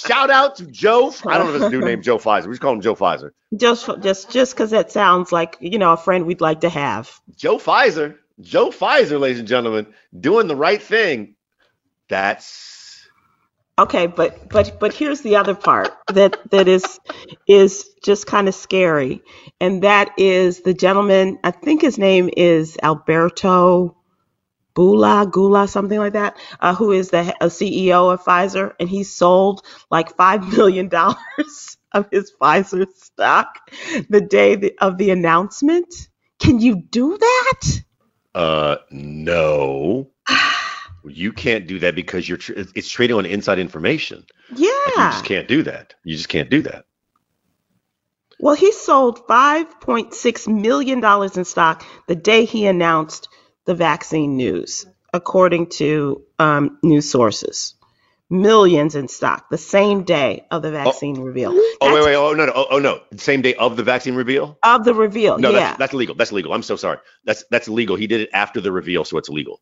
Shout 0.07 0.30
out 0.30 0.57
to 0.57 0.66
Joe. 0.66 1.12
I 1.26 1.39
don't 1.39 1.49
know 1.49 1.57
if 1.57 1.62
a 1.62 1.70
dude 1.70 1.84
named 1.84 2.03
Joe 2.05 2.18
Pfizer. 2.18 2.45
We 2.47 2.53
just 2.53 2.61
call 2.61 2.72
him 2.74 2.80
Joe 2.82 2.95
Pfizer. 2.95 3.30
Just 3.57 3.89
just 4.03 4.30
just 4.30 4.55
because 4.55 4.70
that 4.72 4.91
sounds 4.93 5.32
like 5.32 5.57
you 5.61 5.78
know 5.78 5.93
a 5.93 5.97
friend 5.97 6.26
we'd 6.26 6.41
like 6.43 6.61
to 6.61 6.68
have. 6.68 7.11
Joe 7.34 7.57
Pfizer. 7.57 8.16
Joe 8.41 8.70
Pfizer, 8.70 9.18
ladies 9.18 9.41
and 9.41 9.49
gentlemen, 9.49 9.87
doing 10.18 10.47
the 10.47 10.57
right 10.57 10.82
thing. 10.82 11.37
That's 12.09 13.09
Okay, 13.78 14.07
but 14.07 14.49
but 14.49 14.80
but 14.80 14.95
here's 14.95 15.20
the 15.20 15.37
other 15.37 15.55
part 15.55 15.91
that 16.09 16.39
that 16.51 16.66
is 16.66 16.99
is 17.47 17.91
just 18.03 18.26
kind 18.26 18.49
of 18.49 18.55
scary, 18.55 19.22
and 19.61 19.82
that 19.82 20.12
is 20.18 20.62
the 20.62 20.72
gentleman. 20.72 21.39
I 21.45 21.51
think 21.51 21.82
his 21.82 21.99
name 21.99 22.30
is 22.34 22.78
Alberto 22.82 23.97
Bula 24.74 25.28
Gula, 25.30 25.68
something 25.68 25.99
like 25.99 26.14
that, 26.14 26.39
uh, 26.61 26.74
who 26.74 26.93
is 26.93 27.11
the 27.11 27.34
uh, 27.41 27.47
CEO 27.49 28.14
of 28.14 28.24
Pfizer, 28.24 28.74
and 28.80 28.89
he 28.89 29.05
sold 29.05 29.62
like 29.91 30.16
five 30.16 30.47
million 30.57 30.89
dollars 30.89 31.76
of 31.93 32.09
his 32.11 32.32
Pfizer 32.41 32.87
stock 32.95 33.59
the 34.09 34.22
day 34.22 34.72
of 34.80 34.99
the 34.99 35.11
announcement. 35.11 35.95
Can 36.39 36.61
you 36.61 36.76
do 36.76 37.18
that? 37.18 37.82
Uh 38.37 38.76
no. 38.91 40.11
You 41.09 41.32
can't 41.32 41.68
do 41.68 41.78
that 41.78 41.95
because 41.95 42.28
you're 42.28 42.37
tr- 42.37 42.55
it's 42.57 42.89
trading 42.89 43.16
on 43.16 43.26
inside 43.26 43.61
information. 43.61 44.26
Like, 44.87 44.97
you 44.97 45.12
just 45.12 45.24
can't 45.24 45.47
do 45.47 45.62
that. 45.62 45.95
You 46.03 46.16
just 46.16 46.28
can't 46.28 46.51
do 46.51 46.62
that. 46.62 46.84
Well, 48.41 48.57
he 48.57 48.72
sold 48.72 49.24
$5.6 49.28 50.62
million 50.62 51.30
in 51.37 51.45
stock 51.45 51.84
the 52.09 52.16
day 52.16 52.45
he 52.45 52.66
announced 52.66 53.28
the 53.66 53.76
vaccine 53.76 54.37
news, 54.37 54.84
according 55.12 55.68
to 55.78 56.24
um, 56.41 56.78
news 56.82 57.09
sources. 57.09 57.76
Millions 58.29 58.97
in 58.97 59.07
stock 59.07 59.49
the 59.51 59.59
same 59.59 60.03
day 60.03 60.47
of 60.51 60.62
the 60.62 60.68
oh. 60.68 60.72
vaccine 60.72 61.20
reveal. 61.20 61.53
Oh 61.81 61.95
wait, 61.95 62.05
wait, 62.05 62.16
oh 62.16 62.33
no, 62.33 62.47
no, 62.47 62.53
oh, 62.57 62.66
oh 62.72 62.79
no. 62.81 63.01
Same 63.16 63.41
day 63.41 63.55
of 63.55 63.77
the 63.77 63.85
vaccine 63.85 64.16
reveal? 64.16 64.59
Of 64.64 64.85
the 64.85 64.95
reveal, 64.95 65.39
No, 65.39 65.51
yeah. 65.51 65.61
that's 65.61 65.79
that's 65.79 65.95
illegal. 65.95 66.16
That's 66.16 66.33
illegal. 66.33 66.53
I'm 66.53 66.62
so 66.62 66.74
sorry. 66.74 66.99
That's 67.24 67.45
that's 67.51 67.68
illegal. 67.68 67.95
He 67.95 68.09
did 68.09 68.22
it 68.22 68.31
after 68.33 68.61
the 68.61 68.72
reveal, 68.72 69.05
so 69.05 69.16
it's 69.18 69.29
illegal. 69.29 69.61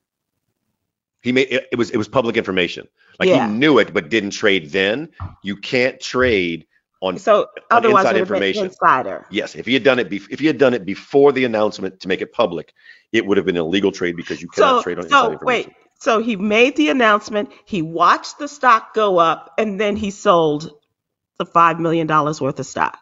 He 1.22 1.32
made 1.32 1.48
it, 1.50 1.68
it 1.72 1.76
was 1.76 1.90
it 1.90 1.98
was 1.98 2.08
public 2.08 2.36
information. 2.38 2.88
Like 3.20 3.28
Yeah. 3.28 3.46
he 3.48 3.52
knew 3.54 3.78
it 3.78 3.92
but 3.92 4.08
didn't 4.08 4.30
trade 4.30 4.70
then. 4.70 5.10
You 5.42 5.56
can't 5.56 6.00
trade 6.00 6.66
on 7.02 7.18
so 7.18 7.48
otherwise, 7.70 8.04
inside 8.04 8.16
it 8.16 8.20
would 8.20 8.28
have 8.28 8.28
been 8.28 8.36
information. 8.36 8.64
insider. 8.66 9.26
Yes, 9.30 9.56
if 9.56 9.66
he 9.66 9.74
had 9.74 9.84
done 9.84 9.98
it 9.98 10.08
bef- 10.08 10.28
if 10.30 10.40
he 10.40 10.46
had 10.46 10.56
done 10.56 10.72
it 10.72 10.86
before 10.86 11.32
the 11.32 11.44
announcement 11.44 12.00
to 12.00 12.08
make 12.08 12.22
it 12.22 12.32
public, 12.32 12.72
it 13.12 13.26
would 13.26 13.36
have 13.36 13.44
been 13.44 13.56
an 13.56 13.62
illegal 13.62 13.92
trade 13.92 14.16
because 14.16 14.40
you 14.40 14.48
cannot 14.48 14.78
So, 14.78 14.82
trade 14.82 14.98
on 14.98 15.04
inside 15.04 15.20
so 15.20 15.32
information. 15.32 15.70
wait. 15.70 15.83
So 16.00 16.20
he 16.20 16.36
made 16.36 16.76
the 16.76 16.90
announcement. 16.90 17.50
He 17.64 17.82
watched 17.82 18.38
the 18.38 18.48
stock 18.48 18.94
go 18.94 19.18
up, 19.18 19.54
and 19.58 19.80
then 19.80 19.96
he 19.96 20.10
sold 20.10 20.70
the 21.38 21.46
five 21.46 21.80
million 21.80 22.06
dollars 22.06 22.40
worth 22.40 22.58
of 22.58 22.66
stock. 22.66 22.98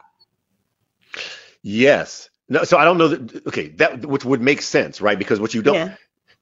Yes. 1.62 2.28
No, 2.48 2.64
so 2.64 2.76
I 2.76 2.84
don't 2.84 2.98
know 2.98 3.08
that 3.08 3.46
okay, 3.46 3.68
that 3.68 4.04
which 4.04 4.24
would 4.24 4.40
make 4.40 4.62
sense, 4.62 5.00
right? 5.00 5.18
Because 5.18 5.40
what 5.40 5.54
you 5.54 5.62
don't 5.62 5.74
Yeah. 5.74 5.94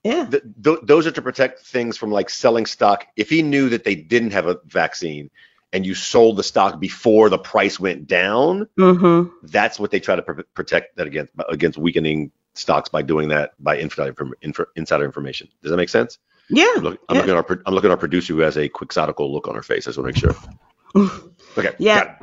Yeah. 0.03 0.25
th- 0.25 0.43
th- 0.63 0.79
those 0.83 1.05
are 1.07 1.11
to 1.11 1.21
protect 1.21 1.65
things 1.65 1.95
from 1.97 2.11
like 2.11 2.29
selling 2.29 2.65
stock. 2.65 3.05
If 3.15 3.29
he 3.29 3.43
knew 3.43 3.69
that 3.69 3.83
they 3.83 3.95
didn't 3.95 4.31
have 4.31 4.47
a 4.47 4.59
vaccine 4.65 5.29
and 5.71 5.85
you 5.85 5.95
sold 5.95 6.37
the 6.37 6.43
stock 6.43 6.79
before 6.79 7.29
the 7.29 7.37
price 7.37 7.79
went 7.79 8.07
down, 8.07 8.67
Mm-hmm. 8.77 9.29
that's 9.43 9.79
what 9.79 9.91
they 9.91 9.99
try 9.99 10.15
to 10.15 10.21
pr- 10.21 10.41
protect 10.53 10.97
that 10.97 11.07
against 11.07 11.33
against 11.49 11.77
weakening 11.77 12.31
stocks 12.55 12.89
by 12.89 13.01
doing 13.03 13.29
that 13.29 13.53
by 13.59 13.77
insider, 13.77 14.13
infor- 14.43 14.65
insider 14.75 15.05
information. 15.05 15.47
Does 15.61 15.71
that 15.71 15.77
make 15.77 15.89
sense? 15.89 16.17
Yeah. 16.51 16.65
I'm, 16.77 16.83
look, 16.83 16.99
I'm 17.09 17.15
yeah. 17.15 17.21
looking 17.21 17.37
at 17.37 17.49
our 17.49 17.61
I'm 17.65 17.73
looking 17.73 17.89
at 17.89 17.93
our 17.93 17.97
producer 17.97 18.33
who 18.33 18.39
has 18.41 18.57
a 18.57 18.69
quixotical 18.69 19.31
look 19.31 19.47
on 19.47 19.55
her 19.55 19.63
face. 19.63 19.87
I 19.87 19.91
just 19.91 19.97
want 19.97 20.15
to 20.15 20.27
make 20.27 20.35
sure. 20.35 20.43
Okay. 21.57 21.71
Yeah. 21.79 22.15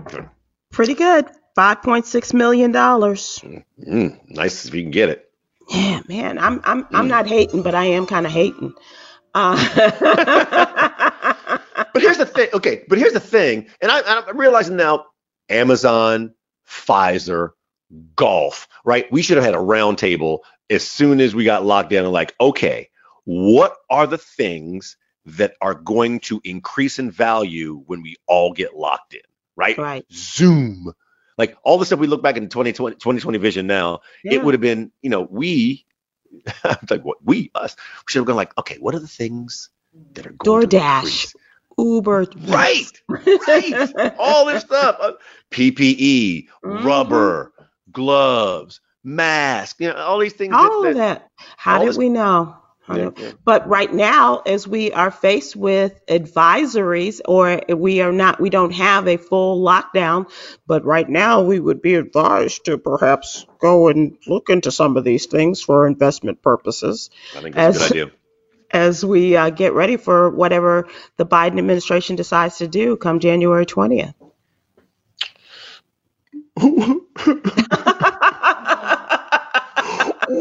Pretty 0.72 0.95
good. 0.95 1.26
Five 1.55 1.83
point 1.83 2.07
six 2.07 2.33
million 2.33 2.72
dollars. 2.72 3.41
Mm, 3.87 4.18
nice 4.31 4.64
if 4.64 4.74
you 4.74 4.81
can 4.83 4.91
get 4.91 5.11
it. 5.11 5.31
Yeah, 5.68 6.01
man. 6.09 6.39
I'm 6.39 6.61
I'm 6.64 6.87
I'm 6.93 7.07
Mm. 7.07 7.09
not 7.09 7.26
hating, 7.26 7.62
but 7.62 7.74
I 7.74 7.85
am 7.87 8.07
kind 8.07 8.24
of 8.24 8.33
hating. 8.33 8.72
Uh, 9.35 9.57
But 11.93 12.03
here's 12.03 12.18
the 12.18 12.26
thing. 12.26 12.49
Okay, 12.55 12.85
but 12.89 12.99
here's 12.99 13.12
the 13.12 13.20
thing, 13.20 13.66
and 13.81 13.91
I, 13.91 14.03
I'm 14.29 14.39
realizing 14.39 14.76
now, 14.76 15.07
Amazon, 15.49 16.35
Pfizer, 16.68 17.51
golf, 18.14 18.68
right? 18.85 19.11
We 19.11 19.22
should 19.22 19.37
have 19.37 19.45
had 19.45 19.55
a 19.55 19.59
round 19.61 19.99
table 19.99 20.45
as 20.70 20.87
soon 20.87 21.20
as 21.20 21.35
we 21.35 21.45
got 21.45 21.64
locked 21.64 21.91
down 21.91 22.05
and 22.05 22.12
like, 22.12 22.35
okay, 22.41 22.91
what 23.29 23.76
are 23.91 24.07
the 24.07 24.16
things 24.16 24.97
that 25.26 25.53
are 25.61 25.74
going 25.74 26.18
to 26.18 26.41
increase 26.45 26.99
in 26.99 27.11
value 27.11 27.83
when 27.87 28.01
we 28.01 28.16
all 28.26 28.55
get 28.55 28.74
locked 28.74 29.12
in, 29.12 29.20
right? 29.55 29.76
right. 29.76 30.07
Zoom. 30.11 30.95
Like 31.37 31.55
all 31.62 31.76
the 31.76 31.85
stuff 31.85 31.99
we 31.99 32.07
look 32.07 32.22
back 32.22 32.39
in 32.39 32.49
2020, 32.49 32.95
2020 32.97 33.37
vision 33.37 33.66
now, 33.66 34.01
Yeah. 34.24 34.37
it 34.37 34.45
would 34.45 34.55
have 34.55 34.62
been, 34.62 34.91
you 35.03 35.11
know, 35.11 35.29
we, 35.31 35.85
like 36.91 37.03
what 37.05 37.18
we, 37.22 37.51
us, 37.55 37.76
we 37.79 38.11
should 38.11 38.20
have 38.20 38.26
gone 38.26 38.37
like, 38.37 38.57
okay, 38.57 38.76
what 38.81 38.95
are 38.95 38.99
the 38.99 39.07
things 39.07 39.68
that 40.14 40.26
are 40.26 40.31
going 40.33 40.66
DoorDash. 40.66 41.35
Uber. 41.76 42.26
Right, 42.47 43.03
right. 43.09 44.14
all 44.18 44.47
this 44.47 44.62
stuff, 44.68 44.97
uh, 45.01 45.12
PPE, 45.51 46.49
Mhm. 46.64 46.83
rubber, 46.85 47.53
gloves, 47.93 48.81
mask, 49.05 49.81
you 49.81 49.89
know, 49.89 49.97
all 49.97 50.18
these 50.18 50.33
things. 50.33 50.55
All 50.57 50.81
that, 50.85 50.89
of 50.93 50.97
that. 50.97 51.29
How 51.59 51.81
did 51.81 51.89
this- 51.89 51.99
we 51.99 52.09
know? 52.09 52.57
How 52.89 52.97
Yeah, 52.97 53.11
yeah. 53.18 53.32
But 53.45 53.68
right 53.68 53.93
now, 53.93 54.39
as 54.47 54.66
we 54.68 54.93
are 54.93 55.11
faced 55.12 55.57
with 55.57 56.01
advisories, 56.09 57.20
or 57.26 57.62
we 57.76 58.01
are 58.03 58.12
not, 58.12 58.41
we 58.41 58.51
don't 58.51 58.72
have 58.72 59.09
a 59.09 59.18
full 59.18 59.62
lockdown, 59.64 60.30
but 60.66 60.84
right 60.86 61.09
now 61.09 61.43
we 61.43 61.61
would 61.61 61.82
be 61.82 61.95
advised 61.97 62.66
to 62.66 62.78
perhaps 62.78 63.47
go 63.61 63.89
and 63.89 64.18
look 64.26 64.51
into 64.51 64.72
some 64.72 64.97
of 64.97 65.05
these 65.05 65.26
things 65.26 65.62
for 65.62 65.86
investment 65.86 66.43
purposes 66.43 67.11
I 67.34 67.43
think 67.43 67.55
that's 67.57 67.66
a 67.66 67.70
as- 67.70 67.78
good 67.78 67.93
idea. 67.93 68.12
as 68.72 69.05
we 69.05 69.36
uh, 69.36 69.51
get 69.51 69.74
ready 69.74 69.97
for 69.99 70.30
whatever 70.30 70.89
the 71.18 71.26
Biden 71.26 71.59
administration 71.59 72.16
decides 72.16 72.59
to 72.59 72.68
do 72.68 72.97
come 72.97 73.20
January 73.20 73.66
20th. 73.66 74.14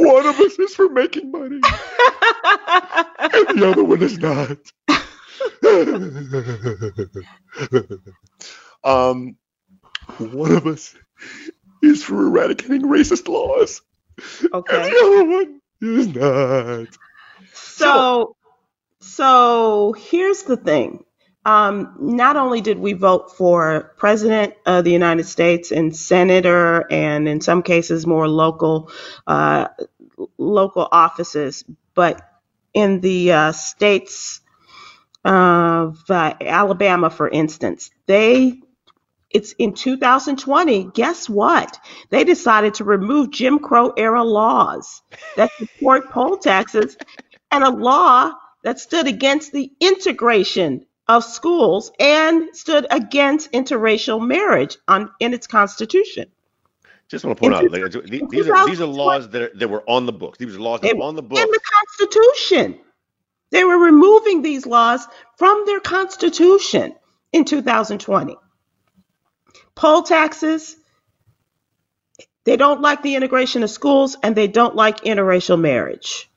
One 0.08 0.26
of 0.28 0.40
us 0.40 0.60
is 0.60 0.76
for 0.76 0.90
making 0.90 1.32
money, 1.32 1.66
and 3.34 3.62
the 3.62 3.70
other 3.72 3.86
one 3.86 4.04
is 4.04 4.20
not. 4.20 4.60
Um, 8.86 9.30
One 10.20 10.54
of 10.54 10.68
us 10.68 10.96
is 11.84 12.04
for 12.04 12.28
eradicating 12.28 12.84
racist 12.84 13.28
laws, 13.28 13.82
and 14.70 14.86
the 14.86 15.02
other 15.04 15.26
one 15.26 15.62
is 15.82 16.10
not. 16.10 16.90
So, 17.54 18.36
so 19.02 19.94
here's 19.98 20.44
the 20.44 20.58
thing. 20.58 21.04
Um, 21.46 21.96
not 22.00 22.38
only 22.38 22.62
did 22.62 22.80
we 22.80 22.94
vote 22.94 23.36
for 23.38 23.94
president 23.98 24.54
of 24.66 24.84
the 24.86 24.92
United 24.92 25.26
States 25.26 25.72
and 25.72 25.96
senator, 25.96 26.86
and 26.92 27.28
in 27.28 27.42
some 27.42 27.62
cases 27.64 28.08
more 28.08 28.28
local, 28.28 28.92
uh, 29.28 29.68
local 30.38 30.88
offices, 30.92 31.64
but 31.94 32.22
in 32.74 33.02
the 33.02 33.32
uh, 33.32 33.52
states 33.52 34.42
of 35.26 36.00
uh, 36.10 36.34
Alabama, 36.42 37.10
for 37.10 37.28
instance, 37.28 37.92
they 38.06 38.62
it's 39.30 39.54
in 39.54 39.74
2020. 39.74 40.86
Guess 40.94 41.30
what? 41.30 41.78
They 42.10 42.24
decided 42.24 42.76
to 42.76 42.86
remove 42.86 43.32
Jim 43.32 43.60
Crow 43.60 43.92
era 43.98 44.24
laws 44.24 45.02
that 45.36 45.52
support 45.58 46.10
poll 46.10 46.38
taxes 46.38 46.98
and 47.52 47.64
a 47.64 47.70
law 47.70 48.32
that 48.64 48.80
stood 48.80 49.08
against 49.08 49.52
the 49.52 49.72
integration 49.80 50.86
of 51.08 51.24
schools 51.24 51.92
and 52.00 52.56
stood 52.56 52.88
against 52.90 53.52
interracial 53.52 54.26
marriage 54.26 54.78
on, 54.88 55.12
in 55.20 55.34
its 55.34 55.48
constitution. 55.48 56.32
Just 57.10 57.24
want 57.24 57.38
to 57.38 57.42
point 57.42 57.54
In 57.54 57.66
out, 57.66 57.72
like, 57.72 57.92
th- 57.92 58.24
these 58.30 58.48
are 58.48 58.68
these 58.68 58.82
are 58.82 58.86
laws 58.86 59.30
that 59.30 59.42
are, 59.42 59.52
that 59.56 59.70
were 59.70 59.84
on 59.90 60.06
the 60.06 60.12
books. 60.12 60.38
These 60.38 60.56
are 60.56 60.60
laws 60.60 60.82
that 60.82 60.98
were 60.98 61.04
on 61.04 61.16
the 61.16 61.22
books 61.22 61.42
In 61.42 61.50
the 61.50 61.60
Constitution. 61.60 62.80
They 63.50 63.64
were 63.64 63.78
removing 63.78 64.42
these 64.42 64.66
laws 64.66 65.08
from 65.38 65.66
their 65.66 65.80
Constitution 65.80 66.96
in 67.32 67.46
2020. 67.46 68.36
Poll 69.74 70.04
taxes, 70.04 70.76
they 72.44 72.58
don't 72.58 72.82
like 72.82 73.04
the 73.04 73.16
integration 73.16 73.64
of 73.64 73.70
schools 73.70 74.18
and 74.22 74.36
they 74.36 74.48
don't 74.48 74.76
like 74.76 75.02
interracial 75.02 75.60
marriage. 75.60 76.30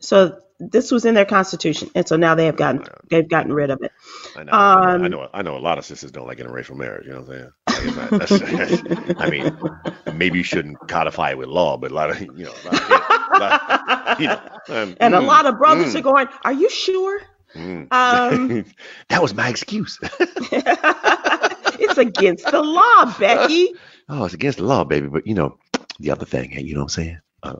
So 0.00 0.40
this 0.58 0.90
was 0.90 1.04
in 1.04 1.14
their 1.14 1.24
Constitution. 1.24 1.90
And 1.94 2.06
so 2.08 2.16
now 2.16 2.34
they 2.34 2.46
have 2.46 2.56
gotten 2.56 2.82
they've 3.10 3.28
gotten 3.28 3.52
rid 3.52 3.70
of 3.70 3.82
it. 3.82 3.92
I 4.34 4.44
know, 4.44 4.60
I 4.72 4.80
know, 4.80 4.96
I 5.00 5.08
Um, 5.08 5.08
know, 5.08 5.28
I 5.34 5.42
know. 5.42 5.56
A 5.56 5.58
lot 5.58 5.78
of 5.78 5.84
sisters 5.84 6.12
don't 6.12 6.26
like 6.26 6.38
interracial 6.38 6.76
marriage. 6.76 7.06
You 7.06 7.12
know 7.12 7.22
what 7.22 7.30
I'm 7.30 7.38
saying? 7.38 7.50
Like, 7.96 8.80
I 9.18 9.26
mean, 9.26 9.50
maybe 10.06 10.38
you 10.38 10.44
shouldn't 10.44 10.86
codify 10.86 11.30
it 11.30 11.38
with 11.38 11.48
law, 11.48 11.76
but 11.76 11.90
a 11.90 11.94
lot 11.94 12.10
of 12.10 12.20
you 12.20 12.44
know, 12.44 12.60
a 12.64 12.68
of, 12.68 13.04
a 13.36 13.38
lot- 13.38 13.56
you 14.16 14.28
know, 14.28 14.40
um, 14.68 14.96
And 15.00 15.14
a 15.14 15.20
mm, 15.20 15.20
lot 15.20 15.46
of 15.46 15.58
brothers 15.58 15.94
mm, 15.94 15.96
are 15.96 16.02
going, 16.02 16.28
Are 16.44 16.52
you 16.52 16.68
sure? 16.70 17.20
mm. 17.54 17.90
Um, 17.90 18.62
that 19.08 19.22
was 19.22 19.34
my 19.34 19.48
excuse. 19.48 19.98
it's 21.78 21.98
against 21.98 22.50
the 22.50 22.62
law, 22.62 23.06
Becky. 23.18 23.74
oh, 24.08 24.24
it's 24.24 24.34
against 24.34 24.58
the 24.58 24.64
law, 24.64 24.84
baby. 24.84 25.08
But 25.08 25.26
you 25.26 25.34
know, 25.34 25.58
the 25.98 26.10
other 26.10 26.26
thing, 26.26 26.52
you 26.52 26.74
know 26.74 26.80
what 26.80 26.98
I'm 26.98 27.04
saying? 27.04 27.18
Uh, 27.42 27.56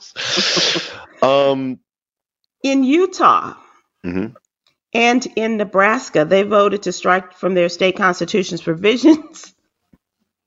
um. 1.22 1.78
in 2.62 2.84
Utah 2.84 3.54
mhm. 4.04 4.34
and 4.92 5.26
in 5.36 5.56
Nebraska, 5.56 6.24
they 6.24 6.42
voted 6.42 6.82
to 6.84 6.92
strike 6.92 7.34
from 7.34 7.54
their 7.54 7.68
state 7.68 7.96
constitution's 7.96 8.62
provisions 8.62 9.54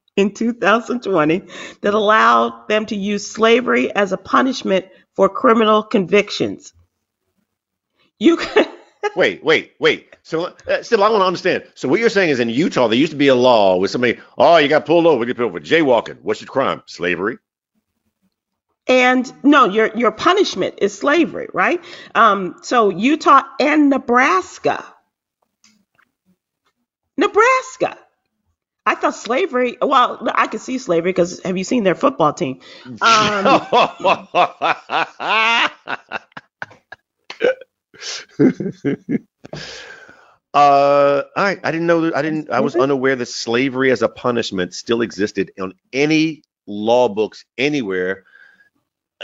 in 0.16 0.34
2020 0.34 1.44
that 1.82 1.94
allowed 1.94 2.68
them 2.68 2.86
to 2.88 2.96
use 2.96 3.30
slavery 3.32 3.94
as 3.96 4.12
a 4.14 4.18
punishment 4.18 4.86
for 5.16 5.30
criminal 5.30 5.84
convictions. 5.84 6.74
You 8.20 8.38
can, 8.38 8.68
Wait, 9.16 9.44
wait, 9.44 9.74
wait. 9.80 10.16
So, 10.24 10.46
uh, 10.68 10.84
still, 10.84 11.04
I 11.04 11.10
want 11.10 11.22
to 11.22 11.26
understand. 11.26 11.64
So, 11.74 11.88
what 11.88 12.00
you're 12.00 12.10
saying 12.10 12.30
is 12.30 12.40
in 12.40 12.50
Utah, 12.50 12.88
there 12.88 12.98
used 12.98 13.12
to 13.12 13.18
be 13.18 13.30
a 13.30 13.36
law 13.36 13.78
where 13.78 13.88
somebody, 13.88 14.20
oh, 14.38 14.58
you 14.58 14.68
got 14.68 14.86
pulled 14.86 15.08
over, 15.08 15.22
you 15.22 15.28
get 15.28 15.38
pulled 15.38 15.50
over, 15.50 15.60
jaywalking. 15.60 16.22
What's 16.22 16.42
your 16.42 16.48
crime? 16.48 16.84
Slavery. 16.86 17.38
And 18.88 19.32
no, 19.44 19.66
your 19.66 19.96
your 19.98 20.12
punishment 20.12 20.76
is 20.80 20.98
slavery, 20.98 21.48
right? 21.54 21.84
Um, 22.16 22.58
so 22.64 22.90
Utah 22.90 23.44
and 23.60 23.90
Nebraska, 23.90 24.84
Nebraska. 27.18 27.98
I 28.86 28.96
thought 28.96 29.16
slavery. 29.16 29.78
Well, 29.82 30.28
I 30.34 30.48
could 30.48 30.62
see 30.62 30.78
slavery 30.80 31.12
because 31.12 31.42
have 31.44 31.58
you 31.58 31.64
seen 31.64 31.84
their 31.84 31.96
football 31.96 32.34
team? 32.34 32.62
Um, 32.86 33.00
uh, 40.54 41.24
right. 41.38 41.60
I 41.64 41.72
didn't 41.72 41.88
know. 41.88 42.02
that- 42.02 42.16
I 42.16 42.22
didn't. 42.22 42.50
I 42.50 42.60
was 42.62 42.76
unaware 42.76 43.16
that 43.16 43.28
slavery 43.28 43.92
as 43.92 44.02
a 44.02 44.10
punishment 44.10 44.74
still 44.74 45.02
existed 45.02 45.52
on 45.60 45.74
any 45.94 46.44
law 46.68 47.10
books 47.10 47.46
anywhere. 47.58 48.26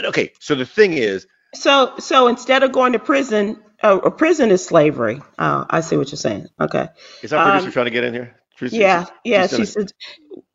Okay, 0.04 0.32
so 0.38 0.54
the 0.54 0.66
thing 0.66 0.92
is, 0.92 1.26
so 1.54 1.94
so 1.98 2.28
instead 2.28 2.62
of 2.62 2.72
going 2.72 2.92
to 2.92 2.98
prison, 2.98 3.62
uh, 3.82 3.98
a 4.04 4.10
prison 4.10 4.50
is 4.50 4.64
slavery. 4.64 5.20
Oh, 5.38 5.66
I 5.68 5.80
see 5.80 5.96
what 5.96 6.10
you're 6.10 6.16
saying. 6.16 6.46
Okay. 6.60 6.88
is 7.22 7.32
our 7.32 7.44
producer 7.44 7.66
Um, 7.66 7.72
trying 7.72 7.86
to 7.86 7.90
get 7.90 8.04
in 8.04 8.14
here? 8.14 8.36
Yeah, 8.70 9.06
yeah. 9.24 9.46
she's 9.46 9.58
She 9.58 9.64
said, 9.66 9.92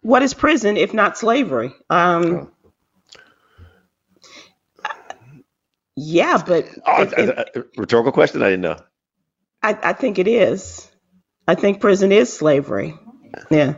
"What 0.01 0.23
is 0.23 0.33
prison 0.33 0.77
if 0.77 0.93
not 0.93 1.17
slavery?" 1.17 1.73
Um, 1.89 2.51
yeah, 5.95 6.41
but 6.45 6.67
Oh, 6.85 7.03
uh, 7.03 7.43
uh, 7.55 7.61
rhetorical 7.77 8.11
question. 8.11 8.41
I 8.41 8.49
didn't 8.49 8.61
know. 8.61 8.77
I, 9.61 9.77
I 9.81 9.93
think 9.93 10.19
it 10.19 10.27
is. 10.27 10.89
I 11.47 11.55
think 11.55 11.79
prison 11.79 12.11
is 12.11 12.31
slavery. 12.31 12.95
Yeah. 13.49 13.75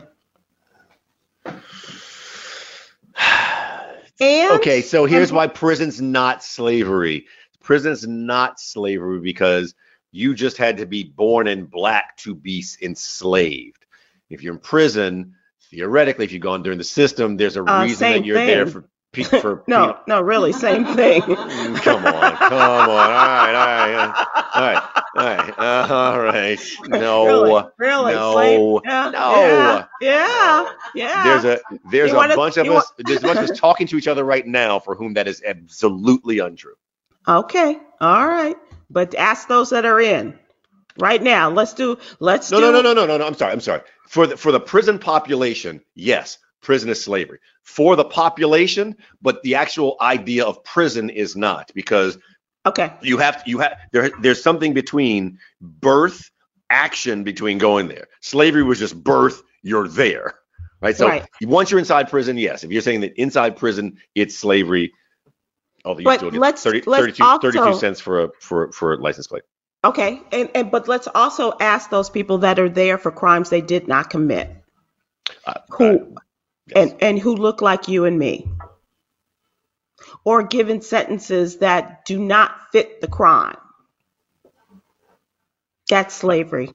And 4.20 4.52
Okay, 4.54 4.82
so 4.82 5.04
here's 5.04 5.32
why 5.32 5.46
prison's 5.46 6.00
not 6.00 6.42
slavery. 6.42 7.26
Prison's 7.62 8.06
not 8.06 8.58
slavery 8.60 9.20
because 9.20 9.74
you 10.12 10.34
just 10.34 10.56
had 10.56 10.78
to 10.78 10.86
be 10.86 11.04
born 11.04 11.46
in 11.46 11.66
black 11.66 12.16
to 12.18 12.34
be 12.34 12.64
enslaved. 12.80 13.84
If 14.30 14.42
you're 14.42 14.54
in 14.54 14.60
prison, 14.60 15.34
theoretically, 15.70 16.24
if 16.24 16.32
you've 16.32 16.42
gone 16.42 16.62
during 16.62 16.78
the 16.78 16.84
system, 16.84 17.36
there's 17.36 17.56
a 17.56 17.62
Uh, 17.64 17.82
reason 17.82 18.10
that 18.12 18.24
you're 18.24 18.36
there 18.36 18.66
for 18.66 18.88
for 19.40 19.64
no, 19.68 19.98
no, 20.06 20.20
really, 20.20 20.52
same 20.52 20.84
thing. 20.84 21.22
Come 21.26 21.36
on, 21.36 21.74
come 21.76 22.06
on. 22.06 22.06
All 22.06 23.08
right, 23.08 23.54
all 23.54 23.66
right, 23.66 24.26
all 24.54 24.62
right, 24.62 24.95
right, 25.16 25.58
uh, 25.58 25.86
all 25.94 26.20
right. 26.20 26.60
No, 26.88 27.70
really, 27.78 28.12
really, 28.12 28.14
no, 28.14 28.80
yeah, 28.84 29.10
no. 29.10 29.84
yeah, 30.00 30.72
yeah, 30.94 31.24
there's 31.24 31.44
a 31.44 31.60
there's 31.90 32.10
You 32.10 32.16
a 32.16 32.18
wanna- 32.18 32.36
bunch 32.36 32.56
of 32.56 32.66
us 32.68 32.92
there's 32.98 33.22
a 33.22 33.26
bunch 33.26 33.38
of 33.38 33.50
us 33.50 33.58
talking 33.58 33.86
to 33.88 33.96
each 33.96 34.08
other 34.08 34.24
right 34.24 34.46
now 34.46 34.78
for 34.78 34.94
whom 34.94 35.14
that 35.14 35.26
is 35.28 35.42
absolutely 35.46 36.38
untrue. 36.38 36.74
Okay, 37.28 37.78
all 38.00 38.26
right, 38.28 38.56
but 38.90 39.14
ask 39.14 39.48
those 39.48 39.70
that 39.70 39.84
are 39.84 40.00
in 40.00 40.38
right 40.98 41.22
now. 41.22 41.50
Let's 41.50 41.72
do. 41.74 41.98
Let's 42.20 42.50
No, 42.50 42.60
do. 42.60 42.72
no, 42.72 42.80
no, 42.80 42.82
no, 42.82 42.94
no, 42.94 43.06
no, 43.06 43.18
no. 43.18 43.26
I'm 43.26 43.34
sorry. 43.34 43.52
I'm 43.52 43.60
sorry. 43.60 43.82
For 44.08 44.26
the 44.26 44.36
for 44.36 44.52
the 44.52 44.60
prison 44.60 44.98
population, 44.98 45.80
yes, 45.94 46.38
prison 46.62 46.88
is 46.88 47.02
slavery. 47.02 47.38
For 47.64 47.96
the 47.96 48.04
population, 48.04 48.94
but 49.20 49.42
the 49.42 49.56
actual 49.56 49.96
idea 50.00 50.44
of 50.44 50.62
prison 50.62 51.10
is 51.10 51.34
not 51.36 51.70
because 51.74 52.16
Okay, 52.66 52.92
you 53.00 53.16
have 53.18 53.42
you 53.46 53.58
have 53.58 53.78
there 53.92 54.10
there's 54.20 54.42
something 54.42 54.74
between 54.74 55.38
birth 55.60 56.30
action 56.68 57.22
between 57.22 57.58
going 57.58 57.86
there. 57.88 58.08
Slavery 58.20 58.64
was 58.64 58.78
just 58.80 59.02
birth, 59.02 59.42
you're 59.62 59.86
there. 59.88 60.34
Right? 60.82 60.96
So 60.96 61.06
Right. 61.08 61.24
once 61.42 61.70
you're 61.70 61.78
inside 61.78 62.10
prison, 62.10 62.36
yes. 62.36 62.64
If 62.64 62.70
you're 62.72 62.82
saying 62.82 63.00
that 63.02 63.14
inside 63.20 63.56
prison 63.56 63.98
it's 64.14 64.36
slavery, 64.36 64.92
although 65.84 66.00
you 66.00 66.04
But 66.04 66.18
still 66.18 66.30
get 66.32 66.40
let's- 66.40 66.62
30, 66.62 66.82
let's 66.86 67.02
32, 67.18 67.38
32 67.40 67.74
cents 67.74 68.00
for 68.00 68.24
a 68.24 68.28
for 68.40 68.72
for 68.72 68.94
a 68.94 68.96
license 68.96 69.28
plate. 69.28 69.44
okay, 69.84 70.20
and, 70.32 70.50
and 70.54 70.70
but 70.72 70.88
let's 70.88 71.06
also 71.14 71.52
ask 71.60 71.88
those 71.90 72.10
people 72.10 72.38
that 72.38 72.58
are 72.58 72.68
there 72.68 72.98
for 72.98 73.12
crimes 73.12 73.48
they 73.48 73.60
did 73.60 73.86
not 73.86 74.10
commit, 74.10 74.50
Uh, 75.46 75.54
who 75.70 75.84
uh, 75.84 75.98
yes. 76.66 76.90
and 76.90 77.02
and 77.02 77.18
who 77.20 77.36
look 77.36 77.62
like 77.62 77.86
you 77.88 78.04
and 78.04 78.18
me, 78.18 78.48
or 80.26 80.42
given 80.42 80.82
sentences 80.82 81.58
that 81.58 82.04
do 82.04 82.18
not 82.18 82.72
fit 82.72 83.00
the 83.00 83.06
crime. 83.06 83.56
That's 85.88 86.12
slavery. 86.12 86.72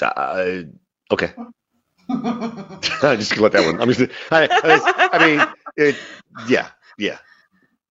Uh, 0.00 0.62
okay. 1.10 1.32
I'm 2.08 2.80
just 3.18 3.32
gonna 3.32 3.42
let 3.42 3.52
that 3.52 3.66
one. 3.66 3.82
I'm 3.82 3.92
just. 3.92 4.10
I, 4.30 4.48
I, 4.50 5.08
I 5.12 5.26
mean, 5.26 5.46
it, 5.76 5.96
yeah, 6.48 6.68
yeah. 6.96 7.18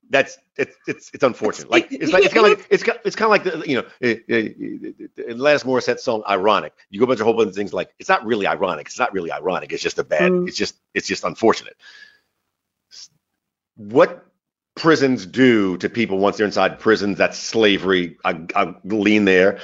That's 0.09 0.39
it's 0.55 0.75
it's 0.87 1.11
it's 1.13 1.23
unfortunate. 1.23 1.69
Like 1.69 1.91
it's 1.91 2.11
like 2.11 2.23
it's 2.23 2.33
kind 2.33 2.47
of 2.47 2.57
like 2.57 2.67
it's 2.71 2.81
kind 2.81 2.97
it's 3.05 3.15
kind 3.15 3.27
of 3.27 3.29
like 3.29 3.43
the 3.43 3.69
you 3.69 3.75
know 3.75 3.87
it, 3.99 4.23
it, 4.27 4.55
it, 5.17 5.37
Alanis 5.37 5.65
Morissette's 5.65 6.03
song 6.03 6.23
"Ironic." 6.27 6.73
You 6.89 6.99
go 6.99 7.03
a 7.03 7.07
bunch 7.07 7.19
of 7.19 7.25
whole 7.25 7.35
bunch 7.35 7.49
of 7.49 7.55
things 7.55 7.73
like 7.73 7.93
it's 7.99 8.09
not 8.09 8.25
really 8.25 8.47
ironic. 8.47 8.87
It's 8.87 8.97
not 8.97 9.13
really 9.13 9.31
ironic. 9.31 9.71
It's 9.71 9.83
just 9.83 9.99
a 9.99 10.03
bad. 10.03 10.31
Mm. 10.31 10.47
It's 10.47 10.57
just 10.57 10.75
it's 10.95 11.07
just 11.07 11.23
unfortunate. 11.25 11.75
What 13.75 14.26
prisons 14.77 15.25
do 15.25 15.77
to 15.77 15.89
people 15.89 16.19
once 16.19 16.37
they're 16.37 16.45
inside 16.45 16.79
prisons? 16.79 17.17
That's 17.17 17.37
slavery. 17.37 18.17
I, 18.23 18.45
I 18.55 18.75
lean 18.85 19.25
there. 19.25 19.59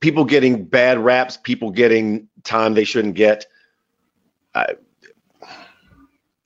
People 0.00 0.24
getting 0.24 0.64
bad 0.64 0.98
raps. 0.98 1.36
People 1.36 1.70
getting 1.70 2.28
time 2.42 2.74
they 2.74 2.84
shouldn't 2.84 3.14
get. 3.14 3.46
I, 4.54 4.74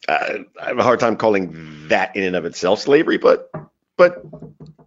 I, 0.09 0.45
I 0.61 0.66
have 0.66 0.79
a 0.79 0.83
hard 0.83 1.01
time 1.01 1.16
calling 1.16 1.89
that 1.89 2.14
in 2.16 2.24
and 2.24 2.37
of 2.37 2.45
itself 2.45 2.81
slavery, 2.81 3.18
but 3.18 3.51
but 3.97 4.22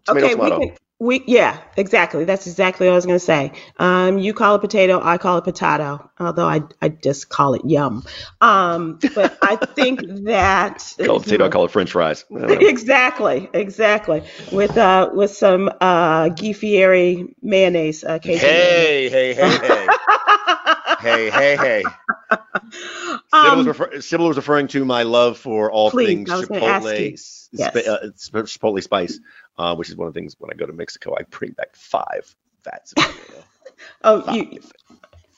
tomato, 0.05 0.25
okay, 0.25 0.33
tomato. 0.33 0.59
we 0.59 0.67
can. 0.67 0.77
We 1.01 1.23
yeah, 1.25 1.59
exactly. 1.77 2.25
That's 2.25 2.45
exactly 2.45 2.85
what 2.87 2.93
I 2.93 2.95
was 2.95 3.07
going 3.07 3.17
to 3.19 3.25
say. 3.25 3.53
Um, 3.77 4.19
you 4.19 4.35
call 4.35 4.55
it 4.55 4.59
potato, 4.59 5.01
I 5.03 5.17
call 5.17 5.39
it 5.39 5.43
potato. 5.43 6.11
Although 6.19 6.47
I 6.47 6.61
I 6.79 6.89
just 6.89 7.27
call 7.27 7.55
it 7.55 7.63
yum. 7.65 8.03
Um, 8.39 8.99
but 9.15 9.35
I 9.41 9.55
think 9.75 10.01
that 10.25 10.93
call 11.03 11.17
it 11.17 11.23
potato, 11.23 11.45
I 11.45 11.49
call 11.49 11.65
it 11.65 11.71
French 11.71 11.91
fries. 11.91 12.25
I 12.31 12.39
don't 12.39 12.61
know. 12.61 12.67
exactly, 12.67 13.49
exactly. 13.53 14.23
With 14.51 14.77
uh 14.77 15.09
with 15.13 15.31
some 15.31 15.71
uh 15.81 16.29
Guy 16.29 16.53
Fieri 16.53 17.35
mayonnaise. 17.41 18.03
Uh, 18.03 18.19
Cajun 18.19 18.39
Hey, 18.39 19.09
hey, 19.09 19.33
hey, 19.33 19.57
hey, 19.57 19.87
hey, 20.99 21.29
hey, 21.31 21.57
hey. 21.57 21.83
Sybil, 23.27 23.57
was 23.57 23.65
Um, 23.65 23.67
refer- 23.67 23.91
was 24.19 24.37
referring 24.37 24.67
to 24.69 24.85
my 24.85 25.03
love 25.03 25.37
for 25.37 25.71
all 25.71 25.89
Please, 25.91 26.07
things 26.07 26.29
I 26.29 26.37
was 26.37 26.47
gonna 26.47 26.61
ask 26.65 26.97
you. 26.97 27.05
Chipotle, 27.07 27.13
s- 27.13 27.49
Yes. 27.53 27.75
uh, 27.75 27.97
Chipotle 28.17 28.81
spice, 28.83 29.19
uh, 29.61 29.75
which 29.75 29.89
is 29.89 29.95
one 29.95 30.07
of 30.07 30.13
the 30.13 30.19
things 30.19 30.35
when 30.39 30.49
I 30.51 30.55
go 30.55 30.65
to 30.65 30.73
Mexico, 30.73 31.15
I 31.17 31.23
bring 31.29 31.51
back 31.51 31.75
five 31.75 32.35
vats 32.63 32.93
of 32.93 33.05
oh, 34.03 34.21
Five. 34.23 34.35
you 34.35 34.59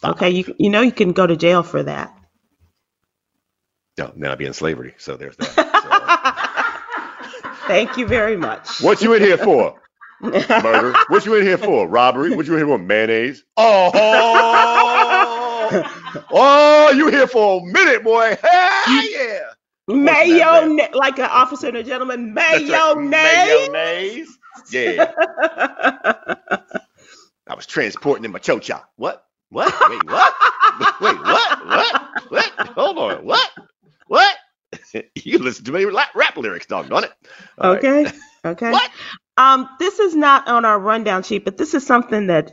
Five. 0.02 0.12
okay? 0.14 0.30
You 0.30 0.56
you 0.58 0.70
know 0.70 0.82
you 0.82 0.92
can 0.94 1.12
go 1.12 1.28
to 1.28 1.36
jail 1.36 1.62
for 1.64 1.84
that. 1.84 2.16
No, 3.98 4.12
then 4.16 4.32
I'd 4.32 4.38
be 4.38 4.46
in 4.46 4.54
slavery. 4.54 4.96
So 4.98 5.18
there's 5.18 5.36
that. 5.38 5.56
Thank 7.68 7.98
you 7.98 8.08
very 8.08 8.38
much. 8.38 8.82
What 8.82 9.02
you 9.02 9.14
in 9.14 9.22
here 9.22 9.38
for? 9.38 9.80
Murder? 10.22 10.94
What 11.10 11.26
you 11.26 11.36
in 11.36 11.44
here 11.44 11.58
for? 11.58 11.86
Robbery? 11.88 12.34
What 12.36 12.46
you 12.48 12.54
in 12.54 12.60
here 12.60 12.68
for? 12.68 12.78
Mayonnaise? 12.78 13.44
Oh, 13.58 13.92
oh, 16.32 16.92
you 16.96 17.10
here 17.10 17.28
for 17.28 17.62
a 17.62 17.66
minute, 17.66 18.04
boy? 18.04 18.38
Hey, 18.42 19.08
yeah. 19.12 19.40
Mayo, 19.88 20.78
like 20.94 21.20
an 21.20 21.26
officer 21.26 21.68
and 21.68 21.78
a 21.78 21.84
gentleman. 21.84 22.34
That's 22.34 22.70
right, 22.70 22.98
Mayonnaise. 22.98 23.70
Mayonnaise. 23.72 24.38
Yeah. 24.72 25.12
I 27.48 27.56
was 27.56 27.66
transporting 27.66 28.24
in 28.26 28.32
my 28.32 28.40
chocha. 28.40 28.84
What? 28.96 29.26
What? 29.50 29.74
Wait, 29.90 30.04
what? 30.10 30.34
Wait, 31.02 31.20
what? 31.20 31.68
What? 31.68 32.02
What? 32.30 32.52
Hold 32.70 32.98
on. 32.98 33.26
What? 33.26 33.52
What? 34.08 34.36
you 35.16 35.38
listen 35.38 35.66
to 35.66 35.72
many 35.72 35.86
rap 35.86 36.10
rap 36.16 36.38
lyrics, 36.38 36.66
doggone 36.66 37.04
it. 37.04 37.12
All 37.58 37.74
right. 37.74 37.86
okay. 37.86 38.12
Okay. 38.46 38.72
What? 38.72 38.92
Um, 39.38 39.70
this 39.80 40.00
is 40.00 40.16
not 40.16 40.48
on 40.48 40.66
our 40.66 40.80
rundown 40.80 41.24
sheet, 41.24 41.46
but 41.46 41.58
this 41.58 41.74
is 41.74 41.86
something 41.86 42.28
that 42.28 42.52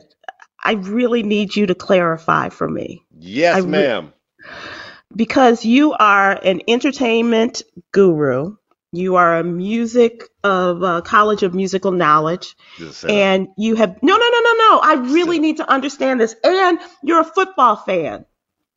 I 0.63 0.73
really 0.73 1.23
need 1.23 1.57
you 1.57 1.67
to 1.67 1.75
clarify 1.75 2.49
for 2.51 2.69
me 2.69 3.03
Yes, 3.19 3.63
re- 3.63 3.71
ma'am. 3.71 4.13
Because 5.15 5.65
you 5.65 5.93
are 5.93 6.33
an 6.33 6.63
entertainment 6.69 7.63
guru. 7.93 8.57
You 8.93 9.17
are 9.17 9.39
a 9.39 9.45
music 9.45 10.25
of 10.43 10.83
uh, 10.83 11.01
College 11.03 11.43
of 11.45 11.55
Musical 11.55 11.93
Knowledge, 11.93 12.57
This 12.79 12.89
is 12.89 12.97
a 12.97 12.99
setup. 12.99 13.17
and 13.17 13.49
you 13.57 13.77
have 13.77 14.03
no, 14.03 14.17
no, 14.17 14.31
no, 14.31 14.41
no, 14.41 14.53
no. 14.53 14.81
I 14.83 14.95
really 15.13 15.39
need 15.39 15.59
to 15.59 15.71
understand 15.71 16.21
this. 16.21 16.35
And 16.43 16.79
you're 17.03 17.21
a 17.21 17.25
football 17.25 17.77
fan. 17.77 18.25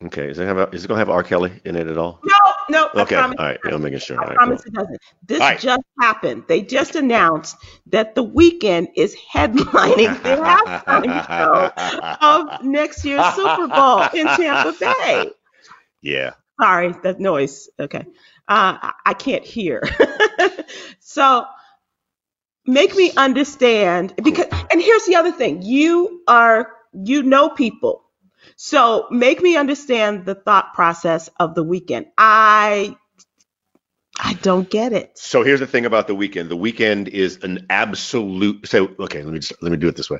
okay, 0.04 0.28
is 0.30 0.38
it, 0.38 0.46
have, 0.46 0.72
is 0.74 0.84
it 0.84 0.88
gonna 0.88 0.98
have 1.00 1.10
R. 1.10 1.22
Kelly 1.24 1.60
in 1.64 1.74
it 1.76 1.88
at 1.88 1.98
all? 1.98 2.20
No, 2.22 2.52
no. 2.94 3.02
Okay, 3.02 3.16
all 3.16 3.30
right. 3.32 3.58
I'm 3.64 3.82
making 3.82 3.98
sure. 4.00 4.20
I 4.22 4.26
right, 4.28 4.36
promise 4.36 4.62
cool. 4.62 4.72
it 4.72 4.74
doesn't. 4.76 5.00
This 5.26 5.40
right. 5.40 5.58
just 5.58 5.82
happened. 6.00 6.44
They 6.46 6.62
just 6.62 6.94
announced 6.94 7.56
that 7.86 8.14
the 8.14 8.24
Weeknd 8.24 8.88
is 8.96 9.16
headlining 9.32 10.22
the 10.22 10.36
halftime 10.36 11.26
show 11.26 12.16
of 12.20 12.64
next 12.64 13.04
year's 13.04 13.34
Super 13.34 13.66
Bowl 13.66 14.02
in 14.14 14.26
Tampa 14.26 14.74
Bay. 14.78 15.30
Yeah. 16.04 16.34
Sorry, 16.60 16.94
that 17.02 17.18
noise. 17.18 17.68
Okay. 17.80 18.06
Uh, 18.46 18.78
I- 18.82 18.92
I 19.06 19.14
can't 19.14 19.44
hear. 19.44 19.82
so 21.00 21.46
make 22.66 22.94
me 22.94 23.12
understand 23.16 24.14
because, 24.22 24.46
and 24.70 24.80
here's 24.80 25.06
the 25.06 25.16
other 25.16 25.32
thing 25.32 25.62
you 25.62 26.22
are, 26.28 26.70
you 26.92 27.22
know 27.22 27.48
people. 27.48 28.04
So 28.56 29.08
make 29.10 29.40
me 29.42 29.56
understand 29.56 30.26
the 30.26 30.34
thought 30.34 30.74
process 30.74 31.30
of 31.40 31.54
the 31.54 31.64
Weeknd. 31.64 32.06
I, 32.18 32.96
I 34.20 34.34
don't 34.34 34.68
get 34.68 34.92
it. 34.92 35.18
So 35.18 35.42
here's 35.42 35.60
the 35.60 35.66
thing 35.66 35.86
about 35.86 36.06
the 36.06 36.14
Weeknd. 36.14 36.48
The 36.50 36.56
Weeknd 36.56 37.08
is 37.08 37.42
an 37.42 37.66
absolute. 37.70 38.68
So 38.68 38.94
okay, 39.00 39.22
let 39.22 39.32
me 39.32 39.40
just, 39.40 39.60
let 39.62 39.72
me 39.72 39.78
do 39.78 39.88
it 39.88 39.96
this 39.96 40.10
way. 40.10 40.18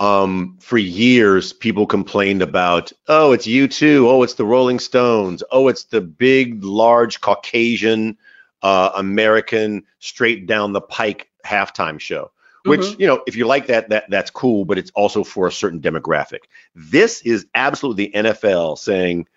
Um, 0.00 0.58
for 0.60 0.76
years, 0.76 1.52
people 1.52 1.86
complained 1.86 2.42
about, 2.42 2.92
oh, 3.06 3.32
it's 3.32 3.46
you 3.46 3.68
too. 3.68 4.08
Oh, 4.08 4.22
it's 4.22 4.34
the 4.34 4.44
Rolling 4.44 4.80
Stones. 4.80 5.42
Oh, 5.50 5.68
it's 5.68 5.84
the 5.84 6.00
big, 6.00 6.64
large 6.64 7.20
Caucasian 7.20 8.18
uh, 8.62 8.90
American 8.96 9.84
straight 10.00 10.46
down 10.46 10.72
the 10.72 10.80
pike 10.80 11.30
halftime 11.46 12.00
show. 12.00 12.30
Which 12.64 12.80
Mhm. 12.80 12.98
you 12.98 13.06
know, 13.06 13.22
if 13.26 13.36
you 13.36 13.46
like 13.46 13.66
that, 13.66 13.90
that 13.90 14.08
that's 14.08 14.30
cool. 14.30 14.64
But 14.64 14.78
it's 14.78 14.90
also 14.94 15.22
for 15.22 15.46
a 15.46 15.52
certain 15.52 15.80
demographic. 15.80 16.40
This 16.74 17.20
is 17.20 17.46
absolutely 17.54 18.06
the 18.06 18.12
NFL 18.14 18.78
saying 18.78 19.28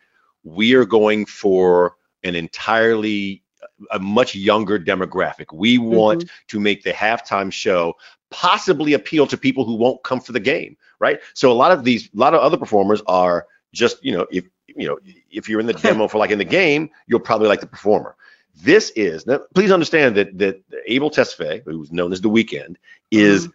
we 0.44 0.76
are 0.76 0.86
going 0.86 1.26
for 1.26 1.98
an 2.24 2.36
entirely 2.36 3.44
a 3.92 4.00
much 4.00 4.34
younger 4.34 4.80
demographic. 4.80 5.54
We 5.54 5.78
want 5.78 6.26
to 6.48 6.60
make 6.60 6.84
the 6.84 6.94
halftime 6.94 7.52
show 7.52 7.96
possibly 8.30 8.94
appeal 8.94 9.28
to 9.28 9.38
people 9.38 9.66
who 9.66 9.76
won't 9.76 10.04
come 10.04 10.20
for 10.20 10.32
the 10.32 10.40
game, 10.40 10.78
right? 11.00 11.20
So 11.34 11.52
a 11.52 11.54
lot 11.54 11.72
of 11.72 11.84
these, 11.84 12.08
a 12.08 12.18
lot 12.18 12.34
of 12.34 12.42
other 12.42 12.58
performers 12.58 13.02
are 13.08 13.48
just, 13.74 14.04
you 14.04 14.16
know, 14.16 14.28
if 14.32 14.46
you 14.68 14.88
know, 14.88 15.00
if 15.32 15.50
you're 15.50 15.60
in 15.60 15.66
the 15.66 15.74
demo 15.74 16.08
for 16.08 16.18
like 16.18 16.32
in 16.32 16.38
the 16.38 16.46
game, 16.46 16.90
you'll 17.08 17.20
probably 17.20 17.48
like 17.48 17.62
the 17.62 17.68
performer. 17.68 18.16
This 18.56 18.92
is 18.92 19.26
now. 19.26 19.40
Please 19.54 19.72
understand 19.72 20.18
that 20.18 20.38
that 20.40 20.62
Abel 20.88 21.12
Tesfaye, 21.12 21.64
who's 21.64 21.92
known 21.92 22.12
as 22.12 22.22
the 22.22 22.30
Weeknd, 22.30 22.76
is 23.12 23.50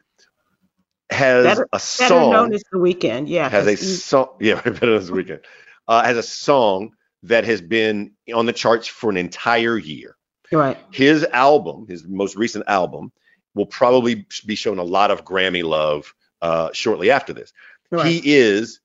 has 1.13 1.45
Better- 1.45 1.63
a 1.65 1.77
Better 1.77 1.85
song 1.85 2.31
known 2.33 2.55
as 2.55 2.63
the 2.71 2.79
Weeknd. 2.79 3.29
Yeah. 3.29 3.49
has 3.49 3.67
a 3.67 3.77
song 3.77 4.29
yeah 4.41 4.61
better 4.63 4.99
this 4.99 5.11
weekend 5.11 5.41
uh, 5.89 6.03
has 6.03 6.17
a 6.17 6.23
song 6.23 6.93
that 7.25 7.45
has 7.45 7.61
been 7.61 8.13
on 8.35 8.47
the 8.47 8.53
charts 8.53 8.89
for 8.89 9.11
an 9.11 9.17
entire 9.17 9.77
year 9.77 10.17
right. 10.51 10.79
his 10.91 11.25
album 11.25 11.87
his 11.89 12.05
most 12.05 12.37
recent 12.37 12.65
album 12.67 13.13
will 13.55 13.67
probably 13.67 14.27
be 14.47 14.55
shown 14.55 14.79
a 14.79 14.83
lot 14.85 15.11
of 15.11 15.25
grammy 15.25 15.63
love 15.65 16.15
uh, 16.41 16.71
shortly 16.73 17.11
after 17.11 17.33
this 17.33 17.53
Right. 17.91 18.07
he 18.07 18.35
is 18.35 18.81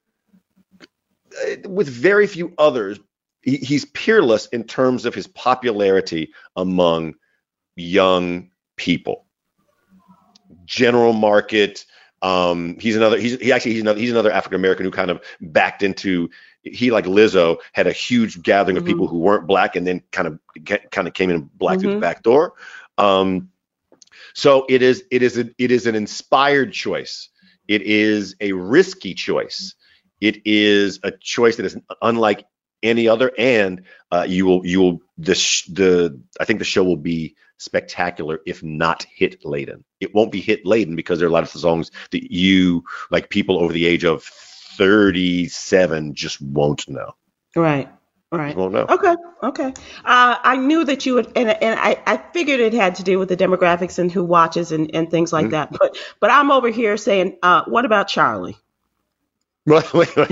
uh, 0.84 1.70
with 1.70 1.88
very 1.88 2.28
few 2.28 2.54
others 2.58 3.00
he, 3.42 3.58
he's 3.58 3.86
peerless 3.86 4.48
in 4.48 4.64
terms 4.64 5.06
of 5.06 5.16
his 5.16 5.28
popularity 5.28 6.32
among 6.56 7.16
young 7.76 8.50
people 8.76 9.26
general 10.66 11.14
market 11.14 11.86
um 12.22 12.78
he's 12.80 12.96
another 12.96 13.20
he's 13.20 13.40
he 13.40 13.52
actually 13.52 13.74
he's 13.74 13.82
another 13.82 14.00
he's 14.00 14.12
another 14.12 14.32
african 14.32 14.56
american 14.56 14.86
who 14.86 14.92
kind 14.92 15.12
of 15.12 15.22
backed 15.42 15.84
into 15.84 16.30
he 16.64 16.90
like 16.92 17.06
lizzo 17.06 17.58
had 17.74 17.86
a 17.88 17.92
huge 17.92 18.42
gathering 18.42 18.76
of 18.78 18.84
Mhm. 18.84 18.88
people 18.88 19.08
who 19.08 19.20
weren't 19.20 19.46
black 19.48 19.76
and 19.76 19.86
then 19.86 20.02
kind 20.12 20.28
of 20.28 20.40
kind 20.92 21.08
of 21.08 21.14
came 21.14 21.30
in 21.30 21.50
black 21.56 21.80
through 21.80 21.92
the 21.92 21.98
Mhm. 21.98 22.02
back 22.02 22.24
door 22.24 22.54
um 22.98 23.50
so 24.38 24.68
it 24.70 24.84
is 24.84 25.04
it 25.10 25.24
is 25.24 25.40
a, 25.40 25.50
it 25.58 25.72
is 25.72 25.88
an 25.88 25.96
inspired 25.96 26.72
choice. 26.72 27.30
It 27.68 27.82
is 27.82 28.36
a 28.40 28.52
risky 28.52 29.16
choice. 29.16 29.74
It 30.22 30.46
is 30.46 31.00
a 31.02 31.12
choice 31.12 31.56
that 31.56 31.66
is 31.66 31.76
unlike 32.04 32.46
any 32.84 33.08
other 33.08 33.32
and 33.40 33.86
uh, 34.12 34.28
you 34.30 34.46
will 34.46 34.64
you 34.64 34.80
will 34.80 35.00
the 35.18 35.34
the 35.74 36.22
i 36.40 36.46
think 36.46 36.60
the 36.60 36.66
show 36.66 36.84
will 36.84 36.96
be 36.96 37.36
spectacular 37.58 38.42
if 38.46 38.62
not 38.62 39.08
hit 39.12 39.44
laden. 39.44 39.84
It 40.00 40.14
won't 40.14 40.32
be 40.32 40.42
hit 40.42 40.64
laden 40.68 40.96
because 40.96 41.18
there 41.18 41.28
are 41.28 41.32
a 41.32 41.34
lot 41.34 41.42
of 41.42 41.50
songs 41.50 41.90
that 42.12 42.32
you 42.32 42.84
like 43.10 43.32
people 43.32 43.58
over 43.60 43.74
the 43.74 43.88
age 43.88 44.06
of 44.06 44.24
37 44.24 46.14
just 46.14 46.40
won't 46.40 46.88
know. 46.88 47.16
Right. 47.56 47.90
Right. 48.30 48.56
won't 48.58 48.74
know 48.74 48.86
Okay. 48.90 49.16
Okay. 49.42 49.68
Uh, 50.04 50.36
I 50.44 50.58
knew 50.58 50.84
that 50.84 51.06
you 51.06 51.14
would, 51.14 51.28
and, 51.38 51.50
and 51.50 51.80
I, 51.80 52.02
I 52.06 52.18
figured 52.18 52.60
it 52.60 52.74
had 52.74 52.96
to 52.96 53.04
do 53.04 53.18
with 53.20 53.30
the 53.30 53.38
demographics 53.38 54.00
and 54.00 54.12
who 54.12 54.24
watches 54.24 54.74
and, 54.74 54.94
and 54.94 55.10
things 55.10 55.32
like 55.32 55.46
Mhm. 55.48 55.52
that. 55.52 55.72
But 55.72 55.98
but 56.20 56.30
I'm 56.30 56.52
over 56.52 56.70
here 56.70 56.98
saying, 56.98 57.38
uh, 57.42 57.64
what 57.68 57.86
about 57.86 58.10
Charlie? 58.10 58.58
Wait, 59.66 59.94
wait, 59.94 60.16
wait. 60.16 60.30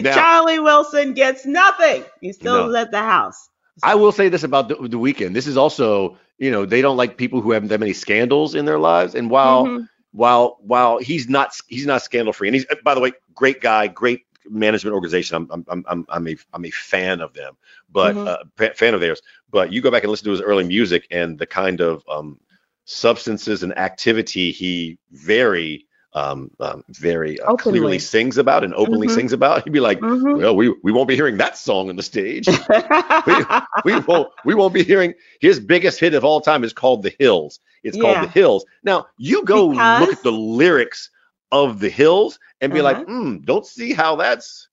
Now- 0.00 0.14
Charlie 0.14 0.58
Wilson 0.60 1.14
gets 1.14 1.44
nothing. 1.46 2.04
He 2.20 2.32
still 2.32 2.68
No. 2.68 2.76
at 2.76 2.90
the 2.90 2.98
house. 3.00 3.48
I 3.82 3.94
will 3.94 4.12
say 4.12 4.28
this 4.28 4.42
about 4.44 4.68
the, 4.68 4.74
the 4.76 4.98
Weeknd. 4.98 5.32
This 5.32 5.46
is 5.46 5.56
also, 5.56 6.18
you 6.38 6.50
know, 6.50 6.66
they 6.66 6.82
don't 6.82 6.96
like 6.96 7.16
people 7.16 7.40
who 7.40 7.52
have 7.52 7.68
that 7.68 7.80
many 7.80 7.92
scandals 7.92 8.54
in 8.54 8.64
their 8.66 8.78
lives. 8.78 9.14
And 9.14 9.30
while 9.30 9.66
Mhm. 9.66 9.88
While 10.12 10.58
while 10.60 10.98
he's 10.98 11.28
not 11.28 11.54
he's 11.68 11.86
not 11.86 12.02
scandal 12.02 12.32
free, 12.32 12.48
and 12.48 12.54
he's 12.54 12.66
by 12.84 12.94
the 12.94 13.00
way, 13.00 13.12
great 13.34 13.60
guy, 13.60 13.86
great 13.86 14.22
management 14.48 14.94
organization. 14.94 15.36
I'm 15.36 15.48
I'm 15.50 15.64
I'm 15.68 15.84
I'm, 15.88 16.06
I'm 16.08 16.28
a 16.28 16.36
I'm 16.52 16.64
a 16.64 16.70
fan 16.70 17.20
of 17.20 17.32
them, 17.34 17.56
but 17.90 18.16
Mhm. 18.16 18.26
uh, 18.26 18.38
fan 18.74 18.94
of 18.94 19.00
theirs. 19.00 19.22
But 19.50 19.72
you 19.72 19.80
go 19.80 19.90
back 19.90 20.02
and 20.02 20.10
listen 20.10 20.24
to 20.26 20.32
his 20.32 20.40
early 20.42 20.64
music 20.64 21.06
and 21.10 21.38
the 21.38 21.46
kind 21.46 21.80
of 21.80 22.02
um, 22.08 22.40
substances 22.84 23.62
and 23.62 23.76
activity 23.78 24.50
he 24.52 24.98
very 25.10 25.86
um, 26.12 26.50
um 26.58 26.82
very 26.88 27.38
uh, 27.40 27.54
clearly 27.56 27.98
sings 27.98 28.36
about 28.38 28.64
and 28.64 28.74
openly 28.74 29.06
Mhm. 29.08 29.14
sings 29.14 29.32
about. 29.32 29.64
He'd 29.64 29.72
be 29.72 29.80
like, 29.80 30.00
Mhm. 30.00 30.38
well, 30.38 30.56
we 30.56 30.74
we 30.82 30.92
won't 30.92 31.08
be 31.08 31.14
hearing 31.14 31.36
that 31.38 31.56
song 31.56 31.88
on 31.88 31.96
the 31.96 32.02
stage 32.02 32.46
we, 33.26 33.44
we 33.84 34.00
won't 34.00 34.28
we 34.44 34.54
won't 34.54 34.74
be 34.74 34.82
hearing 34.82 35.14
his 35.40 35.60
biggest 35.60 36.00
hit 36.00 36.14
of 36.14 36.24
all 36.24 36.40
time 36.40 36.64
is 36.64 36.72
called 36.72 37.02
The 37.02 37.14
Hills. 37.18 37.60
It's 37.82 37.96
Yeah. 37.96 38.02
called 38.02 38.28
The 38.28 38.32
Hills. 38.32 38.64
Now 38.82 39.06
you 39.18 39.44
go 39.44 39.68
look 39.68 40.12
at 40.12 40.22
the 40.22 40.32
lyrics 40.32 41.10
of 41.52 41.78
The 41.80 41.90
Hills 41.90 42.38
and 42.60 42.72
be 42.72 42.82
like, 42.82 42.96
Uh-huh. 42.96 43.04
hmm, 43.06 43.38
don't 43.38 43.66
see 43.66 43.92
how 43.92 44.16
that's 44.16 44.66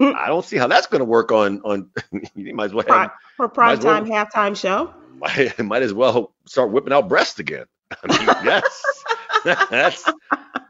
Mm. 0.00 0.14
I 0.14 0.28
don't 0.28 0.44
see 0.44 0.56
how 0.56 0.68
that's 0.68 0.86
gonna 0.86 1.04
work 1.04 1.32
on 1.32 1.60
on 1.64 1.90
you 2.36 2.54
might 2.54 2.66
as 2.66 2.72
well 2.74 2.84
have, 2.88 3.10
for 3.36 3.48
prime 3.48 3.78
time 3.80 4.08
well- 4.08 4.26
halftime 4.26 4.56
show. 4.56 4.94
might, 5.18 5.58
might 5.58 5.82
as 5.82 5.92
well 5.92 6.32
start 6.46 6.70
whipping 6.70 6.92
out 6.92 7.08
breasts 7.08 7.40
again. 7.40 7.66
I 7.90 8.06
mean, 8.06 8.28
yes. 8.44 8.97
that's 9.70 10.04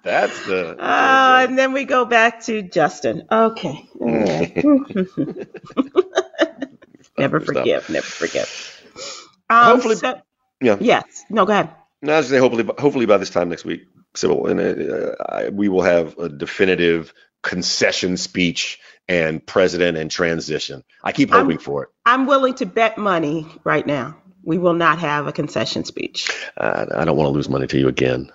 That's 0.04 0.46
the. 0.46 0.76
Uh, 0.80 1.46
and 1.48 1.58
then 1.58 1.72
we 1.72 1.84
go 1.84 2.04
back 2.04 2.42
to 2.44 2.62
Justin. 2.62 3.24
Okay. 3.30 3.88
never 7.18 7.40
forgive. 7.40 7.88
Never 7.90 8.06
forgive. 8.06 8.82
Um, 9.50 9.72
Hopefully- 9.72 9.96
so- 9.96 10.20
yeah. 10.60 10.76
Yes. 10.80 11.24
No, 11.30 11.46
go 11.46 11.52
ahead. 11.52 11.70
No, 12.02 12.14
I 12.14 12.18
was 12.18 12.28
say 12.28 12.38
hopefully, 12.38 12.64
hopefully 12.78 13.06
by 13.06 13.16
this 13.16 13.30
time 13.30 13.48
next 13.48 13.64
week, 13.64 13.82
Sybil, 14.14 14.46
and 14.46 14.60
uh, 14.60 15.14
I, 15.28 15.48
we 15.50 15.68
will 15.68 15.82
have 15.82 16.16
a 16.18 16.28
definitive 16.28 17.12
concession 17.42 18.16
speech 18.16 18.78
and 19.08 19.44
president 19.44 19.96
and 19.98 20.10
transition. 20.10 20.84
I 21.02 21.12
keep 21.12 21.32
I'm- 21.32 21.44
hoping 21.44 21.58
for 21.58 21.84
it. 21.84 21.88
I'm 22.06 22.26
willing 22.26 22.54
to 22.54 22.66
bet 22.66 22.98
money 22.98 23.46
right 23.64 23.86
now. 23.86 24.16
We 24.42 24.58
will 24.58 24.74
not 24.74 25.00
have 25.00 25.26
a 25.26 25.32
concession 25.32 25.84
speech. 25.84 26.30
I, 26.56 26.86
I 26.94 27.04
don't 27.04 27.16
want 27.16 27.26
to 27.26 27.32
lose 27.32 27.48
money 27.48 27.66
to 27.66 27.78
you 27.78 27.88
again. 27.88 28.30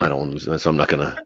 I 0.00 0.08
don't 0.08 0.18
want 0.18 0.40
to 0.40 0.50
lose, 0.50 0.62
so 0.62 0.70
I'm 0.70 0.76
not 0.76 0.88
gonna, 0.88 1.22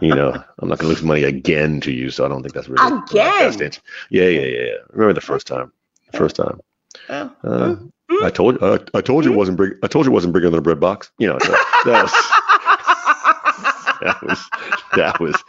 you 0.00 0.14
know, 0.14 0.32
I'm 0.58 0.68
not 0.68 0.78
gonna 0.78 0.88
lose 0.88 1.02
money 1.02 1.24
again 1.24 1.80
to 1.82 1.92
you. 1.92 2.10
So 2.10 2.24
I 2.24 2.28
don't 2.28 2.42
think 2.42 2.54
that's 2.54 2.68
really 2.68 2.86
in 2.86 3.02
Again? 3.02 3.70
Yeah, 4.10 4.24
yeah, 4.24 4.40
yeah, 4.40 4.62
yeah. 4.64 4.74
Remember 4.90 5.14
the 5.14 5.20
first 5.20 5.46
time? 5.46 5.72
First 6.12 6.36
time. 6.36 6.60
Oh. 7.08 7.30
Uh, 7.44 7.76
I 8.22 8.30
told 8.30 8.62
uh, 8.62 8.78
I 8.94 9.00
told 9.00 9.24
you 9.24 9.32
it 9.32 9.36
wasn't 9.36 9.58
big. 9.58 9.72
I 9.82 9.86
told 9.88 10.06
you 10.06 10.12
it 10.12 10.14
wasn't 10.14 10.32
bigger 10.34 10.48
than 10.48 10.58
a 10.58 10.62
bread 10.62 10.80
box. 10.80 11.10
You 11.18 11.28
know, 11.28 11.38
so 11.40 11.50
that 11.50 12.02
was 12.02 12.12
that 14.00 14.22
was 14.22 14.48
that 14.94 15.20
was. 15.20 15.42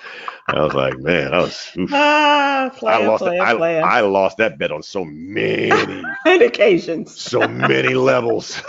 I 0.49 0.61
was 0.63 0.73
like, 0.73 0.97
man, 0.99 1.33
I 1.33 1.39
was. 1.39 1.71
oof. 1.77 1.89
Ah, 1.93 2.65
I 2.67 2.69
player, 2.69 3.07
lost. 3.07 3.23
player, 3.23 3.41
I, 3.41 3.53
player. 3.55 3.83
I 3.83 3.99
lost 4.01 4.37
that 4.37 4.57
bet 4.57 4.71
on 4.71 4.81
so 4.81 5.03
many, 5.05 5.71
On 6.25 6.41
occasions. 6.41 7.19
so 7.19 7.45
many 7.47 7.93
levels. 7.95 8.61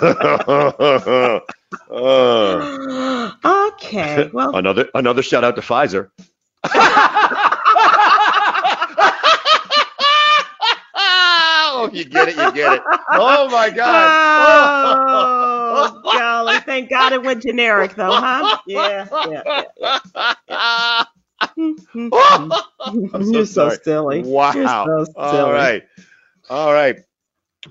Uh, 1.90 3.32
okay. 3.74 4.30
Well, 4.32 4.56
another 4.56 4.88
another 4.94 5.22
shout 5.22 5.44
out 5.44 5.56
to 5.56 5.62
Pfizer. 5.62 6.10
oh, 10.94 11.90
you 11.92 12.04
get 12.04 12.28
it, 12.28 12.36
you 12.36 12.52
get 12.52 12.74
it. 12.74 12.82
Oh 13.12 13.48
my 13.50 13.70
God. 13.70 14.10
oh, 14.96 16.00
golly. 16.18 16.58
Thank 16.60 16.90
God 16.90 17.12
it 17.12 17.22
went 17.22 17.42
generic, 17.42 17.94
though, 17.94 18.12
huh? 18.12 18.58
Yeah. 18.66 19.06
yeah, 19.28 19.62
yeah. 19.78 21.04
I'm 21.58 23.24
so 23.24 23.30
You're 23.30 23.46
so 23.46 23.68
silly. 23.70 24.22
Wow. 24.22 24.52
So 24.52 25.04
silly. 25.04 25.14
All 25.16 25.52
right. 25.52 25.82
All 26.50 26.72
right. 26.72 26.96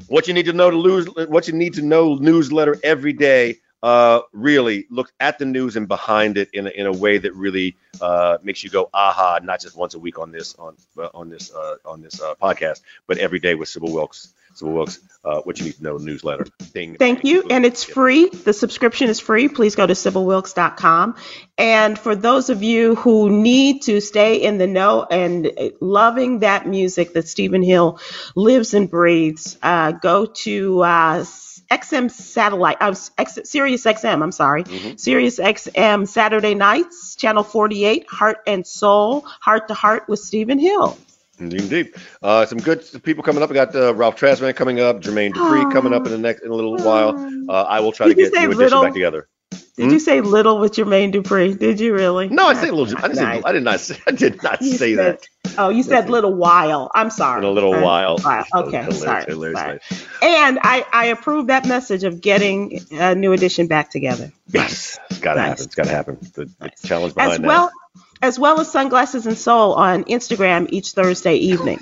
What 0.08 0.28
you 0.28 0.34
need 0.34 0.45
to 0.45 0.54
know 0.54 0.70
to 0.70 0.78
lose 0.78 1.08
what 1.28 1.48
you 1.48 1.54
need 1.54 1.74
to 1.76 1.82
know 1.82 2.16
newsletter 2.16 2.78
every 2.84 3.14
day. 3.14 3.58
Uh, 3.84 4.22
really 4.34 4.88
look 4.90 5.12
at 5.20 5.38
the 5.38 5.46
news 5.46 5.76
and 5.76 5.88
behind 5.88 6.38
it 6.38 6.50
in 6.52 6.66
a, 6.66 6.70
in 6.72 6.88
a 6.88 6.92
way 6.92 7.20
that 7.20 7.34
really 7.36 7.76
uh, 8.02 8.38
makes 8.42 8.64
you 8.64 8.70
go 8.70 8.90
aha, 8.94 9.40
not 9.44 9.62
just 9.62 9.78
once 9.78 9.94
a 9.94 10.00
week 10.00 10.18
on 10.18 10.32
this 10.32 10.56
on 10.56 10.76
uh, 10.98 11.10
on 11.14 11.30
this 11.30 11.54
uh, 11.54 11.76
on 11.86 12.02
this 12.02 12.20
uh, 12.22 12.34
podcast, 12.42 12.82
but 13.06 13.18
every 13.18 13.40
day 13.40 13.56
with 13.56 13.70
Sybil 13.70 13.94
Wilkes. 13.94 14.34
Sybil 14.56 14.74
Wilkes, 14.74 15.00
uh, 15.24 15.42
what 15.42 15.60
you 15.60 15.66
need 15.66 15.76
to 15.76 15.84
know 15.84 15.98
newsletter 15.98 16.46
thing. 16.60 16.96
Thank 16.96 17.24
you. 17.24 17.44
And 17.48 17.64
it's 17.64 17.84
free. 17.84 18.30
The 18.30 18.54
subscription 18.54 19.08
is 19.08 19.20
free. 19.20 19.48
Please 19.50 19.76
go 19.76 19.86
to 19.86 19.94
sybilwilkes.com. 19.94 21.16
And 21.60 22.00
for 22.00 22.16
those 22.16 22.50
of 22.50 22.64
you 22.64 22.96
who 22.96 23.30
need 23.30 23.84
to 23.84 24.02
stay 24.02 24.38
in 24.38 24.58
the 24.58 24.66
know 24.66 25.04
and 25.04 25.52
loving 25.80 26.40
that 26.40 26.68
music 26.68 27.14
that 27.14 27.28
Stephen 27.28 27.62
Hill 27.62 28.00
lives 28.36 28.74
and 28.74 28.90
breathes, 28.90 29.58
uh, 29.62 29.92
go 29.92 30.26
to 30.26 30.82
uh, 30.82 31.26
XM 31.72 32.09
satellite, 32.09 32.78
uh, 32.82 32.95
X, 33.18 33.39
Sirius 33.43 33.86
XM, 33.86 34.22
I'm 34.24 34.32
sorry, 34.32 34.63
Mhm. 34.63 34.99
Sirius 34.99 35.39
XM 35.39 36.07
Saturday 36.07 36.55
nights, 36.55 37.15
channel 37.15 37.43
48, 37.43 38.05
Heart 38.09 38.38
and 38.47 38.65
Soul, 38.65 39.26
Heart 39.41 39.68
to 39.70 39.74
Heart 39.74 40.07
with 40.07 40.20
Stephen 40.20 40.59
Hill. 40.59 40.97
Indeed, 41.39 41.61
indeed. 41.61 41.93
Uh, 42.24 42.45
some 42.47 42.57
good 42.57 42.84
people 43.03 43.24
coming 43.24 43.43
up. 43.43 43.49
We 43.49 43.53
got 43.53 43.76
uh, 43.76 43.93
Ralph 43.93 44.15
Tresvant 44.15 44.55
coming 44.55 44.80
up, 44.80 45.01
Jermaine 45.01 45.34
Dupri 45.34 45.72
coming 45.72 45.93
up 45.93 46.05
in 46.05 46.11
the 46.11 46.18
next 46.18 46.41
in 46.41 46.49
a 46.49 46.53
little 46.55 46.76
while. 46.78 47.15
Uh, 47.47 47.61
I 47.63 47.80
will 47.80 47.91
try 47.91 48.07
Did 48.07 48.15
to 48.18 48.24
get 48.24 48.34
say 48.34 48.39
New 48.41 48.45
Edition 48.51 48.59
little? 48.63 48.82
back 48.82 48.93
together. 48.93 49.28
Did 49.52 49.86
hmm? 49.86 49.89
you 49.91 50.00
say 50.00 50.22
little 50.22 50.60
with 50.60 50.74
Jermaine 50.74 51.14
Dupri? 51.14 51.58
Did 51.58 51.80
you 51.80 51.93
really? 51.93 52.30
No, 52.30 52.48
I 52.48 52.54
say 52.56 52.72
little. 52.72 52.98
I, 52.98 53.08
didn't 53.08 53.16
Nice. 53.18 53.38
say, 53.38 53.43
I 53.45 53.52
did 53.54 53.64
not. 53.64 53.80
Say, 53.80 53.98
I 54.08 54.12
did 54.12 54.43
not 54.43 54.62
You 54.62 54.72
say 54.74 54.95
said- 54.95 55.20
that 55.20 55.28
Oh, 55.60 55.70
you 55.70 55.82
said 55.82 56.10
little 56.10 56.34
while. 56.36 56.91
I'm 56.93 57.10
sorry. 57.10 57.39
in 57.39 57.45
a 57.45 57.50
little 57.52 57.72
while. 57.72 58.18
while. 58.18 58.45
Okay, 58.54 58.70
Hilarious, 58.78 59.02
sorry. 59.02 59.24
hilarious, 59.28 59.60
sorry. 59.60 59.80
hilarious. 59.88 60.08
And 60.22 60.60
I, 60.62 60.86
I 60.91 61.06
approve 61.08 61.48
that 61.48 61.66
message 61.68 62.04
of 62.04 62.22
getting 62.22 62.80
a 62.91 63.16
new 63.16 63.32
edition 63.34 63.66
back 63.68 63.89
together. 63.89 64.32
Yes, 64.50 65.00
it's 65.10 65.20
got 65.20 65.34
to 65.36 65.39
Nice. 65.39 65.48
happen. 65.50 65.66
It's 65.66 65.76
got 65.76 65.84
to 65.86 65.89
happen. 65.91 66.18
The, 66.34 66.45
the 66.60 66.72
challenge 66.86 67.16
behind 67.16 67.32
As 67.34 67.39
that. 67.39 67.48
well 67.48 67.72
as 68.22 68.38
well 68.39 68.60
as 68.60 68.72
sunglasses 68.72 69.26
and 69.26 69.38
soul 69.38 69.74
on 69.74 70.04
Instagram 70.06 70.68
each 70.70 70.91
Thursday 70.91 71.36
evening. 71.38 71.80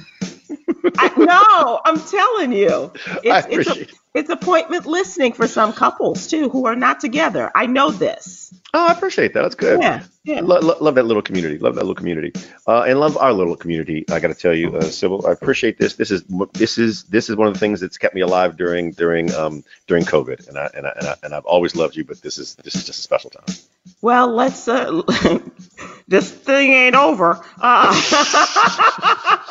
I, 0.97 1.11
no, 1.18 1.82
I'm 1.86 1.99
telling 1.99 2.51
you, 2.51 2.91
it's, 3.24 3.47
it's, 3.49 3.70
a, 3.70 3.88
it's 4.13 4.30
appointment 4.30 4.86
listening 4.86 5.34
for 5.34 5.47
some 5.47 5.74
couples 5.74 6.28
too 6.28 6.49
who 6.49 6.66
are 6.66 6.76
not 6.76 6.99
together. 6.99 7.51
I 7.53 7.66
know 7.68 7.91
this. 7.91 8.53
oh, 8.74 8.88
I 8.88 8.93
appreciate 8.93 9.34
that. 9.34 9.41
That's 9.41 9.55
good. 9.55 9.82
Yeah, 9.82 10.03
yeah. 10.24 10.41
Lo- 10.41 10.59
lo- 10.59 10.78
love 10.82 10.95
that 10.95 11.03
little 11.05 11.22
community. 11.22 11.57
Love 11.59 11.76
that 11.76 11.82
little 11.82 11.95
community, 11.95 12.34
uh, 12.68 12.82
and 12.88 12.99
love 12.99 13.18
our 13.18 13.32
little 13.34 13.55
community. 13.55 14.05
I 14.09 14.20
got 14.20 14.30
to 14.30 14.34
tell 14.36 14.53
you, 14.55 14.76
uh, 14.76 14.82
Sybil, 14.82 15.28
I 15.28 15.32
appreciate 15.32 15.78
this. 15.78 15.95
This 15.95 16.09
is 16.11 16.24
this 16.53 16.78
is 16.78 17.03
this 17.03 17.30
is 17.30 17.36
one 17.36 17.47
of 17.47 17.53
the 17.53 17.59
things 17.59 17.80
that's 17.82 17.97
kept 17.97 18.16
me 18.16 18.22
alive 18.22 18.57
during 18.57 18.91
during 18.91 19.32
um, 19.34 19.63
during 19.88 20.03
COVID, 20.03 20.47
and 20.47 20.57
I, 20.57 20.70
and 20.74 20.88
I 20.88 20.93
and 20.97 21.07
I 21.07 21.16
and 21.24 21.34
I've 21.36 21.45
always 21.45 21.76
loved 21.76 21.95
you, 21.95 22.03
but 22.05 22.22
this 22.22 22.38
is 22.38 22.55
this 22.55 22.76
is 22.76 22.86
just 22.86 22.99
a 22.99 23.03
special 23.03 23.30
time. 23.30 23.55
Well, 24.01 24.30
let's. 24.34 24.68
Uh, 24.68 25.01
this 26.07 26.32
thing 26.32 26.72
ain't 26.72 26.95
over. 26.95 27.39
Uh, 27.61 27.91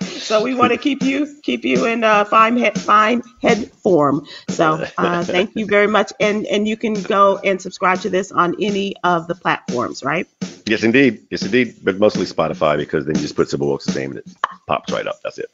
so 0.00 0.42
we 0.42 0.54
want 0.54 0.72
to 0.72 0.78
keep 0.78 1.02
you 1.02 1.26
keep 1.42 1.64
you 1.64 1.86
in 1.86 2.04
uh, 2.04 2.24
fine 2.24 2.56
head 2.56 2.78
fine 2.80 3.22
head 3.42 3.70
form. 3.72 4.26
So 4.48 4.84
uh, 4.98 5.24
thank 5.24 5.54
you 5.56 5.66
very 5.66 5.86
much, 5.86 6.12
and 6.20 6.46
and 6.46 6.66
you 6.66 6.76
can 6.76 6.94
go 6.94 7.38
and 7.38 7.60
subscribe 7.60 8.00
to 8.00 8.10
this 8.10 8.32
on 8.32 8.54
any 8.60 8.94
of 9.04 9.28
the 9.28 9.34
platforms, 9.34 10.02
right? 10.04 10.26
Yes, 10.66 10.82
indeed. 10.82 11.26
Yes, 11.30 11.42
indeed. 11.42 11.76
But 11.84 11.98
mostly 11.98 12.26
Spotify 12.26 12.76
because 12.76 13.06
then 13.06 13.14
you 13.14 13.22
just 13.22 13.36
put 13.36 13.48
Sybil 13.48 13.68
Wilkes' 13.68 13.94
name 13.94 14.10
and 14.10 14.18
it 14.18 14.26
pops 14.66 14.92
right 14.92 15.06
up. 15.06 15.20
That's 15.22 15.38
it. 15.38 15.50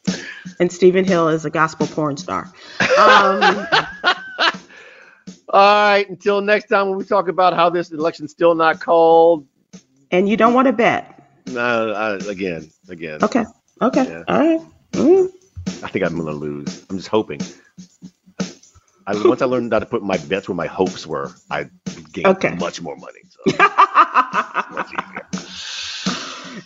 And 0.58 0.72
Stephen 0.72 1.04
Hill 1.04 1.28
is 1.28 1.44
a 1.44 1.50
gospel 1.50 1.86
porn 1.86 2.16
star. 2.16 2.50
Um, 2.98 3.66
All 5.48 5.88
right. 5.90 6.08
Until 6.08 6.40
next 6.40 6.68
time, 6.68 6.88
when 6.88 6.96
we 6.96 7.04
talk 7.04 7.28
about 7.28 7.52
how 7.52 7.68
this 7.68 7.90
election's 7.90 8.30
still 8.30 8.54
not 8.54 8.80
called. 8.80 9.46
and 10.10 10.26
you 10.28 10.36
don't 10.38 10.54
want 10.54 10.66
to 10.66 10.72
bet. 10.72 11.08
Uh, 11.54 12.18
I, 12.24 12.30
again, 12.30 12.70
again. 12.88 13.22
Okay. 13.22 13.44
Okay. 13.82 14.04
Yeah. 14.04 14.22
All 14.28 14.38
right. 14.38 14.60
Mm. 14.92 15.30
I 15.82 15.88
think 15.88 16.04
I'm 16.04 16.16
gonna 16.16 16.30
lose. 16.30 16.86
I'm 16.88 16.96
just 16.96 17.08
hoping. 17.08 17.40
I, 19.04 19.14
once 19.16 19.42
I 19.42 19.46
learned 19.46 19.72
how 19.72 19.80
to 19.80 19.86
put 19.86 20.02
my 20.04 20.16
bets 20.16 20.48
where 20.48 20.54
my 20.54 20.68
hopes 20.68 21.04
were, 21.06 21.32
I 21.50 21.68
gained 22.12 22.28
Okay. 22.28 22.54
much 22.54 22.80
more 22.80 22.96
money. 22.96 23.20
So 23.28 23.40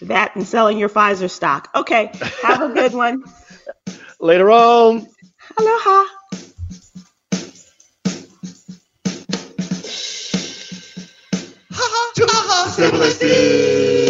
that 0.02 0.36
and 0.36 0.46
selling 0.46 0.76
your 0.78 0.90
Pfizer 0.90 1.30
stock. 1.30 1.70
Okay. 1.74 2.12
Have 2.42 2.60
a 2.60 2.68
good 2.68 2.92
one. 2.92 3.24
Later 4.20 4.50
on. 4.50 5.06
Aloha. 5.58 6.04
Sybil 12.68 13.02
and 13.02 13.12
Steve. 13.12 14.05